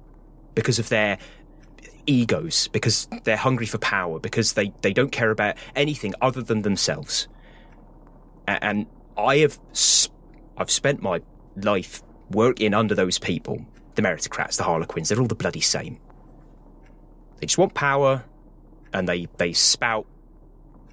because 0.54 0.78
of 0.78 0.88
their 0.88 1.18
egos, 2.06 2.68
because 2.68 3.08
they're 3.24 3.36
hungry 3.36 3.66
for 3.66 3.78
power, 3.78 4.18
because 4.18 4.54
they, 4.54 4.72
they 4.80 4.92
don't 4.92 5.12
care 5.12 5.30
about 5.30 5.56
anything 5.74 6.14
other 6.20 6.40
than 6.42 6.62
themselves. 6.62 7.28
And 8.46 8.86
I 9.18 9.38
have 9.38 9.58
sp- 9.74 10.14
I've 10.56 10.70
spent 10.70 11.02
my 11.02 11.20
life 11.56 12.02
working 12.30 12.74
under 12.74 12.94
those 12.94 13.18
people, 13.18 13.66
the 13.94 14.02
meritocrats, 14.02 14.56
the 14.56 14.62
harlequins. 14.62 15.08
They're 15.08 15.20
all 15.20 15.26
the 15.26 15.34
bloody 15.34 15.60
same. 15.60 15.98
They 17.38 17.46
just 17.46 17.58
want 17.58 17.74
power, 17.74 18.24
and 18.92 19.08
they 19.08 19.26
they 19.36 19.52
spout 19.52 20.06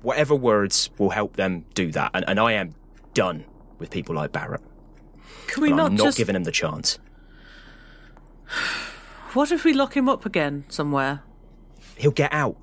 whatever 0.04 0.36
words 0.36 0.92
will 1.00 1.10
help 1.10 1.36
them 1.36 1.66
do 1.74 1.92
that. 1.94 2.12
And, 2.14 2.24
and 2.28 2.40
I 2.40 2.52
am 2.54 2.76
done 3.16 3.46
with 3.80 3.90
people 3.90 4.14
like 4.16 4.32
Barrett. 4.32 4.62
can 5.48 5.64
we 5.64 5.70
And 5.70 5.78
not 5.78 5.88
I'm 5.88 5.96
not 5.96 6.04
just? 6.06 6.18
giving 6.20 6.36
him 6.36 6.44
the 6.44 6.52
chance. 6.52 7.00
What 9.34 9.52
if 9.52 9.64
we 9.64 9.74
lock 9.74 9.98
him 9.98 10.08
up 10.08 10.26
again 10.26 10.66
somewhere? 10.70 11.24
He'll 11.98 12.12
get 12.12 12.32
out. 12.32 12.56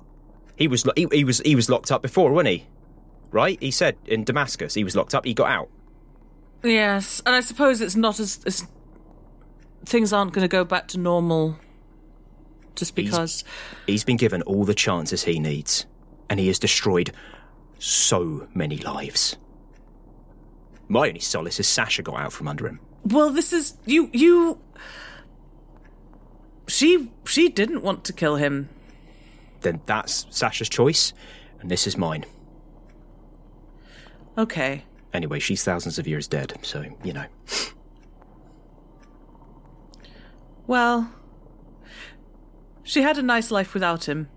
He 0.55 0.67
was 0.67 0.85
lo- 0.85 0.93
he, 0.95 1.07
he 1.11 1.23
was 1.23 1.39
he 1.39 1.55
was 1.55 1.69
locked 1.69 1.91
up 1.91 2.01
before, 2.01 2.31
wasn't 2.31 2.49
he? 2.49 2.67
Right? 3.31 3.57
He 3.61 3.71
said 3.71 3.97
in 4.05 4.23
Damascus 4.23 4.73
he 4.73 4.83
was 4.83 4.95
locked 4.95 5.13
up. 5.15 5.25
He 5.25 5.33
got 5.33 5.49
out. 5.49 5.69
Yes, 6.63 7.21
and 7.25 7.33
I 7.35 7.39
suppose 7.41 7.81
it's 7.81 7.95
not 7.95 8.19
as, 8.19 8.39
as 8.45 8.67
things 9.83 10.13
aren't 10.13 10.31
going 10.33 10.43
to 10.43 10.47
go 10.47 10.63
back 10.63 10.87
to 10.89 10.99
normal 10.99 11.57
just 12.75 12.95
because. 12.95 13.43
He's 13.87 14.03
been 14.03 14.17
given 14.17 14.43
all 14.43 14.63
the 14.63 14.75
chances 14.75 15.23
he 15.23 15.39
needs, 15.39 15.87
and 16.31 16.39
he 16.39 16.47
has 16.47 16.57
destroyed 16.57 17.11
so 17.77 18.47
many 18.53 18.77
lives. 18.77 19.35
My 20.87 21.09
only 21.09 21.19
solace 21.19 21.59
is 21.59 21.67
Sasha 21.67 22.01
got 22.03 22.21
out 22.21 22.31
from 22.31 22.47
under 22.47 22.65
him. 22.65 22.79
Well, 23.03 23.31
this 23.31 23.51
is 23.51 23.77
you. 23.85 24.09
You. 24.13 24.61
She 26.67 27.11
she 27.25 27.49
didn't 27.49 27.83
want 27.83 28.05
to 28.05 28.13
kill 28.13 28.37
him. 28.37 28.69
Then 29.59 29.81
that's 29.85 30.25
Sasha's 30.29 30.69
choice, 30.69 31.11
and 31.59 31.69
this 31.69 31.85
is 31.85 31.97
mine. 31.97 32.23
Okay. 34.37 34.85
Anyway, 35.13 35.39
she's 35.39 35.65
thousands 35.65 35.99
of 35.99 36.07
years 36.07 36.29
dead, 36.29 36.53
so 36.61 36.85
you 37.03 37.11
know. 37.11 37.25
Well, 40.65 41.11
she 42.83 43.01
had 43.01 43.17
a 43.17 43.21
nice 43.21 43.51
life 43.51 43.73
without 43.73 44.07
him. 44.07 44.29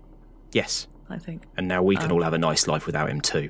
Yes, 0.51 0.87
I 1.09 1.17
think. 1.17 1.43
and 1.57 1.67
now 1.67 1.83
we 1.83 1.95
can 1.95 2.05
Um, 2.05 2.13
all 2.13 2.23
have 2.23 2.33
a 2.33 2.37
nice 2.37 2.67
life 2.67 2.85
without 2.85 3.09
him 3.09 3.21
too. 3.21 3.49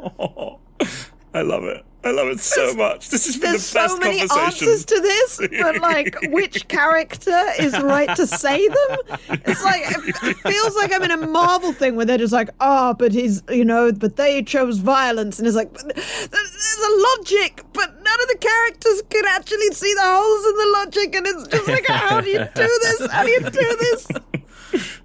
Oh, 0.00 0.58
I 1.34 1.42
love 1.42 1.64
it. 1.64 1.84
I 2.04 2.12
love 2.12 2.28
it 2.28 2.38
so 2.38 2.72
much. 2.74 3.08
This 3.08 3.26
has 3.26 3.34
been 3.36 3.50
There's 3.50 3.68
the 3.72 3.78
best 3.80 3.92
so 3.94 3.98
many 3.98 4.20
answers 4.20 4.84
to 4.84 5.00
this, 5.00 5.40
but 5.60 5.80
like, 5.80 6.16
which 6.28 6.68
character 6.68 7.36
is 7.58 7.76
right 7.80 8.14
to 8.14 8.28
say 8.28 8.68
them? 8.68 8.98
It's 9.44 9.64
like 9.64 9.82
it 9.86 10.14
it 10.22 10.36
feels 10.36 10.76
like 10.76 10.92
I'm 10.94 11.02
in 11.02 11.10
a 11.10 11.26
Marvel 11.26 11.72
thing 11.72 11.96
where 11.96 12.06
they're 12.06 12.16
just 12.16 12.32
like, 12.32 12.50
oh, 12.60 12.94
but 12.94 13.10
he's, 13.10 13.42
you 13.50 13.64
know, 13.64 13.90
but 13.90 14.14
they 14.14 14.40
chose 14.44 14.78
violence, 14.78 15.40
and 15.40 15.48
it's 15.48 15.56
like, 15.56 15.72
there's 15.74 16.78
a 16.88 17.16
logic, 17.18 17.62
but 17.72 17.92
none 18.00 18.20
of 18.22 18.28
the 18.28 18.38
characters 18.40 19.02
can 19.10 19.24
actually 19.26 19.70
see 19.72 19.92
the 19.94 20.02
holes 20.04 20.46
in 20.46 20.56
the 20.58 20.78
logic, 20.78 21.14
and 21.16 21.26
it's 21.26 21.48
just 21.48 21.66
like, 21.68 21.86
how 21.88 22.20
do 22.20 22.28
you 22.30 22.38
do 22.54 22.78
this? 22.82 23.06
How 23.10 23.24
do 23.24 23.30
you 23.30 23.40
do 23.40 23.76
this? 23.80 24.06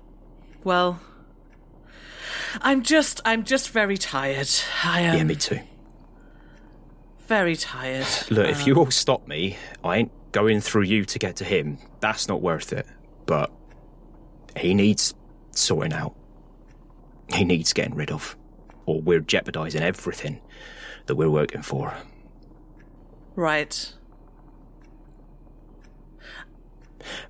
Well, 0.64 1.00
I'm 2.62 2.82
just 2.84 3.22
I'm 3.26 3.44
just 3.44 3.70
very 3.70 3.98
tired. 3.98 4.50
I 4.84 5.02
am 5.02 5.18
yeah, 5.18 5.24
me 5.24 5.36
too. 5.36 5.60
very 7.28 7.56
tired. 7.56 8.08
Look, 8.30 8.48
if 8.48 8.62
Um, 8.64 8.68
you 8.68 8.76
all 8.76 8.92
stop 8.92 9.28
me, 9.28 9.58
I 9.84 9.98
ain't 9.98 10.12
going 10.32 10.60
through 10.62 10.84
you 10.84 11.06
to 11.06 11.20
get 11.20 11.36
to 11.38 11.46
him. 11.46 11.78
That's 12.02 12.28
not 12.28 12.42
worth 12.42 12.74
it. 12.74 12.86
But 13.26 13.52
he 14.58 14.74
needs 14.74 15.14
sorting 15.52 15.94
out. 15.94 16.16
He 17.34 17.46
needs 17.46 17.72
getting 17.74 17.96
rid 17.96 18.12
of. 18.12 18.36
Or 18.86 19.00
we're 19.02 19.22
jeopardising 19.22 19.82
everything 19.82 20.42
that 21.06 21.16
we're 21.16 21.30
working 21.30 21.62
for. 21.62 21.94
Right. 23.36 23.94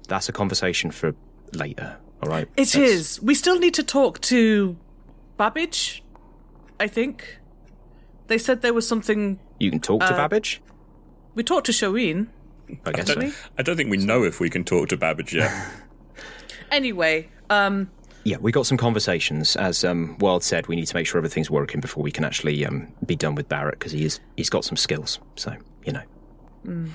That's 0.07 0.27
a 0.27 0.31
conversation 0.31 0.91
for 0.91 1.13
later, 1.53 1.97
alright? 2.23 2.47
It 2.57 2.75
is. 2.75 3.21
We 3.21 3.35
still 3.35 3.59
need 3.59 3.73
to 3.75 3.83
talk 3.83 4.19
to 4.21 4.77
Babbage, 5.41 6.03
I 6.79 6.85
think. 6.87 7.39
They 8.27 8.37
said 8.37 8.61
there 8.61 8.75
was 8.75 8.87
something. 8.87 9.39
You 9.59 9.71
can 9.71 9.79
talk 9.79 10.01
to 10.01 10.13
Uh, 10.13 10.17
Babbage? 10.17 10.61
We 11.33 11.41
talked 11.43 11.65
to 11.65 11.71
Shaween. 11.71 12.27
I 12.85 12.91
guess 12.91 13.07
don't, 13.07 13.33
I 13.57 13.63
don't 13.63 13.75
think 13.75 13.89
we 13.89 13.97
know 13.97 14.23
if 14.23 14.39
we 14.39 14.51
can 14.51 14.63
talk 14.63 14.89
to 14.89 14.97
Babbage 14.97 15.33
yet. 15.33 15.51
Anyway, 16.71 17.27
um, 17.49 17.89
Yeah, 18.23 18.37
we 18.37 18.51
got 18.51 18.65
some 18.67 18.77
conversations. 18.77 19.55
As 19.55 19.83
um, 19.83 20.15
World 20.19 20.43
said, 20.43 20.67
we 20.67 20.75
need 20.75 20.85
to 20.85 20.95
make 20.95 21.07
sure 21.07 21.17
everything's 21.17 21.49
working 21.49 21.81
before 21.81 22.03
we 22.03 22.11
can 22.11 22.23
actually 22.23 22.63
um, 22.65 22.93
be 23.05 23.15
done 23.15 23.33
with 23.33 23.49
Barrett 23.49 23.79
because 23.79 23.91
he 23.91 24.05
is 24.05 24.19
he's 24.37 24.49
got 24.49 24.63
some 24.63 24.77
skills. 24.77 25.19
So 25.35 25.55
you 25.85 25.91
know, 25.93 26.03
mm. 26.65 26.89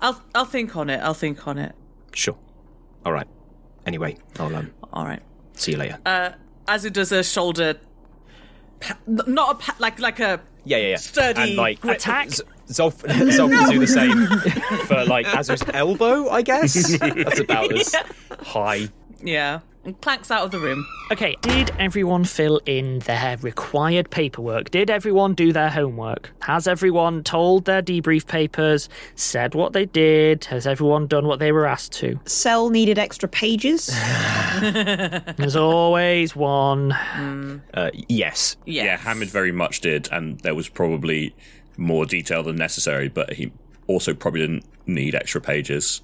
I'll 0.00 0.22
I'll 0.36 0.46
think 0.46 0.76
on 0.76 0.88
it. 0.88 1.00
I'll 1.02 1.14
think 1.14 1.46
on 1.48 1.58
it. 1.58 1.74
sure. 2.14 2.38
All 3.04 3.12
right. 3.12 3.26
Anyway, 3.84 4.16
I'll 4.38 4.54
um, 4.54 4.72
All 4.92 5.04
right. 5.04 5.20
see 5.54 5.72
you 5.72 5.78
later. 5.78 5.98
Uh, 6.06 6.30
Azu 6.68 6.92
does 6.92 7.12
a 7.12 7.22
shoulder, 7.22 7.78
pa- 8.80 8.98
not 9.06 9.52
a 9.52 9.54
pa- 9.58 9.76
like 9.78 9.98
like 10.00 10.20
a 10.20 10.40
Yeah, 10.64 10.78
yeah, 10.78 10.88
yeah. 10.88 10.96
sturdy 10.96 11.40
and 11.42 11.56
like 11.56 11.80
grip. 11.80 12.00
Z- 12.00 12.42
Zolf, 12.68 12.94
Zolf 13.06 13.48
will 13.48 13.70
do 13.70 13.78
the 13.78 13.86
same 13.86 14.26
for 14.86 15.04
like 15.04 15.26
Azu's 15.26 15.62
elbow, 15.72 16.28
I 16.28 16.42
guess. 16.42 16.98
That's 16.98 17.40
about 17.40 17.72
as 17.72 17.94
high. 18.42 18.88
Yeah, 19.22 19.60
and 19.86 19.98
clanks 20.00 20.30
out 20.30 20.44
of 20.44 20.50
the 20.50 20.58
room. 20.58 20.86
Okay, 21.12 21.36
did 21.40 21.70
everyone 21.78 22.24
fill 22.24 22.60
in 22.66 22.98
their 23.00 23.36
required 23.38 24.10
paperwork? 24.10 24.70
Did 24.70 24.90
everyone 24.90 25.34
do 25.34 25.52
their 25.52 25.70
homework? 25.70 26.32
Has 26.42 26.66
everyone 26.66 27.22
told 27.22 27.64
their 27.64 27.80
debrief 27.82 28.26
papers, 28.26 28.88
said 29.14 29.54
what 29.54 29.72
they 29.72 29.86
did? 29.86 30.44
Has 30.46 30.66
everyone 30.66 31.06
done 31.06 31.26
what 31.26 31.38
they 31.38 31.52
were 31.52 31.66
asked 31.66 31.92
to? 31.94 32.18
Cel 32.24 32.70
needed 32.70 32.98
extra 32.98 33.28
pages. 33.28 33.86
There's 34.60 35.56
always 35.56 36.34
one. 36.34 36.92
Uh, 37.72 37.90
yes. 38.08 38.56
Yeah, 38.64 38.96
Hamid 38.96 39.28
very 39.28 39.52
much 39.52 39.80
did, 39.80 40.08
and 40.10 40.40
there 40.40 40.54
was 40.54 40.68
probably 40.68 41.34
more 41.76 42.06
detail 42.06 42.42
than 42.42 42.56
necessary, 42.56 43.08
but 43.08 43.34
he 43.34 43.52
also 43.86 44.14
probably 44.14 44.40
didn't 44.40 44.64
need 44.86 45.14
extra 45.14 45.40
pages. 45.40 46.00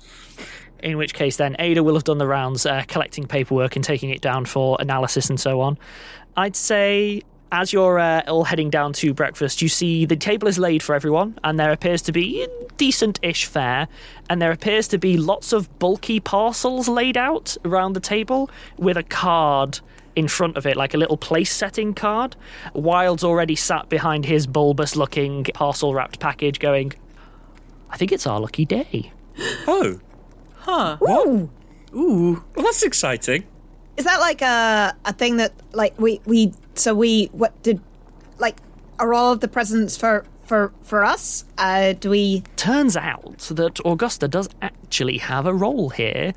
In 0.83 0.99
which 0.99 1.15
case, 1.15 1.37
then 1.37 1.55
Ada 1.59 1.83
will 1.83 1.95
have 1.95 2.05
done 2.05 2.19
the 2.19 2.27
rounds, 2.27 2.67
uh, 2.67 2.83
collecting 2.89 3.27
paperwork 3.27 3.77
and 3.77 3.85
taking 3.85 4.11
it 4.11 4.21
down 4.21 4.45
for 4.45 4.77
analysis 4.81 5.31
and 5.31 5.39
so 5.39 5.61
on. 5.61 5.79
I'd 6.37 6.57
say 6.57 7.23
as 7.53 7.71
you're 7.71 7.99
uh, 7.99 8.23
all 8.27 8.45
heading 8.45 8.71
down 8.71 8.95
to 8.95 9.13
breakfast, 9.13 9.61
you 9.61 9.69
see 9.69 10.07
the 10.07 10.17
table 10.17 10.49
is 10.49 10.59
laid 10.59 10.83
for 10.83 10.95
everyone, 10.95 11.39
and 11.45 11.61
there 11.61 11.71
appears 11.71 12.01
to 12.01 12.11
be 12.11 12.49
decent-ish 12.79 13.45
fare, 13.45 13.87
and 14.31 14.41
there 14.41 14.51
appears 14.51 14.89
to 14.89 14.99
be 14.99 15.19
lots 15.19 15.53
of 15.53 15.79
bulky 15.79 16.19
parcels 16.19 16.89
laid 16.89 17.17
out 17.17 17.57
around 17.67 17.93
the 17.93 18.01
table 18.01 18.51
with 18.79 18.97
a 18.97 19.03
card 19.03 19.81
in 20.17 20.29
front 20.29 20.57
of 20.57 20.67
it, 20.67 20.77
like 20.77 20.95
a 20.95 20.97
little 20.97 21.19
place-setting 21.19 21.93
card. 21.93 22.35
Wilde's 22.73 23.23
already 23.23 23.55
sat 23.55 23.89
behind 23.91 24.25
his 24.25 24.47
bulbous-looking 24.47 25.45
parcel-wrapped 25.53 26.19
package, 26.19 26.59
going, 26.59 26.95
"I 27.91 27.99
think 27.99 28.13
it's 28.13 28.27
our 28.27 28.41
lucky 28.41 28.65
day." 28.65 29.13
Oh. 29.69 30.01
Huh. 30.63 30.97
Ooh. 31.03 31.51
Ooh. 31.95 32.45
Well, 32.55 32.65
that's 32.65 32.83
exciting. 32.83 33.45
Is 33.97 34.05
that 34.05 34.21
like 34.21 34.43
a 34.43 34.97
a 35.05 35.13
thing 35.13 35.37
that 35.37 35.53
like 35.73 35.99
we 36.01 36.21
we 36.25 36.53
so 36.75 36.95
we 36.95 37.27
what 37.33 37.61
did 37.63 37.81
like 38.39 38.57
are 38.99 39.13
all 39.13 39.33
of 39.33 39.41
the 39.41 39.49
presents 39.49 39.97
for 39.97 40.25
for 40.45 40.73
for 40.83 41.05
us? 41.05 41.45
Uh, 41.59 41.93
do 41.93 42.11
we? 42.11 42.43
Turns 42.57 42.97
out 42.97 43.39
that 43.51 43.81
Augusta 43.85 44.29
does 44.29 44.49
actually 44.63 45.19
have 45.19 45.47
a 45.47 45.53
role 45.53 45.91
here 45.91 46.33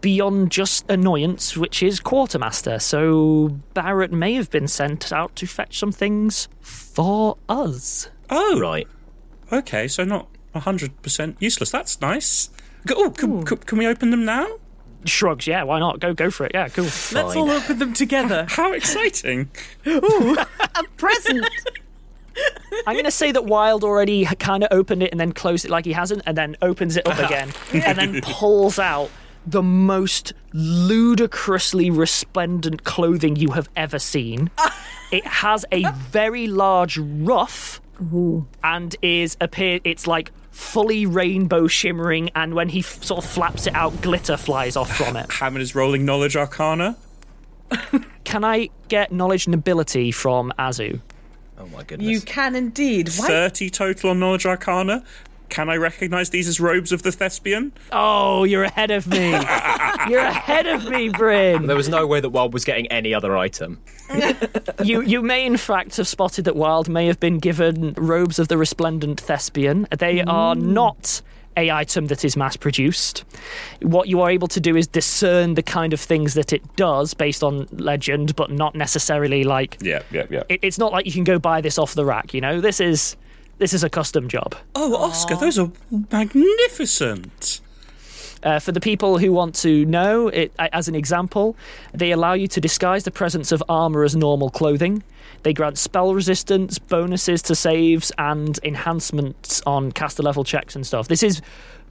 beyond 0.00 0.50
just 0.50 0.90
annoyance, 0.90 1.56
which 1.56 1.82
is 1.82 2.00
quartermaster. 2.00 2.78
So 2.78 3.48
Barrett 3.74 4.12
may 4.12 4.34
have 4.34 4.50
been 4.50 4.66
sent 4.68 5.12
out 5.12 5.36
to 5.36 5.46
fetch 5.46 5.78
some 5.78 5.92
things 5.92 6.48
for 6.60 7.36
us. 7.48 8.08
Oh, 8.30 8.58
right. 8.58 8.88
Okay, 9.52 9.86
so 9.88 10.04
not 10.04 10.28
hundred 10.54 11.00
percent 11.02 11.36
useless. 11.38 11.70
That's 11.70 12.00
nice. 12.00 12.50
Go- 12.86 12.94
Oh, 12.96 13.10
can, 13.10 13.44
can, 13.44 13.58
can 13.58 13.78
we 13.78 13.86
open 13.86 14.10
them 14.10 14.24
now? 14.24 14.46
Shrugs. 15.04 15.46
Yeah, 15.46 15.62
why 15.62 15.78
not? 15.78 16.00
Go 16.00 16.12
go 16.12 16.30
for 16.30 16.44
it. 16.46 16.52
Yeah, 16.54 16.68
cool. 16.68 16.84
Let's 16.84 17.14
all 17.14 17.50
open 17.50 17.78
them 17.78 17.92
together. 17.94 18.46
How 18.50 18.72
exciting! 18.72 19.50
Ooh, 19.86 20.36
a 20.60 20.84
present. 20.96 21.46
I'm 22.86 22.94
going 22.94 23.04
to 23.04 23.10
say 23.10 23.32
that 23.32 23.44
Wilde 23.44 23.84
already 23.84 24.24
kind 24.24 24.62
of 24.62 24.68
opened 24.70 25.02
it 25.02 25.10
and 25.10 25.20
then 25.20 25.32
closed 25.32 25.64
it 25.64 25.70
like 25.70 25.84
he 25.84 25.92
hasn't, 25.92 26.22
and 26.26 26.36
then 26.36 26.56
opens 26.62 26.96
it 26.96 27.06
up 27.06 27.14
uh-huh. 27.14 27.26
again, 27.26 27.52
and 27.72 27.98
then 27.98 28.20
pulls 28.22 28.78
out 28.78 29.10
the 29.46 29.62
most 29.62 30.32
ludicrously 30.52 31.90
resplendent 31.90 32.84
clothing 32.84 33.36
you 33.36 33.52
have 33.52 33.68
ever 33.76 33.98
seen. 33.98 34.50
it 35.10 35.26
has 35.26 35.64
a 35.72 35.90
very 35.92 36.46
large 36.46 36.98
ruff 36.98 37.80
and 38.62 38.96
is 39.02 39.36
appear. 39.40 39.80
It's 39.84 40.06
like 40.06 40.30
fully 40.60 41.06
rainbow 41.06 41.66
shimmering, 41.66 42.30
and 42.36 42.54
when 42.54 42.68
he 42.68 42.80
f- 42.80 43.02
sort 43.02 43.24
of 43.24 43.28
flaps 43.28 43.66
it 43.66 43.74
out, 43.74 44.00
glitter 44.02 44.36
flies 44.36 44.76
off 44.76 44.94
from 44.94 45.16
it. 45.16 45.26
Hamid 45.32 45.62
is 45.62 45.74
rolling 45.74 46.04
knowledge 46.04 46.36
arcana. 46.36 46.96
Can 48.24 48.44
I 48.44 48.68
get 48.88 49.10
knowledge 49.10 49.46
and 49.46 49.54
ability 49.54 50.12
from 50.12 50.52
Azu? 50.58 51.00
Oh 51.58 51.66
my 51.66 51.82
goodness. 51.82 52.08
You 52.08 52.20
can 52.20 52.54
indeed. 52.56 53.10
Why? 53.16 53.26
Thirty 53.26 53.68
total 53.68 54.10
on 54.10 54.20
knowledge 54.20 54.46
arcana. 54.46 55.04
Can 55.50 55.68
I 55.68 55.76
recognise 55.76 56.30
these 56.30 56.48
as 56.48 56.60
robes 56.60 56.92
of 56.92 57.02
the 57.02 57.12
thespian? 57.12 57.72
Oh, 57.92 58.44
you're 58.44 58.64
ahead 58.64 58.90
of 58.90 59.06
me. 59.06 59.30
you're 60.08 60.20
ahead 60.20 60.66
of 60.66 60.88
me, 60.88 61.08
Bryn. 61.08 61.66
There 61.66 61.76
was 61.76 61.88
no 61.88 62.06
way 62.06 62.20
that 62.20 62.30
Wilde 62.30 62.52
was 62.52 62.64
getting 62.64 62.86
any 62.86 63.12
other 63.12 63.36
item. 63.36 63.80
you 64.84 65.02
you 65.02 65.22
may 65.22 65.44
in 65.44 65.56
fact 65.56 65.96
have 65.96 66.08
spotted 66.08 66.44
that 66.44 66.56
Wilde 66.56 66.88
may 66.88 67.06
have 67.06 67.20
been 67.20 67.38
given 67.38 67.94
robes 67.96 68.38
of 68.38 68.48
the 68.48 68.56
resplendent 68.56 69.20
thespian. 69.20 69.86
They 69.96 70.22
are 70.22 70.54
mm. 70.54 70.62
not 70.62 71.22
a 71.56 71.70
item 71.70 72.06
that 72.06 72.24
is 72.24 72.36
mass 72.36 72.56
produced. 72.56 73.24
What 73.82 74.08
you 74.08 74.20
are 74.20 74.30
able 74.30 74.48
to 74.48 74.60
do 74.60 74.76
is 74.76 74.86
discern 74.86 75.54
the 75.54 75.62
kind 75.62 75.92
of 75.92 76.00
things 76.00 76.34
that 76.34 76.52
it 76.52 76.76
does 76.76 77.14
based 77.14 77.42
on 77.42 77.66
legend, 77.72 78.36
but 78.36 78.50
not 78.50 78.74
necessarily 78.74 79.44
like 79.44 79.76
Yeah, 79.80 80.02
yeah, 80.10 80.26
yeah. 80.30 80.42
it, 80.48 80.60
it's 80.62 80.78
not 80.78 80.92
like 80.92 81.06
you 81.06 81.12
can 81.12 81.24
go 81.24 81.38
buy 81.38 81.60
this 81.60 81.78
off 81.78 81.94
the 81.94 82.04
rack. 82.04 82.32
You 82.34 82.40
know, 82.40 82.60
this 82.60 82.80
is 82.80 83.16
this 83.60 83.72
is 83.72 83.84
a 83.84 83.88
custom 83.90 84.26
job. 84.28 84.56
Oh, 84.74 84.96
Oscar, 84.96 85.36
those 85.36 85.58
are 85.58 85.70
magnificent. 86.10 87.60
Uh, 88.42 88.58
for 88.58 88.72
the 88.72 88.80
people 88.80 89.18
who 89.18 89.30
want 89.32 89.54
to 89.54 89.84
know, 89.84 90.28
it, 90.28 90.50
as 90.58 90.88
an 90.88 90.94
example, 90.94 91.54
they 91.92 92.10
allow 92.10 92.32
you 92.32 92.48
to 92.48 92.58
disguise 92.60 93.04
the 93.04 93.10
presence 93.10 93.52
of 93.52 93.62
armor 93.68 94.02
as 94.02 94.16
normal 94.16 94.48
clothing. 94.48 95.02
They 95.42 95.52
grant 95.52 95.76
spell 95.76 96.14
resistance, 96.14 96.78
bonuses 96.78 97.42
to 97.42 97.54
saves, 97.54 98.10
and 98.16 98.58
enhancements 98.62 99.60
on 99.66 99.92
caster 99.92 100.22
level 100.22 100.42
checks 100.42 100.74
and 100.74 100.86
stuff. 100.86 101.08
This 101.08 101.22
is 101.22 101.42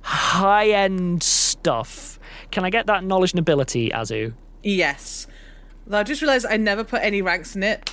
high 0.01 0.69
end 0.69 1.21
stuff. 1.21 2.19
Can 2.49 2.65
I 2.65 2.71
get 2.71 2.87
that 2.87 3.03
knowledge 3.03 3.33
and 3.33 3.39
ability, 3.39 3.91
Azu? 3.91 4.33
Yes. 4.63 5.27
Though 5.85 5.99
I 5.99 6.03
just 6.03 6.21
realised 6.23 6.47
I 6.49 6.57
never 6.57 6.83
put 6.83 7.01
any 7.03 7.21
ranks 7.21 7.55
in 7.55 7.61
it 7.61 7.91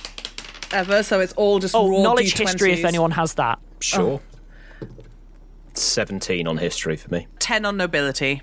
ever, 0.71 1.03
so 1.03 1.19
it's 1.19 1.33
all 1.33 1.59
just 1.59 1.75
Oh, 1.75 1.89
raw 1.89 2.01
knowledge 2.01 2.33
D20s. 2.33 2.39
history 2.39 2.73
if 2.73 2.85
anyone 2.85 3.11
has 3.11 3.35
that. 3.35 3.59
Sure. 3.79 4.21
17 5.73 6.47
on 6.47 6.57
history 6.57 6.95
for 6.97 7.09
me. 7.09 7.27
Ten 7.39 7.65
on 7.65 7.77
nobility. 7.77 8.41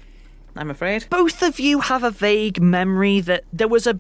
I'm 0.57 0.71
afraid. 0.71 1.07
Both 1.11 1.43
of 1.43 1.59
you 1.59 1.81
have 1.81 2.05
a 2.05 2.11
vague 2.11 2.61
memory 2.63 3.21
that 3.21 3.45
there 3.53 3.67
was 3.69 3.87
a 3.87 3.99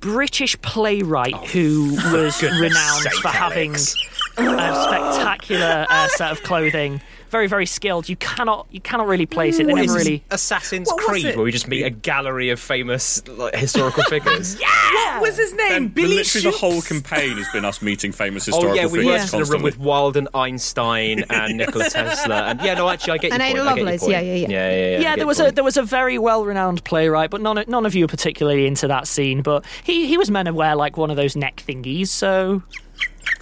British 0.00 0.60
playwright 0.60 1.34
who 1.48 1.92
was 2.12 2.42
Oh, 2.44 2.60
renowned 2.60 3.02
sake, 3.02 3.12
for 3.14 3.28
having 3.28 3.70
Alex. 3.70 3.96
a 4.36 4.84
spectacular 4.86 5.86
uh, 5.88 6.08
set 6.08 6.30
of 6.30 6.42
clothing. 6.42 7.00
Very, 7.30 7.46
very 7.46 7.66
skilled. 7.66 8.08
You 8.08 8.16
cannot, 8.16 8.66
you 8.70 8.80
cannot 8.80 9.06
really 9.06 9.26
place 9.26 9.58
it. 9.58 9.66
They 9.66 9.72
What 9.72 9.80
never 9.82 9.98
is 9.98 10.04
really. 10.06 10.24
Assassin's 10.30 10.86
What 10.88 10.96
was 10.96 11.06
Creed, 11.06 11.26
it? 11.26 11.36
where 11.36 11.44
we 11.44 11.52
just 11.52 11.68
meet 11.68 11.82
a 11.84 11.90
gallery 11.90 12.50
of 12.50 12.58
famous 12.60 13.26
like, 13.28 13.54
historical 13.54 14.02
figures. 14.08 14.58
Yeah. 14.60 15.20
What 15.20 15.28
was 15.28 15.36
his 15.36 15.52
name? 15.54 15.68
Ben, 15.68 15.88
Billy 15.88 16.16
literally 16.16 16.44
the 16.44 16.50
Shoots? 16.50 16.60
whole 16.60 16.80
campaign 16.82 17.36
has 17.36 17.48
been 17.52 17.64
us 17.64 17.82
meeting 17.82 18.12
famous 18.12 18.46
historical 18.46 18.58
Oh 18.70 18.72
historical 18.72 18.76
yeah, 18.76 18.86
we 18.92 18.98
figures 18.98 19.32
worked 19.32 19.34
in 19.34 19.36
a 19.36 19.38
room 19.38 19.62
constantly. 19.62 19.64
with 19.64 19.78
Wilde 19.78 20.16
and 20.16 20.28
Einstein 20.34 21.24
and 21.30 21.56
Nikola 21.56 21.90
Tesla, 21.90 22.42
and 22.44 22.60
yeah, 22.62 22.74
no, 22.74 22.88
actually, 22.88 23.12
I 23.12 23.16
get 23.18 23.28
your 23.28 23.34
And 23.34 23.42
Ada. 23.42 23.44
I 23.44 23.48
get 23.52 23.56
your 23.56 23.64
Lovelace, 23.64 24.00
point. 24.00 24.12
yeah, 24.12 24.20
yeah, 24.20 24.34
yeah. 24.34 24.48
yeah, 24.48 24.48
yeah, 24.48 24.70
yeah, 24.70 24.86
I 24.86 24.90
Yeah, 24.90 24.98
get 24.98 25.08
there 25.10 25.18
your 25.18 25.26
was 25.26 25.40
a 25.40 25.42
point. 25.44 25.54
there 25.56 25.64
was 25.64 25.76
a 25.76 25.82
very 25.82 26.18
well 26.18 26.44
renowned 26.44 26.84
playwright, 26.84 27.30
but 27.30 27.40
none 27.40 27.62
none 27.68 27.84
of 27.86 27.94
you 27.94 28.04
are 28.04 28.08
particularly 28.08 28.66
into 28.66 28.88
that 28.88 29.06
scene. 29.06 29.42
But 29.42 29.64
he 29.84 30.06
he 30.06 30.16
was 30.16 30.30
meant 30.30 30.46
to 30.46 30.54
wear 30.54 30.74
like 30.76 30.96
one 30.96 31.10
of 31.10 31.16
those 31.16 31.36
neck 31.36 31.62
thingies, 31.66 32.08
so 32.08 32.62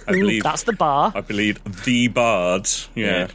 I 0.07 0.11
believe 0.13 0.43
that's 0.43 0.63
the 0.63 0.73
bar. 0.73 1.11
I 1.13 1.21
believe 1.21 1.61
the 1.83 2.07
bard. 2.07 2.69
Yeah, 2.95 3.27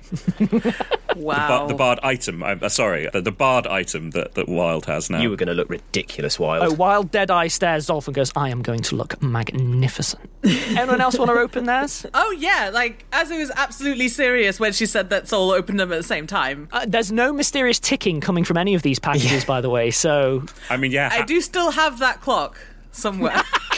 Wow. 1.16 1.66
Ba- 1.66 1.68
the 1.68 1.74
bard 1.74 2.00
item. 2.02 2.42
I'm 2.42 2.62
uh, 2.62 2.68
sorry, 2.68 3.08
the, 3.12 3.20
the 3.20 3.32
bard 3.32 3.66
item 3.66 4.10
that, 4.12 4.34
that 4.34 4.48
Wilde 4.48 4.86
has 4.86 5.10
now. 5.10 5.20
You 5.20 5.30
were 5.30 5.36
going 5.36 5.48
to 5.48 5.54
look 5.54 5.68
ridiculous, 5.68 6.38
Wilde. 6.38 6.64
Oh, 6.64 6.74
while 6.74 7.02
Deadeye 7.02 7.48
stares, 7.48 7.86
Zolf 7.86 8.06
and 8.06 8.14
goes, 8.14 8.32
"I 8.34 8.48
am 8.48 8.62
going 8.62 8.80
to 8.82 8.96
look 8.96 9.22
magnificent." 9.22 10.30
Anyone 10.44 11.00
else 11.00 11.18
want 11.18 11.30
to 11.30 11.38
open 11.38 11.66
theirs? 11.66 12.06
Oh 12.14 12.30
yeah, 12.32 12.70
like 12.72 13.08
Azu 13.10 13.38
was 13.38 13.50
absolutely 13.54 14.08
serious 14.08 14.58
when 14.58 14.72
she 14.72 14.86
said 14.86 15.10
that 15.10 15.28
Soul 15.28 15.50
opened 15.50 15.78
them 15.78 15.92
at 15.92 15.96
the 15.96 16.02
same 16.02 16.26
time. 16.26 16.68
Uh, 16.72 16.86
there's 16.88 17.12
no 17.12 17.32
mysterious 17.32 17.78
ticking 17.78 18.20
coming 18.20 18.44
from 18.44 18.56
any 18.56 18.74
of 18.74 18.82
these 18.82 18.98
packages, 18.98 19.44
by 19.44 19.60
the 19.60 19.70
way. 19.70 19.90
So 19.90 20.44
I 20.70 20.76
mean, 20.76 20.92
yeah, 20.92 21.10
I 21.12 21.22
do 21.22 21.40
still 21.40 21.70
have 21.72 21.98
that 21.98 22.20
clock 22.20 22.58
somewhere. 22.92 23.42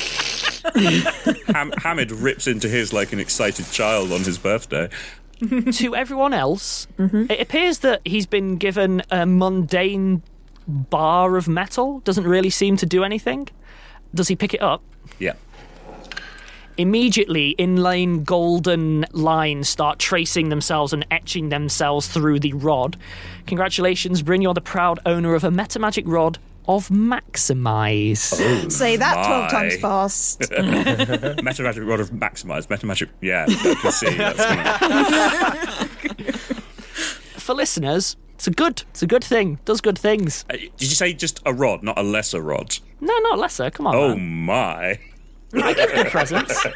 Ham- 1.55 1.73
Hamid 1.79 2.11
rips 2.13 2.47
into 2.47 2.69
his 2.69 2.93
like 2.93 3.13
an 3.13 3.21
excited 3.21 3.67
child 3.71 4.13
on 4.13 4.21
his 4.21 4.39
birthday. 4.39 4.89
to 5.73 5.95
everyone 5.95 6.33
else, 6.33 6.87
mm-hmm. 6.99 7.27
it 7.31 7.41
appears 7.41 7.81
that 7.81 8.01
he's 8.05 8.27
been 8.27 8.57
given 8.57 9.03
a 9.11 9.27
mundane 9.27 10.23
bar 10.67 11.37
of 11.37 11.49
metal. 11.49 12.01
Doesn't 12.01 12.25
really 12.25 12.51
seem 12.51 12.77
to 12.79 12.87
do 12.87 13.05
anything. 13.05 13.49
Does 14.15 14.29
he 14.29 14.37
pick 14.37 14.55
it 14.55 14.63
up? 14.63 14.83
Yeah. 15.19 15.35
Immediately, 16.77 17.55
inline 17.57 18.25
golden 18.25 19.07
lines 19.13 19.69
start 19.69 20.01
tracing 20.01 20.49
themselves 20.49 20.93
and 20.93 21.07
etching 21.11 21.49
themselves 21.49 22.09
through 22.09 22.41
the 22.41 22.53
rod. 22.53 22.97
Congratulations, 23.47 24.23
Bryn, 24.23 24.43
you're 24.43 24.55
the 24.55 24.61
proud 24.61 24.99
owner 25.07 25.35
of 25.35 25.45
a 25.45 25.51
metamagic 25.51 26.03
rod 26.07 26.39
of 26.67 26.89
Maximize. 26.89 28.71
Say 28.73 28.97
that 28.97 29.27
12 29.27 29.51
times 29.51 29.77
fast. 29.77 30.41
Metamagic 30.51 31.87
rod 31.89 32.01
of 32.01 32.11
maximize. 32.11 32.67
Metamagic. 32.69 33.09
Yeah, 33.21 33.47
I 33.49 33.75
can 33.81 33.93
see. 33.93 34.15
That's. 34.17 34.45
For 37.45 37.55
listeners, 37.55 38.17
it's 38.35 38.47
a 38.47 38.51
good, 38.51 38.83
it's 38.91 39.03
a 39.03 39.07
good 39.07 39.23
thing. 39.23 39.59
Does 39.67 39.81
good 39.83 39.99
things. 39.99 40.45
Uh, 40.49 40.57
Did 40.57 40.71
you 40.81 40.87
say 40.89 41.13
just 41.13 41.41
a 41.45 41.53
rod, 41.53 41.83
not 41.83 41.99
a 41.99 42.03
lesser 42.03 42.41
rod? 42.41 42.79
No, 43.01 43.17
not 43.19 43.39
lesser. 43.39 43.71
Come 43.71 43.87
on. 43.87 43.95
Oh 43.95 44.17
man. 44.17 44.45
my! 44.47 44.99
I 45.63 45.73
give 45.75 45.93
good 45.95 46.07
presents. 46.09 46.67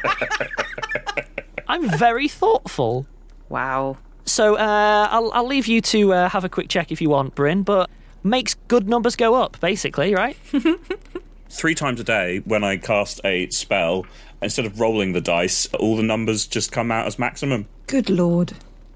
I'm 1.67 1.89
very 1.89 2.27
thoughtful. 2.27 3.07
wow. 3.49 3.97
So 4.25 4.55
uh, 4.57 5.07
I'll, 5.09 5.31
I'll 5.33 5.47
leave 5.47 5.65
you 5.65 5.81
to 5.81 6.13
uh, 6.13 6.29
have 6.29 6.43
a 6.43 6.49
quick 6.49 6.69
check 6.69 6.91
if 6.91 7.01
you 7.01 7.09
want, 7.09 7.33
Bryn, 7.33 7.63
but 7.63 7.89
makes 8.23 8.55
good 8.67 8.87
numbers 8.87 9.15
go 9.15 9.35
up, 9.35 9.59
basically, 9.59 10.13
right? 10.13 10.37
Three 11.49 11.75
times 11.75 11.99
a 11.99 12.03
day, 12.03 12.39
when 12.45 12.63
I 12.63 12.77
cast 12.77 13.21
a 13.23 13.49
spell, 13.49 14.05
instead 14.41 14.65
of 14.65 14.79
rolling 14.79 15.13
the 15.13 15.21
dice, 15.21 15.67
all 15.79 15.97
the 15.97 16.03
numbers 16.03 16.45
just 16.45 16.71
come 16.71 16.91
out 16.91 17.07
as 17.07 17.17
maximum. 17.17 17.67
Good 17.87 18.09
lord. 18.09 18.53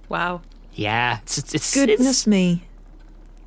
Wow. 0.09 0.41
yeah. 0.73 1.19
It's, 1.23 1.37
it's, 1.37 1.55
it's, 1.55 1.73
Goodness 1.73 2.27
me. 2.27 2.63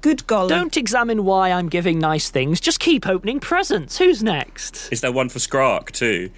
Good 0.00 0.26
golly. 0.26 0.48
Don't 0.48 0.76
examine 0.76 1.24
why 1.24 1.50
I'm 1.50 1.68
giving 1.68 1.98
nice 1.98 2.30
things. 2.30 2.60
Just 2.60 2.80
keep 2.80 3.06
opening 3.06 3.40
presents. 3.40 3.98
Who's 3.98 4.22
next? 4.22 4.92
Is 4.92 5.00
there 5.00 5.12
one 5.12 5.28
for 5.28 5.38
Skrog 5.38 5.90
too? 5.90 6.30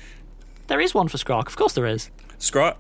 There 0.68 0.80
is 0.80 0.94
one 0.94 1.08
for 1.08 1.18
Skrog. 1.18 1.46
Of 1.46 1.56
course 1.56 1.72
there 1.72 1.86
is. 1.86 2.10
Skrog? 2.38 2.76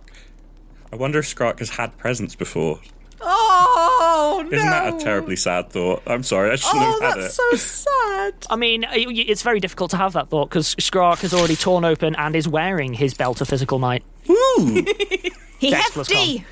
I 0.92 0.96
wonder 0.96 1.18
if 1.18 1.26
Skrog 1.26 1.58
has 1.58 1.70
had 1.70 1.96
presents 1.98 2.34
before. 2.34 2.80
Oh 3.20 4.42
no. 4.44 4.56
Isn't 4.56 4.68
that 4.70 4.94
a 4.94 4.98
terribly 4.98 5.36
sad 5.36 5.70
thought? 5.70 6.02
I'm 6.06 6.22
sorry, 6.22 6.50
I 6.50 6.56
shouldn't 6.56 6.82
Oh, 6.82 7.00
have 7.00 7.14
had 7.14 7.22
that's 7.22 7.38
it. 7.38 7.56
so 7.56 7.56
sad. 7.56 8.34
I 8.50 8.56
mean, 8.56 8.84
it's 8.90 9.42
very 9.42 9.60
difficult 9.60 9.90
to 9.92 9.96
have 9.96 10.12
that 10.14 10.28
thought 10.30 10.48
because 10.48 10.74
Skrog 10.76 11.18
has 11.20 11.34
already 11.34 11.56
torn 11.56 11.84
open 11.84 12.14
and 12.16 12.34
is 12.36 12.48
wearing 12.48 12.94
his 12.94 13.14
belt 13.14 13.40
of 13.40 13.48
physical 13.48 13.78
might. 13.78 14.04
Ooh, 14.30 14.84
he 15.58 15.70
Dex 15.70 15.94
hefty. 15.94 16.44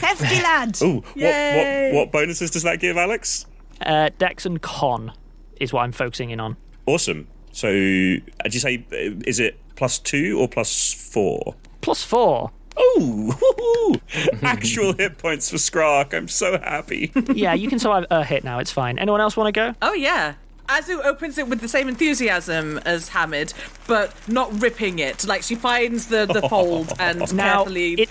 Hefty 0.00 0.36
lad. 0.42 0.80
Ooh, 0.82 1.00
what, 1.00 1.16
what, 1.16 1.92
what 1.94 2.12
bonuses 2.12 2.50
does 2.50 2.62
that 2.62 2.78
give, 2.80 2.96
Alex? 2.96 3.46
Uh, 3.84 4.10
Dex 4.18 4.46
and 4.46 4.62
Con 4.62 5.12
is 5.56 5.72
what 5.72 5.82
I'm 5.82 5.92
focusing 5.92 6.30
in 6.30 6.38
on. 6.40 6.56
Awesome. 6.86 7.26
So, 7.52 7.68
did 7.70 8.22
you 8.54 8.60
say 8.60 8.84
uh, 8.92 9.20
is 9.26 9.40
it 9.40 9.58
plus 9.76 9.98
two 9.98 10.38
or 10.40 10.48
plus 10.48 10.92
four? 10.94 11.54
Plus 11.80 12.02
four. 12.04 12.50
Oh, 12.76 13.96
actual 14.42 14.92
hit 14.98 15.18
points 15.18 15.50
for 15.50 15.56
Skrog. 15.56 16.14
I'm 16.14 16.28
so 16.28 16.58
happy. 16.58 17.12
yeah, 17.34 17.54
you 17.54 17.68
can 17.68 17.78
survive 17.78 18.06
a 18.10 18.24
hit 18.24 18.44
now. 18.44 18.58
It's 18.58 18.70
fine. 18.72 18.98
Anyone 18.98 19.20
else 19.20 19.36
want 19.36 19.48
to 19.48 19.52
go? 19.52 19.74
Oh 19.82 19.94
yeah. 19.94 20.34
Azu 20.68 21.04
opens 21.04 21.38
it 21.38 21.48
with 21.48 21.60
the 21.60 21.68
same 21.68 21.88
enthusiasm 21.88 22.78
as 22.86 23.10
Hamid, 23.10 23.52
but 23.86 24.14
not 24.28 24.62
ripping 24.62 25.00
it. 25.00 25.26
Like 25.26 25.42
she 25.42 25.54
finds 25.54 26.06
the, 26.06 26.24
the 26.24 26.48
fold 26.48 26.92
and 26.98 27.20
Now, 27.34 27.56
carefully. 27.56 27.94
it 27.94 28.08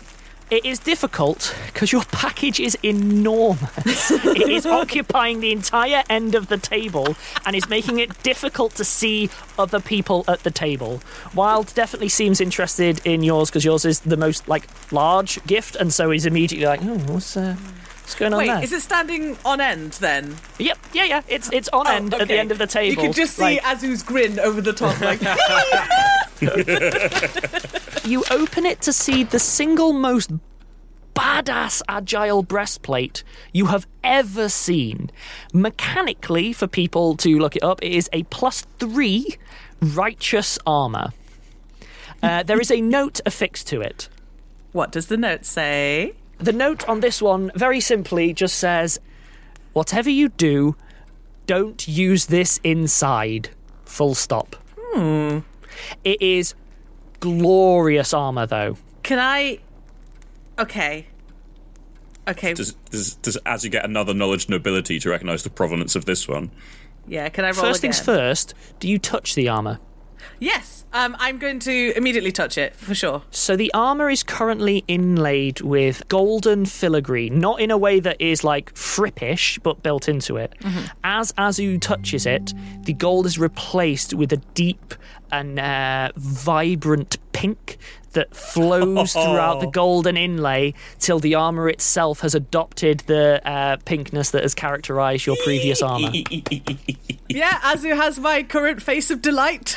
it 0.52 0.66
is 0.66 0.80
difficult 0.80 1.56
because 1.68 1.93
your 1.93 2.04
package 2.12 2.60
is 2.60 2.78
enormous. 2.84 4.12
it 4.12 4.49
is 4.49 4.66
occupying 4.66 5.39
the 5.39 5.54
entire 5.54 6.04
end 6.10 6.36
of 6.36 6.47
the 6.47 6.58
table 6.58 7.16
and 7.45 7.56
is 7.56 7.70
making 7.70 7.99
it 7.99 8.22
difficult 8.22 8.76
to 8.76 8.84
see 8.84 9.30
other 9.58 9.80
people 9.80 10.26
at 10.28 10.43
the 10.43 10.52
table. 10.52 11.02
Wild 11.34 11.74
definitely 11.74 12.10
seems 12.10 12.41
interested 12.41 12.99
in 13.06 13.24
yours 13.24 13.49
because 13.49 13.64
yours 13.64 13.86
is 13.86 14.02
the 14.02 14.18
most 14.18 14.47
like 14.49 14.68
large 14.91 15.43
gift, 15.45 15.78
and 15.78 15.93
so 15.93 16.12
he's 16.12 16.26
immediately 16.26 16.68
like, 16.68 16.82
"Oh, 16.84 16.97
what's 17.14 17.38
uh, 17.38 17.56
what's 17.56 18.16
going 18.16 18.34
on 18.34 18.39
Wait, 18.39 18.47
there?" 18.47 18.62
is 18.62 18.74
it 18.74 18.82
standing 18.82 19.38
on 19.45 19.62
end 19.62 19.93
then? 19.93 20.36
Yep, 20.60 20.78
yeah, 20.91 21.06
yeah. 21.06 21.22
It's 21.30 21.49
it's 21.54 21.70
on 21.70 21.88
Oh, 21.88 21.91
end 21.91 22.14
at 22.14 22.28
the 22.28 22.38
end 22.38 22.52
of 22.52 22.58
the 22.58 22.68
table. 22.68 22.89
You 22.89 22.97
can 23.10 23.14
just 23.14 23.38
see 23.38 23.43
like- 23.43 23.64
Azu's 23.64 24.04
grin 24.04 24.38
over 24.38 24.60
the 24.60 24.74
top, 24.74 24.99
like. 24.99 25.22
you 28.06 28.24
open 28.32 28.66
it 28.66 28.82
to 28.82 28.92
see 28.94 29.24
the 29.24 29.39
single 29.39 29.94
most 29.94 30.32
badass 31.14 31.82
agile 31.88 32.42
breastplate 32.44 33.24
you 33.54 33.68
have 33.68 33.88
ever 34.04 34.50
seen. 34.50 35.12
Mechanically, 35.54 36.54
for 36.54 36.68
people 36.68 37.16
to 37.18 37.38
look 37.39 37.56
it 37.56 37.64
up, 37.64 37.84
it 37.84 37.92
is 37.92 38.10
a 38.14 38.24
plus 38.24 38.66
three 38.80 39.36
righteous 39.82 40.58
armor. 40.66 41.12
Uh, 42.24 42.44
there 42.44 42.60
is 42.60 42.72
a 42.72 42.82
note 42.98 43.20
affixed 43.26 43.68
to 43.68 43.82
it. 43.82 44.10
What 44.72 44.92
does 44.92 45.08
the 45.08 45.18
note 45.18 45.46
say? 45.46 46.14
The 46.38 46.54
note 46.54 46.88
on 46.88 47.02
this 47.02 47.22
one, 47.22 47.52
very 47.56 47.80
simply, 47.80 48.34
just 48.34 48.58
says, 48.58 49.00
Whatever 49.74 50.10
you 50.10 50.30
do, 50.30 50.76
don't 51.46 51.88
use 51.88 52.28
this 52.28 52.60
inside. 52.64 53.50
Full 53.86 54.16
stop. 54.16 54.56
Hmm. 54.78 55.39
It 56.04 56.22
is 56.22 56.54
glorious 57.20 58.14
armor, 58.14 58.46
though. 58.46 58.78
Can 59.04 59.20
I? 59.20 59.60
Okay. 60.60 61.08
Okay. 62.28 62.54
Does, 62.54 62.74
does, 62.90 63.16
does 63.16 63.38
Azu 63.46 63.72
get 63.72 63.84
another 63.86 64.14
knowledge 64.14 64.48
nobility 64.50 65.00
to 65.00 65.10
recognise 65.10 65.44
the 65.44 65.50
provenance 65.50 65.96
of 65.96 66.06
this 66.06 66.28
one? 66.28 66.52
Yeah. 67.08 67.30
Can 67.30 67.46
I 67.46 67.50
roll 67.50 67.56
First 67.62 67.80
again? 67.80 67.92
things 67.94 68.00
first, 68.00 68.54
do 68.80 68.88
you 68.88 69.00
touch 69.00 69.36
the 69.36 69.50
armor? 69.50 69.80
Yes. 70.42 70.86
Um, 70.92 71.16
I'm 71.20 71.38
going 71.38 71.60
to 71.60 71.94
immediately 71.96 72.32
touch 72.32 72.58
it 72.58 72.76
for 72.76 72.96
sure. 72.96 73.22
So 73.30 73.56
the 73.56 73.72
armor 73.74 74.10
is 74.10 74.24
currently 74.24 74.84
inlaid 74.88 75.62
with 75.62 76.06
golden 76.10 76.66
filigree, 76.66 77.30
not 77.30 77.62
in 77.62 77.70
a 77.70 77.78
way 77.78 78.00
that 78.00 78.20
is 78.20 78.44
like 78.44 78.74
frippish, 78.74 79.62
but 79.62 79.84
built 79.84 80.10
into 80.10 80.38
it. 80.38 80.54
As 81.04 81.32
Azu 81.34 81.80
touches 81.80 82.26
it, 82.26 82.54
the 82.82 82.94
gold 82.94 83.28
is 83.28 83.38
replaced 83.38 84.16
with 84.16 84.34
a 84.34 84.38
deep 84.56 84.96
and 85.32 85.60
uh, 85.60 86.12
vibrant 86.18 87.18
pink 87.34 87.78
that 88.14 88.36
flows 88.36 89.14
throughout 89.14 89.59
the 89.59 89.68
golden 89.72 90.18
inlay 90.18 90.74
till 90.99 91.20
the 91.20 91.36
armor 91.36 91.70
itself 91.70 92.22
has 92.22 92.36
adopted 92.36 93.01
the 93.01 93.41
uh, 93.45 93.78
pinkness 93.86 94.32
that 94.32 94.43
has 94.43 94.53
characterized 94.53 95.26
your 95.26 95.38
previous 95.43 95.82
armor. 95.82 96.12
Yeah, 97.30 97.59
Azu 97.62 97.95
has 97.95 98.20
my 98.20 98.43
current 98.43 98.82
face 98.82 99.09
of 99.12 99.22
delight. 99.22 99.76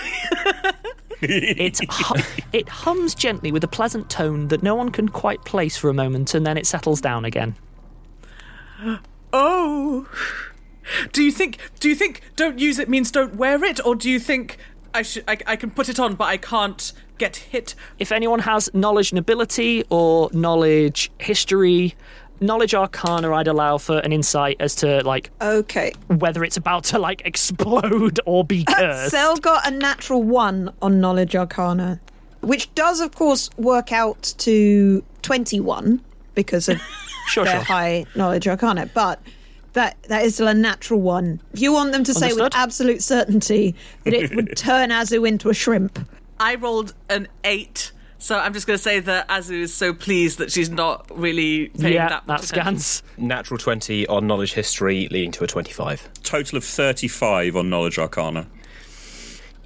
It, 1.21 1.79
hu- 1.91 2.43
it 2.53 2.69
hums 2.69 3.15
gently 3.15 3.51
with 3.53 3.65
a 3.65 3.69
pleasant 3.69 4.11
tone 4.11 4.49
that 4.49 4.63
no 4.63 4.75
one 4.75 4.91
can 4.91 5.09
quite 5.09 5.45
place 5.45 5.77
for 5.77 5.89
a 5.89 5.95
moment, 5.95 6.35
and 6.35 6.47
then 6.47 6.59
it 6.59 6.67
settles 6.67 7.01
down 7.01 7.25
again. 7.25 7.57
oh. 9.33 10.09
Do 11.13 11.23
you 11.23 11.33
think? 11.33 11.59
Do 11.81 11.89
you 11.89 11.95
think 11.95 12.21
don't 12.37 12.59
use 12.59 12.79
it 12.79 12.91
means 12.91 13.11
don't 13.11 13.37
wear 13.37 13.65
it, 13.65 13.85
or 13.87 13.95
do 13.95 14.11
you 14.11 14.21
think 14.21 14.59
I 14.95 15.03
should? 15.03 15.25
I, 15.29 15.37
I 15.47 15.57
can 15.57 15.71
put 15.71 15.89
it 15.89 15.99
on, 15.99 16.15
but 16.15 16.25
I 16.25 16.37
can't 16.37 16.93
get 17.19 17.37
hit. 17.37 17.75
If 17.99 18.13
anyone 18.13 18.39
has 18.41 18.71
knowledge 18.73 19.13
nobility 19.13 19.85
or 19.91 20.31
knowledge 20.33 21.11
history, 21.19 21.95
knowledge 22.41 22.75
arcana, 22.75 23.33
I'd 23.35 23.49
allow 23.49 23.79
for 23.79 23.99
an 23.99 24.13
insight 24.13 24.57
as 24.61 24.75
to 24.77 25.03
like 25.05 25.31
okay 25.41 25.93
whether 26.09 26.45
it's 26.45 26.57
about 26.57 26.85
to 26.85 26.99
like 26.99 27.23
explode 27.25 28.21
or 28.25 28.45
be 28.45 28.65
uh, 28.69 28.75
cursed. 28.75 29.11
Cel 29.11 29.37
got 29.37 29.67
a 29.67 29.71
natural 29.71 30.23
one 30.23 30.73
on 30.81 31.01
Knowledge 31.01 31.35
Arcana, 31.37 32.01
which 32.41 32.73
does, 32.75 33.01
of 33.01 33.15
course, 33.15 33.51
work 33.57 33.93
out 33.93 34.35
to 34.39 35.05
21 35.23 36.01
because 36.35 36.69
of 36.69 36.81
Sure, 37.27 37.45
their 37.45 37.55
sure. 37.55 37.65
high 37.65 38.05
Knowledge 38.15 38.47
Arcana. 38.47 38.89
But 38.93 39.19
that 39.75 40.03
that 40.05 40.25
is 40.25 40.35
still 40.35 40.49
a 40.49 40.55
natural 40.55 41.01
one. 41.01 41.41
If 41.53 41.61
you 41.61 41.73
want 41.73 41.93
them 41.93 42.05
to 42.05 42.15
say 42.15 42.33
with 42.33 42.55
absolute 42.55 43.03
certainty 43.03 43.75
that 44.05 44.15
it 44.15 44.35
would 44.35 44.57
turn 44.57 44.91
Azu 44.91 45.27
into 45.29 45.51
a 45.51 45.55
shrimp, 45.55 45.99
I 46.41 46.57
rolled 46.57 46.95
an 47.09 47.29
eight, 47.45 47.93
so 48.19 48.39
I'm 48.39 48.53
just 48.55 48.67
going 48.67 48.77
to 48.77 48.83
say 48.83 49.01
that 49.01 49.29
Azu 49.29 49.61
is 49.63 49.75
so 49.75 49.93
pleased 49.93 50.39
that 50.39 50.51
she's 50.51 50.71
not 50.71 51.07
really 51.17 51.69
paying 51.69 51.97
that 51.97 52.27
much 52.27 52.51
attention. 52.51 53.07
Natural 53.19 53.59
20 53.59 54.07
on 54.07 54.27
knowledge 54.27 54.55
history, 54.55 55.09
leading 55.11 55.31
to 55.33 55.45
a 55.45 55.47
25. 55.47 56.09
Total 56.23 56.57
of 56.57 56.65
35 56.65 57.57
on 57.57 57.69
knowledge 57.69 57.99
arcana. 57.99 58.47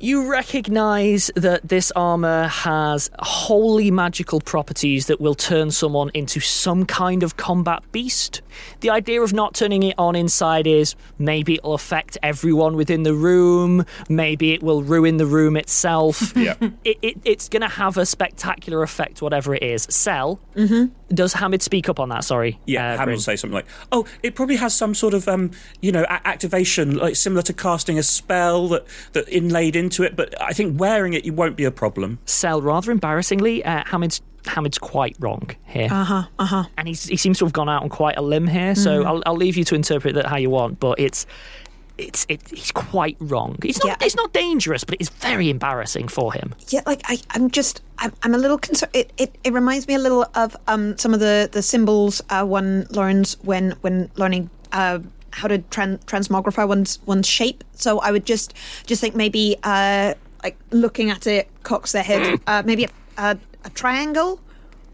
You 0.01 0.31
recognize 0.31 1.31
that 1.35 1.69
this 1.69 1.91
armor 1.97 2.47
has 2.47 3.11
wholly 3.19 3.91
magical 3.91 4.41
properties 4.41 5.07
that 5.07 5.21
will 5.21 5.35
turn 5.35 5.71
someone 5.73 6.11
into 6.15 6.39
some 6.41 6.87
kind 6.87 7.23
of 7.23 7.37
combat 7.37 7.83
beast. 7.91 8.41
The 8.81 8.91
idea 8.91 9.23
of 9.23 9.33
not 9.33 9.55
turning 9.55 9.83
it 9.83 9.95
on 9.99 10.15
inside 10.17 10.67
is 10.67 10.95
maybe 11.19 11.55
it'll 11.55 11.75
affect 11.75 12.17
everyone 12.23 12.77
within 12.77 13.03
the 13.03 13.15
room, 13.15 13.85
maybe 14.09 14.53
it 14.53 14.63
will 14.63 14.83
ruin 14.83 15.17
the 15.17 15.27
room 15.27 15.57
itself. 15.57 16.33
Yeah. 16.39 16.55
It, 16.85 16.99
it, 17.03 17.17
it's 17.25 17.49
going 17.49 17.63
to 17.63 17.69
have 17.69 17.97
a 17.99 18.07
spectacular 18.07 18.83
effect, 18.85 19.21
whatever 19.21 19.55
it 19.55 19.63
is. 19.63 19.87
Cel, 19.91 20.41
Mm-hmm. 20.55 20.87
does 21.15 21.33
Hamid 21.35 21.63
speak 21.63 21.89
up 21.89 22.01
on 22.01 22.09
that? 22.09 22.25
Sorry. 22.25 22.59
Yeah, 22.67 22.95
uh, 22.95 22.97
Hamid 22.99 23.15
will 23.15 23.21
say 23.21 23.37
something 23.37 23.55
like, 23.55 23.67
"Oh, 23.93 24.07
it 24.25 24.35
probably 24.35 24.57
has 24.57 24.75
some 24.75 24.93
sort 24.95 25.15
of, 25.15 25.29
um, 25.29 25.53
you 25.81 25.93
know, 25.93 26.03
a- 26.05 26.27
activation, 26.27 26.97
like 26.97 27.15
similar 27.17 27.43
to 27.43 27.53
casting 27.53 27.97
a 27.99 28.03
spell 28.03 28.67
that 28.69 28.85
that 29.13 29.29
inlaid 29.29 29.77
into 29.89 30.03
it. 30.07 30.13
But 30.17 30.29
I 30.51 30.53
think 30.53 30.79
wearing 30.81 31.13
it, 31.15 31.25
you 31.25 31.33
won't 31.33 31.57
be 31.57 31.65
a 31.65 31.71
problem." 31.71 32.19
Cel, 32.27 32.61
rather 32.63 32.91
embarrassingly, 32.93 33.65
uh, 33.65 33.83
Hamid's 33.87 34.21
Hamid's 34.47 34.79
quite 34.79 35.17
wrong 35.21 35.45
here. 35.67 35.89
uh 35.91 36.05
huh, 36.05 36.23
uh 36.39 36.47
huh. 36.47 36.65
and 36.79 36.89
he's, 36.89 37.05
he 37.05 37.17
seems 37.17 37.39
to 37.39 37.45
have 37.45 37.53
gone 37.53 37.69
out 37.69 37.83
on 37.83 37.89
quite 37.89 38.17
a 38.17 38.23
limb 38.23 38.47
here. 38.47 38.75
So 38.75 38.91
Mhm. 39.03 39.07
I'll, 39.07 39.23
I'll 39.27 39.37
leave 39.45 39.57
you 39.59 39.65
to 39.65 39.75
interpret 39.75 40.15
that 40.15 40.27
how 40.27 40.37
you 40.45 40.51
want. 40.51 40.79
But 40.81 40.99
it's 41.01 41.27
it's 41.99 42.25
it, 42.29 42.41
he's 42.49 42.71
quite 42.73 43.17
wrong. 43.19 43.57
It's 43.65 43.83
not 43.85 44.01
it's 44.07 44.15
not 44.23 44.33
dangerous, 44.33 44.85
but 44.85 44.97
it's 45.01 45.11
very 45.11 45.51
embarrassing 45.51 46.09
for 46.09 46.33
him. 46.33 46.55
Yeah, 46.69 46.83
like 46.87 47.03
I, 47.13 47.19
I'm 47.35 47.51
just, 47.51 47.83
I'm, 47.99 48.13
I'm 48.23 48.35
a 48.35 48.39
little 48.39 48.57
concerned. 48.59 48.93
It, 48.95 49.13
it, 49.19 49.31
it 49.43 49.53
reminds 49.53 49.89
me 49.89 49.95
a 49.95 49.99
little 49.99 50.25
of 50.35 50.57
um 50.73 50.97
some 50.97 51.13
of 51.13 51.21
the 51.21 51.49
the 51.51 51.61
symbols 51.63 52.23
uh, 52.31 52.45
one 52.45 52.87
learns 52.91 53.37
when 53.43 53.73
when 53.83 54.09
learning 54.17 54.49
uh 54.73 55.01
how 55.33 55.49
to 55.49 55.59
tran- 55.59 56.03
transmogrify 56.05 56.67
one's 56.67 56.99
one's 57.07 57.27
shape. 57.27 57.65
So 57.75 57.99
I 58.01 58.11
would 58.11 58.27
just 58.27 58.55
just 58.87 59.01
think 59.01 59.15
maybe 59.15 59.57
uh 59.63 60.15
like 60.45 60.57
looking 60.71 61.11
at 61.11 61.27
it 61.27 61.49
cocks 61.63 61.93
their 61.93 62.03
head. 62.03 62.41
Uh, 62.47 62.63
maybe 62.65 62.85
a, 62.85 62.91
a, 63.19 63.39
a 63.65 63.71
triangle 63.71 64.41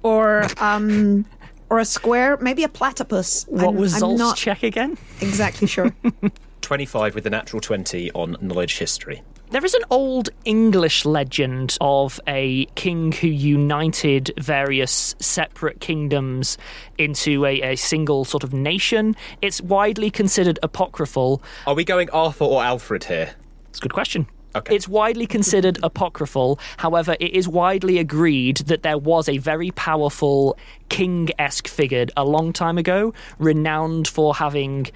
or 0.02 0.46
um 0.58 1.24
or 1.70 1.78
a 1.78 1.84
square. 1.84 2.36
Maybe 2.38 2.64
a 2.64 2.68
platypus. 2.68 3.44
What 3.48 3.64
I'm- 3.64 3.76
was 3.76 4.02
I'm 4.02 4.16
not 4.16 4.36
check 4.36 4.62
again? 4.62 4.96
exactly 5.20 5.66
sure. 5.68 5.94
25 6.62 7.14
with 7.14 7.24
the 7.24 7.30
natural 7.30 7.60
20 7.60 8.10
on 8.12 8.36
knowledge 8.40 8.78
history. 8.78 9.22
There 9.50 9.64
is 9.64 9.74
an 9.74 9.84
old 9.90 10.30
English 10.44 11.04
legend 11.04 11.76
of 11.80 12.18
a 12.26 12.64
king 12.74 13.12
who 13.12 13.28
united 13.28 14.32
various 14.38 15.14
separate 15.20 15.80
kingdoms 15.80 16.58
into 16.98 17.44
a, 17.44 17.60
a 17.62 17.76
single 17.76 18.24
sort 18.24 18.42
of 18.42 18.52
nation. 18.52 19.14
It's 19.42 19.60
widely 19.60 20.10
considered 20.10 20.58
apocryphal. 20.62 21.40
Are 21.66 21.74
we 21.74 21.84
going 21.84 22.10
Arthur 22.10 22.44
or 22.44 22.64
Alfred 22.64 23.04
here? 23.04 23.34
It's 23.68 23.78
a 23.78 23.82
good 23.82 23.92
question. 23.92 24.26
Okay. 24.56 24.76
It's 24.76 24.86
widely 24.86 25.26
considered 25.26 25.78
apocryphal. 25.82 26.60
However, 26.76 27.16
it 27.18 27.32
is 27.32 27.48
widely 27.48 27.98
agreed 27.98 28.58
that 28.58 28.84
there 28.84 28.98
was 28.98 29.28
a 29.28 29.38
very 29.38 29.72
powerful 29.72 30.56
king 30.88 31.30
esque 31.40 31.66
figure 31.66 32.06
a 32.16 32.24
long 32.24 32.52
time 32.52 32.78
ago, 32.78 33.12
renowned 33.38 34.06
for 34.06 34.32
having 34.32 34.86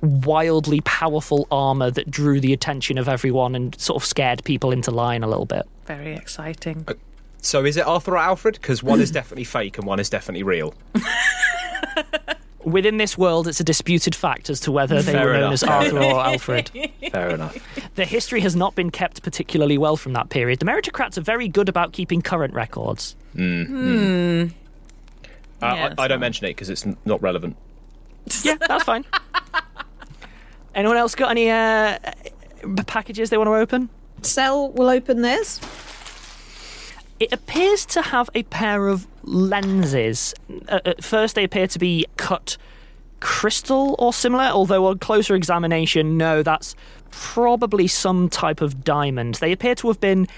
wildly 0.00 0.80
powerful 0.82 1.46
armor 1.50 1.90
that 1.90 2.10
drew 2.10 2.40
the 2.40 2.52
attention 2.52 2.98
of 2.98 3.08
everyone 3.08 3.54
and 3.54 3.78
sort 3.80 4.00
of 4.02 4.06
scared 4.06 4.44
people 4.44 4.70
into 4.70 4.90
line 4.90 5.22
a 5.22 5.28
little 5.28 5.46
bit. 5.46 5.62
Very 5.86 6.14
exciting. 6.14 6.86
So 7.40 7.64
is 7.64 7.76
it 7.76 7.86
Arthur 7.86 8.12
or 8.14 8.18
Alfred? 8.18 8.54
Because 8.54 8.82
one 8.82 9.00
is 9.00 9.10
definitely 9.10 9.44
fake 9.44 9.78
and 9.78 9.86
one 9.86 10.00
is 10.00 10.10
definitely 10.10 10.42
real. 10.42 10.74
Within 12.64 12.96
this 12.98 13.16
world, 13.16 13.48
it's 13.48 13.60
a 13.60 13.64
disputed 13.64 14.14
fact 14.14 14.50
as 14.50 14.60
to 14.60 14.72
whether 14.72 15.00
they 15.00 15.12
Fair 15.12 15.26
were 15.26 15.32
known 15.34 15.42
enough. 15.44 15.52
as 15.54 15.62
Arthur 15.62 15.98
or 16.02 16.20
Alfred. 16.26 16.70
Fair 17.12 17.30
enough. 17.30 17.56
The 17.94 18.04
history 18.04 18.40
has 18.40 18.54
not 18.56 18.74
been 18.74 18.90
kept 18.90 19.22
particularly 19.22 19.78
well 19.78 19.96
from 19.96 20.12
that 20.14 20.28
period. 20.28 20.58
The 20.58 20.66
meritocrats 20.66 21.16
are 21.16 21.22
very 21.22 21.48
good 21.48 21.68
about 21.68 21.92
keeping 21.92 22.20
current 22.20 22.52
records. 22.54 23.16
Mm. 23.34 23.66
Hmm. 23.66 24.46
Uh, 25.64 25.72
Yes. 25.74 25.94
I, 25.98 26.04
I 26.04 26.08
don't 26.08 26.20
mention 26.20 26.46
it 26.46 26.50
because 26.50 26.68
it's 26.68 26.84
n- 26.86 26.96
not 27.04 27.22
relevant. 27.22 27.56
Yeah, 28.42 28.56
that's 28.56 28.84
fine. 28.84 29.04
Anyone 30.74 30.96
else 30.96 31.14
got 31.14 31.30
any 31.30 31.50
uh, 31.50 31.98
packages 32.86 33.30
they 33.30 33.38
want 33.38 33.48
to 33.48 33.54
open? 33.54 33.88
Cel 34.22 34.70
will 34.70 34.88
open 34.88 35.22
this. 35.22 35.60
It 37.20 37.32
appears 37.32 37.84
to 37.86 38.02
have 38.02 38.30
a 38.34 38.44
pair 38.44 38.88
of 38.88 39.06
lenses. 39.22 40.34
Uh, 40.68 40.80
at 40.84 41.02
first, 41.02 41.34
they 41.34 41.44
appear 41.44 41.66
to 41.66 41.78
be 41.78 42.06
cut 42.16 42.56
crystal 43.20 43.96
or 43.98 44.12
similar, 44.12 44.44
although 44.44 44.86
on 44.86 44.98
closer 44.98 45.34
examination, 45.34 46.16
no, 46.16 46.42
that's 46.42 46.76
probably 47.10 47.88
some 47.88 48.28
type 48.28 48.60
of 48.60 48.84
diamond. 48.84 49.36
They 49.36 49.52
appear 49.52 49.74
to 49.76 49.88
have 49.88 50.00
been 50.00 50.28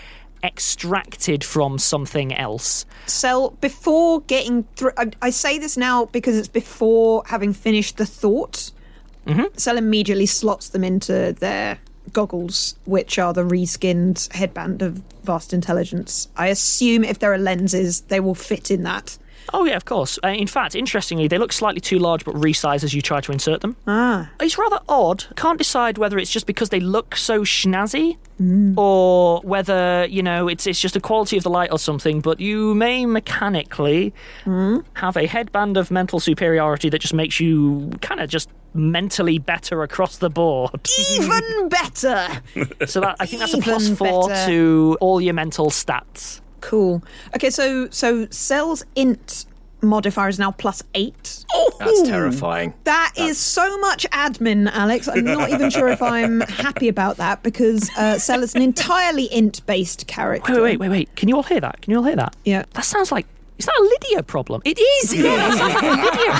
extracted 0.42 1.44
from 1.44 1.78
something 1.78 2.34
else. 2.34 2.86
Cel, 3.06 3.50
before 3.60 4.22
getting 4.22 4.64
through, 4.76 4.92
I, 4.96 5.10
I 5.20 5.30
say 5.30 5.58
this 5.58 5.76
now 5.76 6.06
because 6.06 6.36
it's 6.38 6.48
before 6.48 7.22
having 7.26 7.52
finished 7.52 7.98
the 7.98 8.06
thought. 8.06 8.70
Mm-hmm. 9.26 9.56
Cel 9.56 9.76
immediately 9.76 10.26
slots 10.26 10.70
them 10.70 10.84
into 10.84 11.34
their 11.38 11.78
goggles, 12.12 12.74
which 12.84 13.18
are 13.18 13.32
the 13.32 13.42
reskinned 13.44 14.32
headband 14.32 14.82
of 14.82 15.02
vast 15.22 15.52
intelligence. 15.52 16.28
I 16.36 16.48
assume 16.48 17.04
if 17.04 17.18
there 17.18 17.32
are 17.32 17.38
lenses, 17.38 18.02
they 18.02 18.20
will 18.20 18.34
fit 18.34 18.70
in 18.70 18.82
that. 18.84 19.18
Oh, 19.53 19.64
yeah, 19.64 19.76
of 19.76 19.84
course. 19.84 20.18
Uh, 20.24 20.28
in 20.28 20.47
fact, 20.47 20.74
interestingly, 20.74 21.26
they 21.28 21.38
look 21.38 21.53
slightly 21.53 21.80
too 21.80 21.99
large 21.99 22.24
but 22.24 22.34
resize 22.34 22.84
as 22.84 22.95
you 22.95 23.03
try 23.03 23.20
to 23.20 23.32
insert 23.32 23.61
them. 23.62 23.76
Ah. 23.86 24.30
It's 24.41 24.57
rather 24.59 24.78
odd. 24.88 25.24
Can't 25.36 25.59
decide 25.59 25.99
whether 25.99 26.18
it's 26.18 26.30
just 26.30 26.47
because 26.47 26.68
they 26.68 26.80
look 26.80 27.16
so 27.16 27.41
schnazzy 27.43 28.16
or 28.78 29.41
whether, 29.43 30.07
you 30.09 30.22
know, 30.22 30.49
it's, 30.49 30.66
it's 30.66 30.80
just 30.80 30.97
a 30.97 31.01
quality 31.01 31.36
of 31.36 31.43
the 31.43 31.51
light 31.51 31.70
or 31.72 31.78
something, 31.78 32.20
but 32.20 32.41
you 32.41 32.74
may 32.74 33.05
mechanically 33.07 34.14
have 34.95 35.16
a 35.16 35.26
headband 35.26 35.76
of 35.76 35.91
mental 35.91 36.20
superiority 36.20 36.88
that 36.88 37.01
just 37.01 37.12
makes 37.14 37.38
you 37.41 37.91
kind 38.01 38.20
of 38.20 38.30
just 38.30 38.49
mentally 38.72 39.38
better 39.38 39.82
across 39.82 40.18
the 40.18 40.30
board. 40.30 40.70
Even 41.11 41.68
better! 41.68 42.28
so 42.86 43.01
that 43.01 43.16
I 43.20 43.26
think 43.26 43.41
that's 43.41 43.55
a 43.55 43.61
four 43.97 44.28
better. 44.28 44.51
to 44.51 44.97
all 45.01 45.20
your 45.20 45.34
mental 45.34 45.66
stats. 45.70 46.41
Cool. 46.61 47.02
Okay, 47.34 47.50
so 47.50 47.88
so 47.90 48.26
Cel's 48.26 48.84
int 48.94 49.46
modifier 49.82 50.28
is 50.28 50.38
now 50.38 50.50
plus 50.50 50.82
eight. 50.94 51.44
That's 51.78 52.02
terrifying. 52.02 52.74
That 52.84 53.12
is 53.16 53.38
so 53.38 53.78
much 53.78 54.06
admin, 54.11 54.70
Alex. 54.70 55.08
I'm 55.08 55.24
not 55.24 55.50
even 55.50 55.70
sure 55.70 55.88
if 55.88 56.02
I'm 56.02 56.40
happy 56.48 56.88
about 56.88 57.16
that 57.16 57.42
because 57.42 57.90
uh, 57.96 58.18
Cell 58.18 58.42
is 58.42 58.54
an 58.54 58.62
entirely 58.62 59.32
int 59.32 59.64
based 59.66 60.06
character. 60.06 60.52
Wait, 60.54 60.62
wait, 60.62 60.80
wait, 60.80 60.88
wait. 60.88 61.16
Can 61.16 61.28
you 61.28 61.36
all 61.36 61.42
hear 61.42 61.61
that? 61.61 61.80
Can 61.80 61.92
you 61.92 61.98
all 61.98 62.04
hear 62.04 62.16
that? 62.16 62.36
Yeah. 62.44 62.64
That 62.74 62.84
sounds 62.84 63.11
like. 63.12 63.26
Is 63.61 63.66
that 63.66 63.76
a 63.78 63.82
Lydia 63.82 64.22
problem? 64.22 64.62
It 64.64 64.78
is! 64.78 65.12
Yeah, 65.20 65.36
that 65.36 65.82
a 65.82 65.90
Lydia 66.00 66.32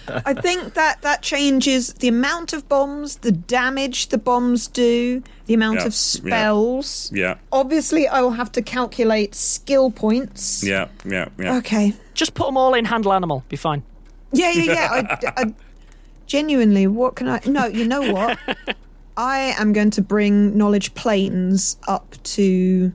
problem. 0.00 0.22
I 0.26 0.32
think 0.32 0.72
that 0.72 1.02
that 1.02 1.20
changes 1.22 1.92
the 1.94 2.08
amount 2.08 2.54
of 2.54 2.66
bombs, 2.66 3.16
the 3.16 3.30
damage 3.30 4.08
the 4.08 4.16
bombs 4.16 4.66
do, 4.68 5.22
the 5.44 5.52
amount 5.54 5.80
Yeah, 5.80 5.86
of 5.86 5.92
yeah. 5.92 5.96
spells. 5.96 7.12
Yeah, 7.14 7.34
Obviously, 7.52 8.08
I 8.08 8.22
will 8.22 8.30
have 8.32 8.50
to 8.52 8.62
calculate 8.62 9.34
skill 9.34 9.90
points. 9.90 10.64
yeah, 10.64 10.88
yeah, 11.04 11.28
yeah. 11.38 11.56
Okay. 11.58 11.92
Just 12.14 12.32
put 12.32 12.46
them 12.46 12.56
all 12.56 12.72
in 12.72 12.86
handle 12.86 13.12
animal. 13.12 13.44
Be 13.50 13.56
fine. 13.56 13.82
Yeah, 14.32 14.50
yeah, 14.52 14.72
yeah. 14.72 14.88
I, 15.36 15.42
I- 15.42 15.54
genuinely, 16.26 16.86
what 16.86 17.16
can 17.16 17.28
I? 17.28 17.40
No, 17.44 17.66
you 17.66 17.86
know 17.86 18.12
what? 18.12 18.38
I 19.18 19.54
am 19.58 19.74
going 19.74 19.90
to 19.90 20.00
bring 20.02 20.56
knowledge 20.56 20.94
planes 20.94 21.76
up 21.86 22.16
to. 22.22 22.92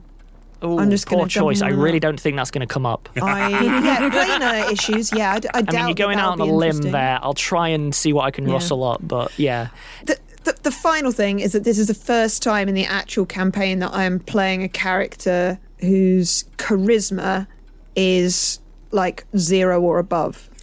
Ooh, 0.64 0.78
I'm 0.78 0.90
just 0.90 1.06
poor 1.06 1.26
choice. 1.26 1.60
I 1.62 1.68
really 1.68 2.00
don't 2.00 2.18
think 2.18 2.36
that's 2.36 2.50
going 2.50 2.66
to 2.66 2.72
come 2.72 2.86
up. 2.86 3.08
I 3.22 3.48
yeah, 3.84 4.08
planar 4.10 4.72
issues. 4.72 5.12
Yeah, 5.12 5.32
I, 5.34 5.38
d- 5.38 5.48
I 5.54 5.58
I 5.58 5.62
doubt. 5.62 5.74
mean, 5.74 5.86
you're 5.88 5.94
going 6.06 6.18
out 6.18 6.32
on 6.32 6.40
a 6.40 6.44
limb 6.44 6.80
there. 6.80 7.18
I'll 7.22 7.34
try 7.34 7.68
and 7.68 7.94
see 7.94 8.12
what 8.12 8.24
I 8.24 8.30
can 8.30 8.46
Yeah. 8.46 8.54
rustle 8.54 8.82
up, 8.84 9.00
but 9.06 9.38
yeah. 9.38 9.68
The, 10.06 10.18
the, 10.44 10.56
the 10.62 10.70
final 10.70 11.12
thing 11.12 11.40
is 11.40 11.52
that 11.52 11.64
this 11.64 11.78
is 11.78 11.88
the 11.88 11.94
first 11.94 12.42
time 12.42 12.68
in 12.68 12.74
the 12.74 12.86
actual 12.86 13.26
campaign 13.26 13.80
that 13.80 13.92
I 13.92 14.04
am 14.04 14.18
playing 14.20 14.62
a 14.62 14.68
character 14.68 15.58
whose 15.80 16.44
charisma 16.56 17.46
is 17.94 18.60
like 18.92 19.26
zero 19.36 19.80
or 19.82 19.98
above. 19.98 20.48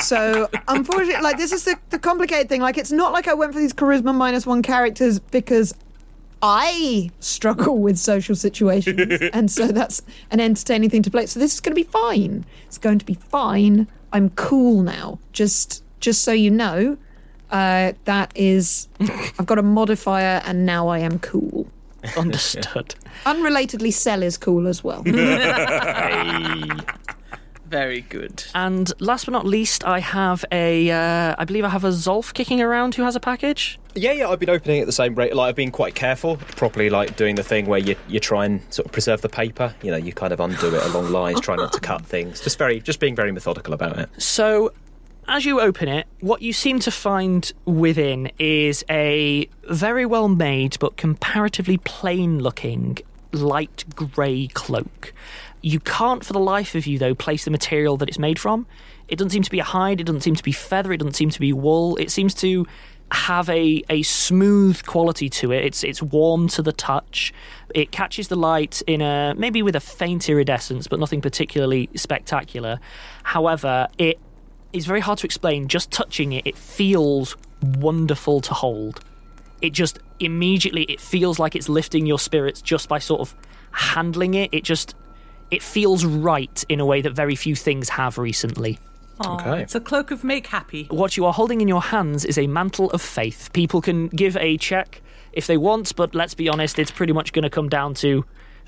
so 0.00 0.48
unfortunately, 0.68 1.22
like 1.22 1.36
this 1.38 1.52
is 1.52 1.64
the, 1.64 1.76
the 1.90 1.98
complicated 1.98 2.48
thing. 2.48 2.60
Like 2.60 2.76
it's 2.78 2.92
not 2.92 3.12
like 3.12 3.28
I 3.28 3.34
went 3.34 3.52
for 3.52 3.58
these 3.60 3.72
charisma 3.72 4.14
minus 4.14 4.46
one 4.46 4.62
characters 4.62 5.18
because 5.18 5.74
I 6.46 7.10
struggle 7.20 7.78
with 7.78 7.98
social 7.98 8.36
situations, 8.36 8.98
and 9.32 9.50
so 9.50 9.68
that's 9.68 10.02
an 10.30 10.40
entertaining 10.40 10.90
thing 10.90 11.02
to 11.02 11.10
play. 11.10 11.24
So 11.24 11.40
this 11.40 11.54
is 11.54 11.60
going 11.60 11.74
to 11.74 11.82
be 11.82 11.88
fine. 11.90 12.44
It's 12.66 12.76
going 12.76 12.98
to 12.98 13.04
be 13.06 13.14
fine. 13.14 13.86
I'm 14.12 14.28
cool 14.30 14.82
now. 14.82 15.18
Just 15.32 15.82
just 16.00 16.22
so 16.22 16.32
you 16.32 16.50
know, 16.50 16.98
uh, 17.50 17.94
that 18.04 18.30
is, 18.34 18.88
I've 19.00 19.46
got 19.46 19.58
a 19.58 19.62
modifier, 19.62 20.42
and 20.44 20.66
now 20.66 20.88
I 20.88 20.98
am 20.98 21.18
cool. 21.20 21.66
Understood. 22.14 22.94
Unrelatedly, 23.24 23.90
Cel 23.90 24.22
is 24.22 24.36
cool 24.36 24.66
as 24.66 24.84
well. 24.84 25.02
Very 27.74 28.02
good. 28.02 28.44
And 28.54 28.92
last 29.00 29.24
but 29.24 29.32
not 29.32 29.44
least, 29.44 29.84
I 29.84 29.98
have 29.98 30.44
a. 30.52 30.92
Uh, 30.92 31.34
I 31.36 31.44
believe 31.44 31.64
I 31.64 31.70
have 31.70 31.82
a 31.82 31.88
Zolf 31.88 32.32
kicking 32.32 32.62
around 32.62 32.94
who 32.94 33.02
has 33.02 33.16
a 33.16 33.20
package. 33.20 33.80
Yeah, 33.96 34.12
yeah, 34.12 34.28
I've 34.28 34.38
been 34.38 34.48
opening 34.48 34.78
at 34.78 34.86
the 34.86 34.92
same 34.92 35.16
rate. 35.16 35.34
Like 35.34 35.48
I've 35.48 35.56
been 35.56 35.72
quite 35.72 35.96
careful, 35.96 36.36
properly 36.36 36.88
like 36.88 37.16
doing 37.16 37.34
the 37.34 37.42
thing 37.42 37.66
where 37.66 37.80
you 37.80 37.96
you 38.06 38.20
try 38.20 38.44
and 38.44 38.60
sort 38.72 38.86
of 38.86 38.92
preserve 38.92 39.22
the 39.22 39.28
paper. 39.28 39.74
You 39.82 39.90
know, 39.90 39.96
you 39.96 40.12
kind 40.12 40.32
of 40.32 40.38
undo 40.38 40.72
it 40.72 40.84
along 40.84 41.10
lines, 41.10 41.40
try 41.40 41.56
not 41.56 41.72
to 41.72 41.80
cut 41.80 42.06
things. 42.06 42.40
Just 42.40 42.58
very, 42.58 42.78
just 42.78 43.00
being 43.00 43.16
very 43.16 43.32
methodical 43.32 43.74
about 43.74 43.98
it. 43.98 44.08
So, 44.22 44.72
as 45.26 45.44
you 45.44 45.60
open 45.60 45.88
it, 45.88 46.06
what 46.20 46.42
you 46.42 46.52
seem 46.52 46.78
to 46.78 46.92
find 46.92 47.52
within 47.64 48.30
is 48.38 48.84
a 48.88 49.48
very 49.68 50.06
well 50.06 50.28
made 50.28 50.76
but 50.78 50.96
comparatively 50.96 51.78
plain 51.78 52.38
looking 52.38 52.98
light 53.32 53.84
grey 53.96 54.46
cloak. 54.54 55.12
You 55.64 55.80
can't, 55.80 56.22
for 56.22 56.34
the 56.34 56.40
life 56.40 56.74
of 56.74 56.86
you, 56.86 56.98
though, 56.98 57.14
place 57.14 57.46
the 57.46 57.50
material 57.50 57.96
that 57.96 58.06
it's 58.10 58.18
made 58.18 58.38
from. 58.38 58.66
It 59.08 59.16
doesn't 59.16 59.30
seem 59.30 59.42
to 59.44 59.50
be 59.50 59.60
a 59.60 59.64
hide, 59.64 59.98
it 59.98 60.04
doesn't 60.04 60.20
seem 60.20 60.34
to 60.34 60.42
be 60.42 60.52
feather, 60.52 60.92
it 60.92 60.98
doesn't 60.98 61.14
seem 61.14 61.30
to 61.30 61.40
be 61.40 61.54
wool. 61.54 61.96
It 61.96 62.10
seems 62.10 62.34
to 62.34 62.66
have 63.10 63.48
a, 63.48 63.82
a 63.88 64.02
smooth 64.02 64.84
quality 64.84 65.30
to 65.30 65.52
it. 65.52 65.64
It's 65.64 65.82
it's 65.82 66.02
warm 66.02 66.48
to 66.48 66.60
the 66.60 66.72
touch. 66.72 67.32
It 67.74 67.92
catches 67.92 68.28
the 68.28 68.36
light 68.36 68.82
in 68.86 69.00
a 69.00 69.32
maybe 69.38 69.62
with 69.62 69.74
a 69.74 69.80
faint 69.80 70.28
iridescence, 70.28 70.86
but 70.86 71.00
nothing 71.00 71.22
particularly 71.22 71.88
spectacular. 71.96 72.78
However, 73.22 73.88
it 73.96 74.18
is 74.74 74.84
very 74.84 75.00
hard 75.00 75.18
to 75.20 75.26
explain. 75.26 75.68
Just 75.68 75.90
touching 75.90 76.34
it, 76.34 76.46
it 76.46 76.58
feels 76.58 77.38
wonderful 77.62 78.42
to 78.42 78.52
hold. 78.52 79.00
It 79.62 79.72
just 79.72 79.98
immediately 80.20 80.82
it 80.82 81.00
feels 81.00 81.38
like 81.38 81.56
it's 81.56 81.70
lifting 81.70 82.04
your 82.04 82.18
spirits 82.18 82.60
just 82.60 82.86
by 82.86 82.98
sort 82.98 83.22
of 83.22 83.34
handling 83.70 84.34
it. 84.34 84.50
It 84.52 84.62
just 84.62 84.94
it 85.50 85.62
feels 85.62 86.04
right 86.04 86.64
in 86.68 86.80
a 86.80 86.86
way 86.86 87.00
that 87.00 87.12
very 87.12 87.36
few 87.36 87.54
things 87.54 87.88
have 87.90 88.18
recently. 88.18 88.78
Aw, 89.20 89.34
Okay. 89.34 89.62
It's 89.62 89.74
a 89.74 89.80
cloak 89.80 90.10
of 90.10 90.24
make 90.24 90.48
happy. 90.48 90.86
What 90.90 91.16
you 91.16 91.24
are 91.24 91.32
holding 91.32 91.60
in 91.60 91.68
your 91.68 91.82
hands 91.82 92.24
is 92.24 92.38
a 92.38 92.46
mantle 92.46 92.90
of 92.90 93.00
faith. 93.00 93.50
People 93.52 93.80
can 93.80 94.08
give 94.08 94.36
a 94.38 94.56
check 94.56 95.00
if 95.32 95.46
they 95.46 95.56
want, 95.56 95.94
but 95.96 96.14
let's 96.14 96.34
be 96.34 96.48
honest, 96.48 96.78
it's 96.78 96.90
pretty 96.90 97.12
much 97.12 97.32
going 97.32 97.42
to 97.42 97.50
come 97.50 97.68
down 97.68 97.94
to 97.94 98.24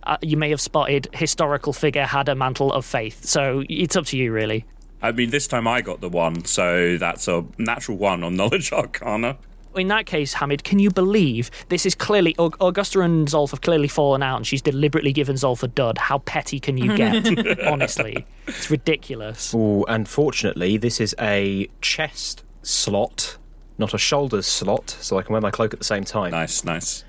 uh, 0.07 0.17
you 0.23 0.37
may 0.37 0.51
have 0.51 0.61
spotted 0.61 1.09
historical 1.13 1.73
figure 1.73 2.05
had 2.05 2.29
a 2.29 2.35
mantle 2.35 2.73
of 2.73 2.85
faith. 2.85 3.25
So 3.25 3.65
it's 3.69 3.97
up 3.97 4.07
to 4.07 4.17
you, 4.17 4.33
really. 4.33 4.65
I 5.03 5.13
mean, 5.13 5.31
this 5.31 5.47
time 5.47 5.67
I 5.69 5.83
got 5.83 6.01
the 6.01 6.09
one, 6.09 6.45
so 6.45 6.97
that's 6.97 7.29
a 7.29 7.45
natural 7.59 7.99
one 7.99 8.23
on 8.25 8.37
Knowledge 8.37 8.73
Arcana. 8.73 9.37
In 9.77 9.89
that 9.89 10.07
case, 10.07 10.33
Hamid, 10.33 10.65
can 10.65 10.79
you 10.79 10.91
believe 10.91 11.51
this 11.69 11.85
is 11.85 11.95
clearly 11.95 12.35
Augusta 12.39 13.01
and 13.01 13.29
Zolf 13.29 13.51
have 13.51 13.61
clearly 13.61 13.89
fallen 13.89 14.23
out, 14.23 14.37
and 14.37 14.47
she's 14.47 14.63
deliberately 14.63 15.13
given 15.13 15.37
Zolf 15.37 15.63
a 15.63 15.69
dud? 15.69 15.99
How 15.99 16.19
petty 16.19 16.59
can 16.59 16.79
you 16.79 16.97
get? 16.97 17.61
Honestly, 17.67 18.27
it's 18.47 18.71
ridiculous. 18.71 19.55
Ooh, 19.55 19.85
and 19.85 20.09
fortunately, 20.09 20.79
this 20.79 21.01
is 21.01 21.15
a 21.21 21.69
chest 21.83 22.43
slot, 22.63 23.37
not 23.77 23.93
a 23.93 23.99
shoulders 23.99 24.47
slot, 24.47 24.97
so 25.01 25.19
I 25.19 25.23
can 25.23 25.33
wear 25.33 25.43
my 25.43 25.51
cloak 25.51 25.75
at 25.75 25.79
the 25.79 25.85
same 25.85 26.05
time. 26.05 26.31
Nice, 26.31 26.65
nice. 26.65 27.05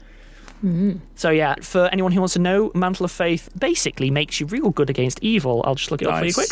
Mm-hmm. 0.58 0.98
So 1.16 1.30
yeah, 1.30 1.56
for 1.62 1.88
anyone 1.92 2.12
who 2.12 2.20
wants 2.20 2.34
to 2.34 2.40
know, 2.40 2.72
Mantle 2.74 3.06
of 3.06 3.12
Faith 3.12 3.48
basically 3.58 4.12
makes 4.12 4.40
you 4.40 4.46
real 4.48 4.72
good 4.72 4.90
against 4.90 5.20
evil. 5.22 5.62
I'll 5.66 5.76
just 5.76 5.92
look 5.92 6.02
it 6.02 6.08
up 6.08 6.20
for 6.20 6.26
you 6.26 6.34
quick. 6.34 6.50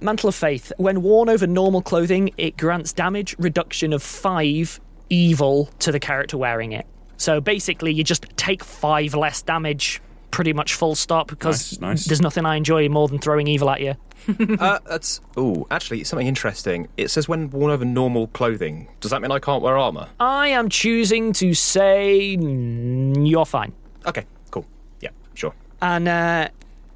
Mantle 0.00 0.28
of 0.28 0.34
Faith. 0.34 0.72
When 0.76 1.02
worn 1.02 1.28
over 1.28 1.46
normal 1.46 1.82
clothing, 1.82 2.32
it 2.36 2.56
grants 2.56 2.92
damage 2.92 3.34
reduction 3.38 3.92
of 3.92 4.02
five 4.02 4.80
evil 5.12 5.68
to 5.80 5.92
the 5.92 6.00
character 6.00 6.38
wearing 6.38 6.72
it. 6.72 6.86
So 7.18 7.40
basically, 7.40 7.92
you 7.92 8.02
just 8.02 8.26
take 8.36 8.64
five 8.64 9.14
less 9.14 9.42
damage 9.42 10.00
pretty 10.30 10.54
much 10.54 10.74
full 10.74 10.94
stop 10.94 11.28
because 11.28 11.72
Nice, 11.72 11.80
nice. 11.80 12.04
there's 12.06 12.22
nothing 12.22 12.46
I 12.46 12.56
enjoy 12.56 12.88
more 12.88 13.06
than 13.06 13.18
throwing 13.18 13.46
evil 13.46 13.68
at 13.70 13.80
you. 13.82 13.94
uh, 14.58 14.78
that's 14.86 15.20
oh, 15.36 15.66
actually, 15.70 16.04
something 16.04 16.26
interesting. 16.26 16.88
It 16.96 17.10
says 17.10 17.28
when 17.28 17.50
worn 17.50 17.70
over 17.70 17.84
normal 17.84 18.28
clothing. 18.28 18.88
Does 19.00 19.10
that 19.10 19.20
mean 19.20 19.30
I 19.30 19.38
can't 19.38 19.62
wear 19.62 19.76
armor? 19.76 20.08
I 20.18 20.48
am 20.48 20.68
choosing 20.68 21.32
to 21.34 21.54
say 21.54 22.36
mm, 22.38 23.28
you're 23.28 23.46
fine. 23.46 23.72
Okay, 24.06 24.24
cool. 24.50 24.64
Yeah, 25.00 25.10
sure. 25.34 25.54
And 25.82 26.08
uh, 26.08 26.48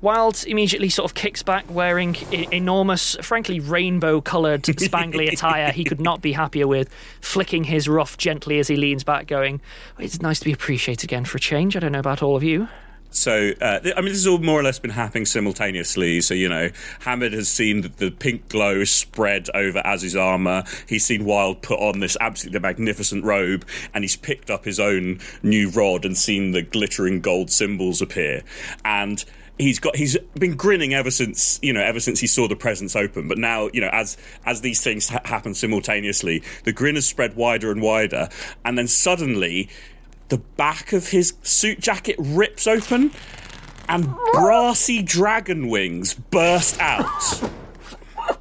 Wilde 0.07 0.45
immediately 0.47 0.89
sort 0.89 1.11
of 1.11 1.17
kicks 1.17 1.43
back 1.43 1.65
wearing 1.69 2.15
e- 2.31 2.47
enormous, 2.53 3.17
frankly, 3.23 3.59
rainbow 3.59 4.21
coloured 4.21 4.63
spangly 4.63 5.33
attire 5.33 5.73
he 5.73 5.83
could 5.83 6.01
not 6.01 6.23
be 6.23 6.31
happier 6.31 6.69
with, 6.69 6.89
flicking 7.21 7.65
his 7.65 7.89
ruff 7.89 8.17
gently 8.17 8.61
as 8.61 8.69
he 8.69 8.77
leans 8.77 9.03
back, 9.03 9.27
going, 9.27 9.61
It's 9.99 10.23
nice 10.23 10.39
to 10.39 10.45
be 10.45 10.53
appreciated 10.53 11.03
again 11.03 11.25
for 11.25 11.39
a 11.39 11.41
change. 11.41 11.77
I 11.77 11.81
don't 11.81 11.91
know 11.91 11.99
about 11.99 12.23
all 12.23 12.37
of 12.37 12.45
you. 12.45 12.69
So, 13.11 13.53
uh, 13.61 13.81
I 13.83 14.01
mean, 14.01 14.13
this 14.13 14.19
has 14.19 14.27
all 14.29 14.39
more 14.39 14.61
or 14.61 14.63
less 14.63 14.79
been 14.79 14.93
happening 14.93 15.25
simultaneously. 15.25 16.21
So, 16.21 16.35
you 16.35 16.49
know, 16.49 16.71
Hamid 17.01 17.33
has 17.33 17.49
seen 17.49 17.81
that 17.81 17.97
the 17.97 18.13
pink 18.13 18.49
glow 18.49 18.85
spread 18.85 19.49
over 19.55 19.81
Az's 19.85 20.15
armour. 20.15 20.63
He's 20.89 21.05
seen 21.05 21.25
Wilde 21.25 21.63
put 21.63 21.81
on 21.81 21.99
this 21.99 22.17
absolutely 22.21 22.61
magnificent 22.61 23.25
robe, 23.25 23.67
and 23.93 24.05
he's 24.05 24.17
picked 24.17 24.51
up 24.51 24.65
his 24.67 24.79
own 24.79 25.19
new 25.43 25.71
rod 25.71 26.05
and 26.05 26.17
seen 26.17 26.53
the 26.53 26.63
glittering 26.63 27.21
gold 27.21 27.51
symbols 27.51 28.01
appear. 28.01 28.43
And 28.85 29.25
he's 29.59 29.79
got 29.79 29.97
he's 29.97 30.17
been 30.39 30.55
grinning 30.55 30.95
ever 30.95 31.11
since 31.11 31.59
you 31.63 31.73
know 31.73 31.81
ever 31.81 32.01
since 32.01 32.21
he 32.21 32.27
saw 32.27 32.47
the 32.47 32.57
presents 32.57 32.95
open 32.95 33.27
but 33.27 33.39
now 33.39 33.71
you 33.73 33.81
know 33.81 33.91
as 33.93 34.17
as 34.45 34.61
these 34.61 34.83
things 34.83 35.09
ha- 35.09 35.21
happen 35.25 35.55
simultaneously 35.55 36.43
the 36.65 36.73
grin 36.73 36.95
has 36.95 37.07
spread 37.07 37.35
wider 37.37 37.71
and 37.71 37.81
wider 37.81 38.29
and 38.65 38.77
then 38.77 38.87
suddenly 38.87 39.69
the 40.29 40.39
back 40.39 40.93
of 40.93 41.09
his 41.09 41.35
suit 41.43 41.81
jacket 41.81 42.17
rips 42.19 42.67
open 42.67 43.11
and 43.89 44.09
brassy 44.33 45.03
dragon 45.03 45.69
wings 45.69 46.15
burst 46.15 46.81
out. 46.81 47.51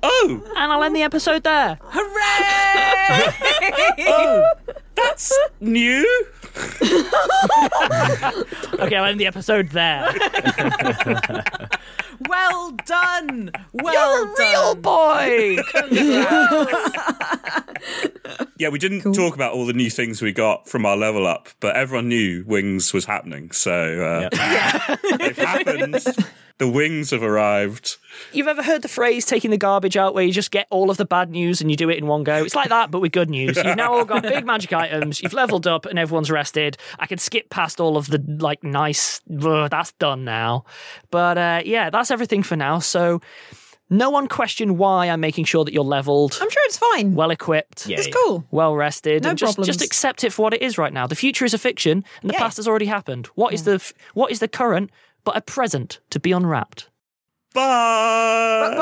Oh! 0.03 0.43
And 0.55 0.71
I'll 0.71 0.83
end 0.83 0.95
the 0.95 1.03
episode 1.03 1.43
there. 1.43 1.77
Hooray! 1.81 3.33
oh, 4.07 4.51
that's 4.95 5.37
new. 5.59 6.25
okay, 8.79 8.95
I'll 8.95 9.05
end 9.05 9.19
the 9.19 9.27
episode 9.27 9.69
there. 9.69 10.13
Well 12.29 12.71
done. 12.85 13.51
Well 13.73 13.93
You're 13.93 14.25
a 14.25 14.35
real 14.39 14.75
boy. 14.75 15.57
Yeah, 18.57 18.69
we 18.69 18.79
didn't 18.79 19.13
talk 19.13 19.35
about 19.35 19.53
all 19.53 19.65
the 19.65 19.73
new 19.73 19.89
things 19.89 20.21
we 20.21 20.31
got 20.31 20.69
from 20.69 20.85
our 20.85 20.95
level 20.95 21.27
up, 21.27 21.49
but 21.59 21.75
everyone 21.75 22.07
knew 22.07 22.45
Wings 22.47 22.93
was 22.93 23.03
happening. 23.03 23.51
So 23.51 24.29
uh, 24.31 25.17
they've 25.17 25.37
happened. 25.37 26.05
The 26.57 26.69
wings 26.69 27.11
have 27.11 27.21
arrived. 27.21 27.97
You've 28.31 28.47
ever 28.47 28.63
heard 28.63 28.81
the 28.81 28.87
phrase 28.87 29.25
taking 29.25 29.51
the 29.51 29.57
garbage 29.57 29.97
out 29.97 30.13
where 30.13 30.23
you 30.23 30.31
just 30.31 30.51
get 30.51 30.67
all 30.69 30.89
of 30.89 30.95
the 30.95 31.03
bad 31.03 31.29
news 31.29 31.59
and 31.59 31.69
you 31.69 31.75
do 31.75 31.89
it 31.89 31.97
in 31.97 32.07
one 32.07 32.23
go? 32.23 32.43
It's 32.45 32.55
like 32.55 32.69
that, 32.69 32.91
but 32.91 33.01
with 33.01 33.11
good 33.11 33.29
news. 33.29 33.57
You've 33.57 33.75
now 33.75 33.93
all 33.93 34.05
got 34.05 34.23
big 34.35 34.45
magic 34.45 34.71
items, 34.71 35.21
you've 35.21 35.33
leveled 35.33 35.67
up 35.67 35.85
and 35.85 35.99
everyone's 35.99 36.31
rested. 36.31 36.77
I 36.97 37.07
can 37.07 37.17
skip 37.17 37.49
past 37.49 37.81
all 37.81 37.97
of 37.97 38.07
the 38.07 38.23
like 38.39 38.63
nice, 38.63 39.19
ugh, 39.41 39.69
that's 39.69 39.91
done 39.93 40.23
now. 40.23 40.63
But 41.11 41.37
uh, 41.37 41.61
yeah, 41.65 41.89
that's 41.89 42.09
everything 42.09 42.41
for 42.41 42.55
now. 42.55 42.79
So 42.79 43.19
no 43.89 44.09
one 44.09 44.27
question 44.29 44.77
why 44.77 45.09
I'm 45.09 45.19
making 45.19 45.45
sure 45.45 45.65
that 45.65 45.73
you're 45.73 45.83
leveled. 45.83 46.37
I'm 46.41 46.49
sure 46.49 46.63
it's 46.65 46.77
fine. 46.77 47.15
Well 47.15 47.31
equipped. 47.31 47.85
Yeah, 47.85 47.97
It's 47.99 48.07
cool. 48.07 48.45
Well 48.49 48.75
rested. 48.75 49.23
No 49.23 49.31
and 49.31 49.37
just, 49.37 49.55
problems. 49.57 49.67
just 49.67 49.85
accept 49.85 50.23
it 50.23 50.31
for 50.31 50.41
what 50.43 50.53
it 50.53 50.61
is 50.61 50.77
right 50.77 50.93
now. 50.93 51.05
The 51.05 51.15
future 51.15 51.43
is 51.43 51.53
a 51.53 51.57
fiction 51.59 52.05
and 52.21 52.29
the 52.29 52.33
Yeah. 52.33 52.39
past 52.39 52.57
has 52.57 52.67
already 52.67 52.85
happened. 52.87 53.27
What 53.35 53.53
is 53.53 53.63
the 53.65 53.83
what 54.13 54.31
is 54.31 54.39
the 54.39 54.47
current 54.47 54.89
but 55.25 55.35
a 55.35 55.41
present 55.41 55.99
to 56.11 56.19
be 56.19 56.31
unwrapped? 56.31 56.89
Bye. 57.53 58.73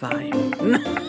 Bye. 0.00 0.30
Bye 0.30 1.08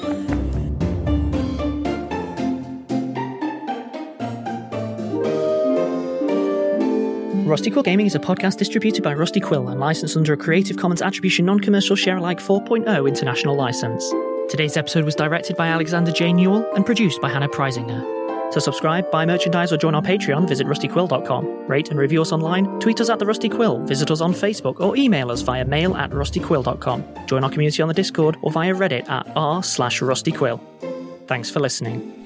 Rusty 7.49 7.71
Quill 7.71 7.81
Gaming 7.81 8.05
is 8.05 8.13
a 8.13 8.19
podcast 8.19 8.57
distributed 8.57 9.03
by 9.03 9.11
Rusty 9.15 9.39
Quill 9.39 9.69
and 9.69 9.79
licensed 9.79 10.15
under 10.15 10.33
a 10.33 10.37
Creative 10.37 10.77
Commons 10.77 11.01
Attribution 11.01 11.47
Non-Commercial 11.47 11.95
Share-alike 11.95 12.39
4.0 12.39 13.07
international 13.07 13.55
license. 13.55 14.07
Today's 14.49 14.77
episode 14.77 15.03
was 15.03 15.15
directed 15.15 15.57
by 15.57 15.67
Alexander 15.67 16.11
J. 16.11 16.31
Newell 16.31 16.71
and 16.75 16.85
produced 16.85 17.19
by 17.21 17.29
Hannah 17.29 17.49
Preisinger. 17.49 18.18
To 18.51 18.59
subscribe, 18.59 19.11
buy 19.11 19.25
merchandise, 19.25 19.71
or 19.71 19.77
join 19.77 19.93
our 19.93 20.01
Patreon, 20.01 20.47
visit 20.47 20.65
rustyquill.com. 20.65 21.67
Rate 21.67 21.89
and 21.89 21.99
review 21.99 22.21
us 22.21 22.31
online, 22.31 22.79
tweet 22.79 22.99
us 22.99 23.09
at 23.09 23.19
The 23.19 23.25
Rusty 23.25 23.49
Quill, 23.49 23.79
visit 23.85 24.09
us 24.09 24.21
on 24.21 24.33
Facebook, 24.33 24.79
or 24.79 24.97
email 24.97 25.31
us 25.31 25.41
via 25.41 25.65
mail 25.65 25.95
at 25.95 26.09
rustyquill.com. 26.11 27.27
Join 27.27 27.43
our 27.43 27.49
community 27.49 27.81
on 27.81 27.87
the 27.87 27.93
Discord 27.93 28.37
or 28.41 28.51
via 28.51 28.73
Reddit 28.73 29.07
at 29.09 29.31
r 29.35 29.61
slash 29.61 30.01
rustyquill. 30.01 30.59
Thanks 31.27 31.51
for 31.51 31.59
listening. 31.59 32.25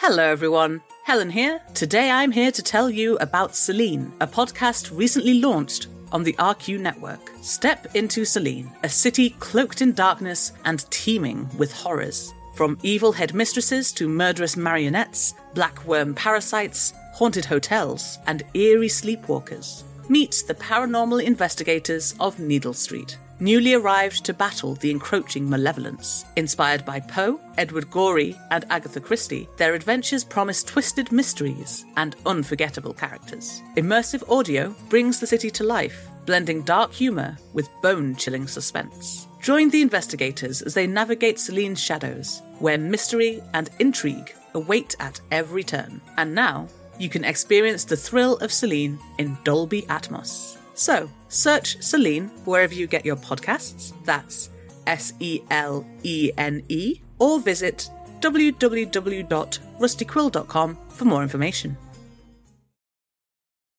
Hello, 0.00 0.22
everyone. 0.22 0.80
Helen 1.02 1.28
here. 1.28 1.60
Today 1.74 2.08
I'm 2.08 2.30
here 2.30 2.52
to 2.52 2.62
tell 2.62 2.88
you 2.88 3.16
about 3.16 3.56
Selene, 3.56 4.12
a 4.20 4.28
podcast 4.28 4.96
recently 4.96 5.40
launched 5.40 5.88
on 6.12 6.22
the 6.22 6.34
RQ 6.34 6.78
network. 6.78 7.32
Step 7.42 7.96
into 7.96 8.24
Selene, 8.24 8.70
a 8.84 8.88
city 8.88 9.30
cloaked 9.40 9.82
in 9.82 9.92
darkness 9.92 10.52
and 10.64 10.88
teeming 10.92 11.50
with 11.58 11.72
horrors. 11.72 12.32
From 12.54 12.78
evil 12.84 13.12
headmistresses 13.12 13.92
to 13.96 14.08
murderous 14.08 14.56
marionettes, 14.56 15.34
black 15.52 15.84
worm 15.84 16.14
parasites, 16.14 16.94
haunted 17.14 17.44
hotels, 17.44 18.18
and 18.28 18.44
eerie 18.54 18.86
sleepwalkers. 18.86 19.82
Meet 20.08 20.44
the 20.46 20.54
paranormal 20.54 21.24
investigators 21.24 22.14
of 22.20 22.38
Needle 22.38 22.72
Street. 22.72 23.18
Newly 23.40 23.74
arrived 23.74 24.24
to 24.24 24.34
battle 24.34 24.74
the 24.74 24.90
encroaching 24.90 25.48
malevolence. 25.48 26.24
Inspired 26.34 26.84
by 26.84 26.98
Poe, 26.98 27.40
Edward 27.56 27.88
Gorey, 27.88 28.36
and 28.50 28.64
Agatha 28.68 29.00
Christie, 29.00 29.48
their 29.58 29.74
adventures 29.74 30.24
promise 30.24 30.64
twisted 30.64 31.12
mysteries 31.12 31.84
and 31.96 32.16
unforgettable 32.26 32.92
characters. 32.92 33.62
Immersive 33.76 34.28
audio 34.28 34.74
brings 34.88 35.20
the 35.20 35.26
city 35.26 35.50
to 35.52 35.62
life, 35.62 36.08
blending 36.26 36.62
dark 36.62 36.92
humour 36.92 37.38
with 37.52 37.68
bone 37.80 38.16
chilling 38.16 38.48
suspense. 38.48 39.28
Join 39.40 39.70
the 39.70 39.82
investigators 39.82 40.60
as 40.62 40.74
they 40.74 40.88
navigate 40.88 41.38
Selene's 41.38 41.80
shadows, 41.80 42.42
where 42.58 42.76
mystery 42.76 43.40
and 43.54 43.70
intrigue 43.78 44.34
await 44.54 44.96
at 44.98 45.20
every 45.30 45.62
turn. 45.62 46.00
And 46.16 46.34
now, 46.34 46.68
you 46.98 47.08
can 47.08 47.24
experience 47.24 47.84
the 47.84 47.96
thrill 47.96 48.36
of 48.38 48.52
Celine 48.52 48.98
in 49.18 49.38
Dolby 49.44 49.82
Atmos. 49.82 50.56
So, 50.74 51.08
search 51.28 51.82
Selene 51.82 52.28
wherever 52.44 52.74
you 52.74 52.86
get 52.86 53.04
your 53.04 53.16
podcasts. 53.16 53.92
That's 54.04 54.50
S 54.86 55.12
E 55.20 55.40
L 55.50 55.84
E 56.02 56.30
N 56.38 56.62
E, 56.68 57.00
or 57.18 57.40
visit 57.40 57.90
www.rustyquill.com 58.20 60.78
for 60.88 61.04
more 61.04 61.22
information. 61.22 61.76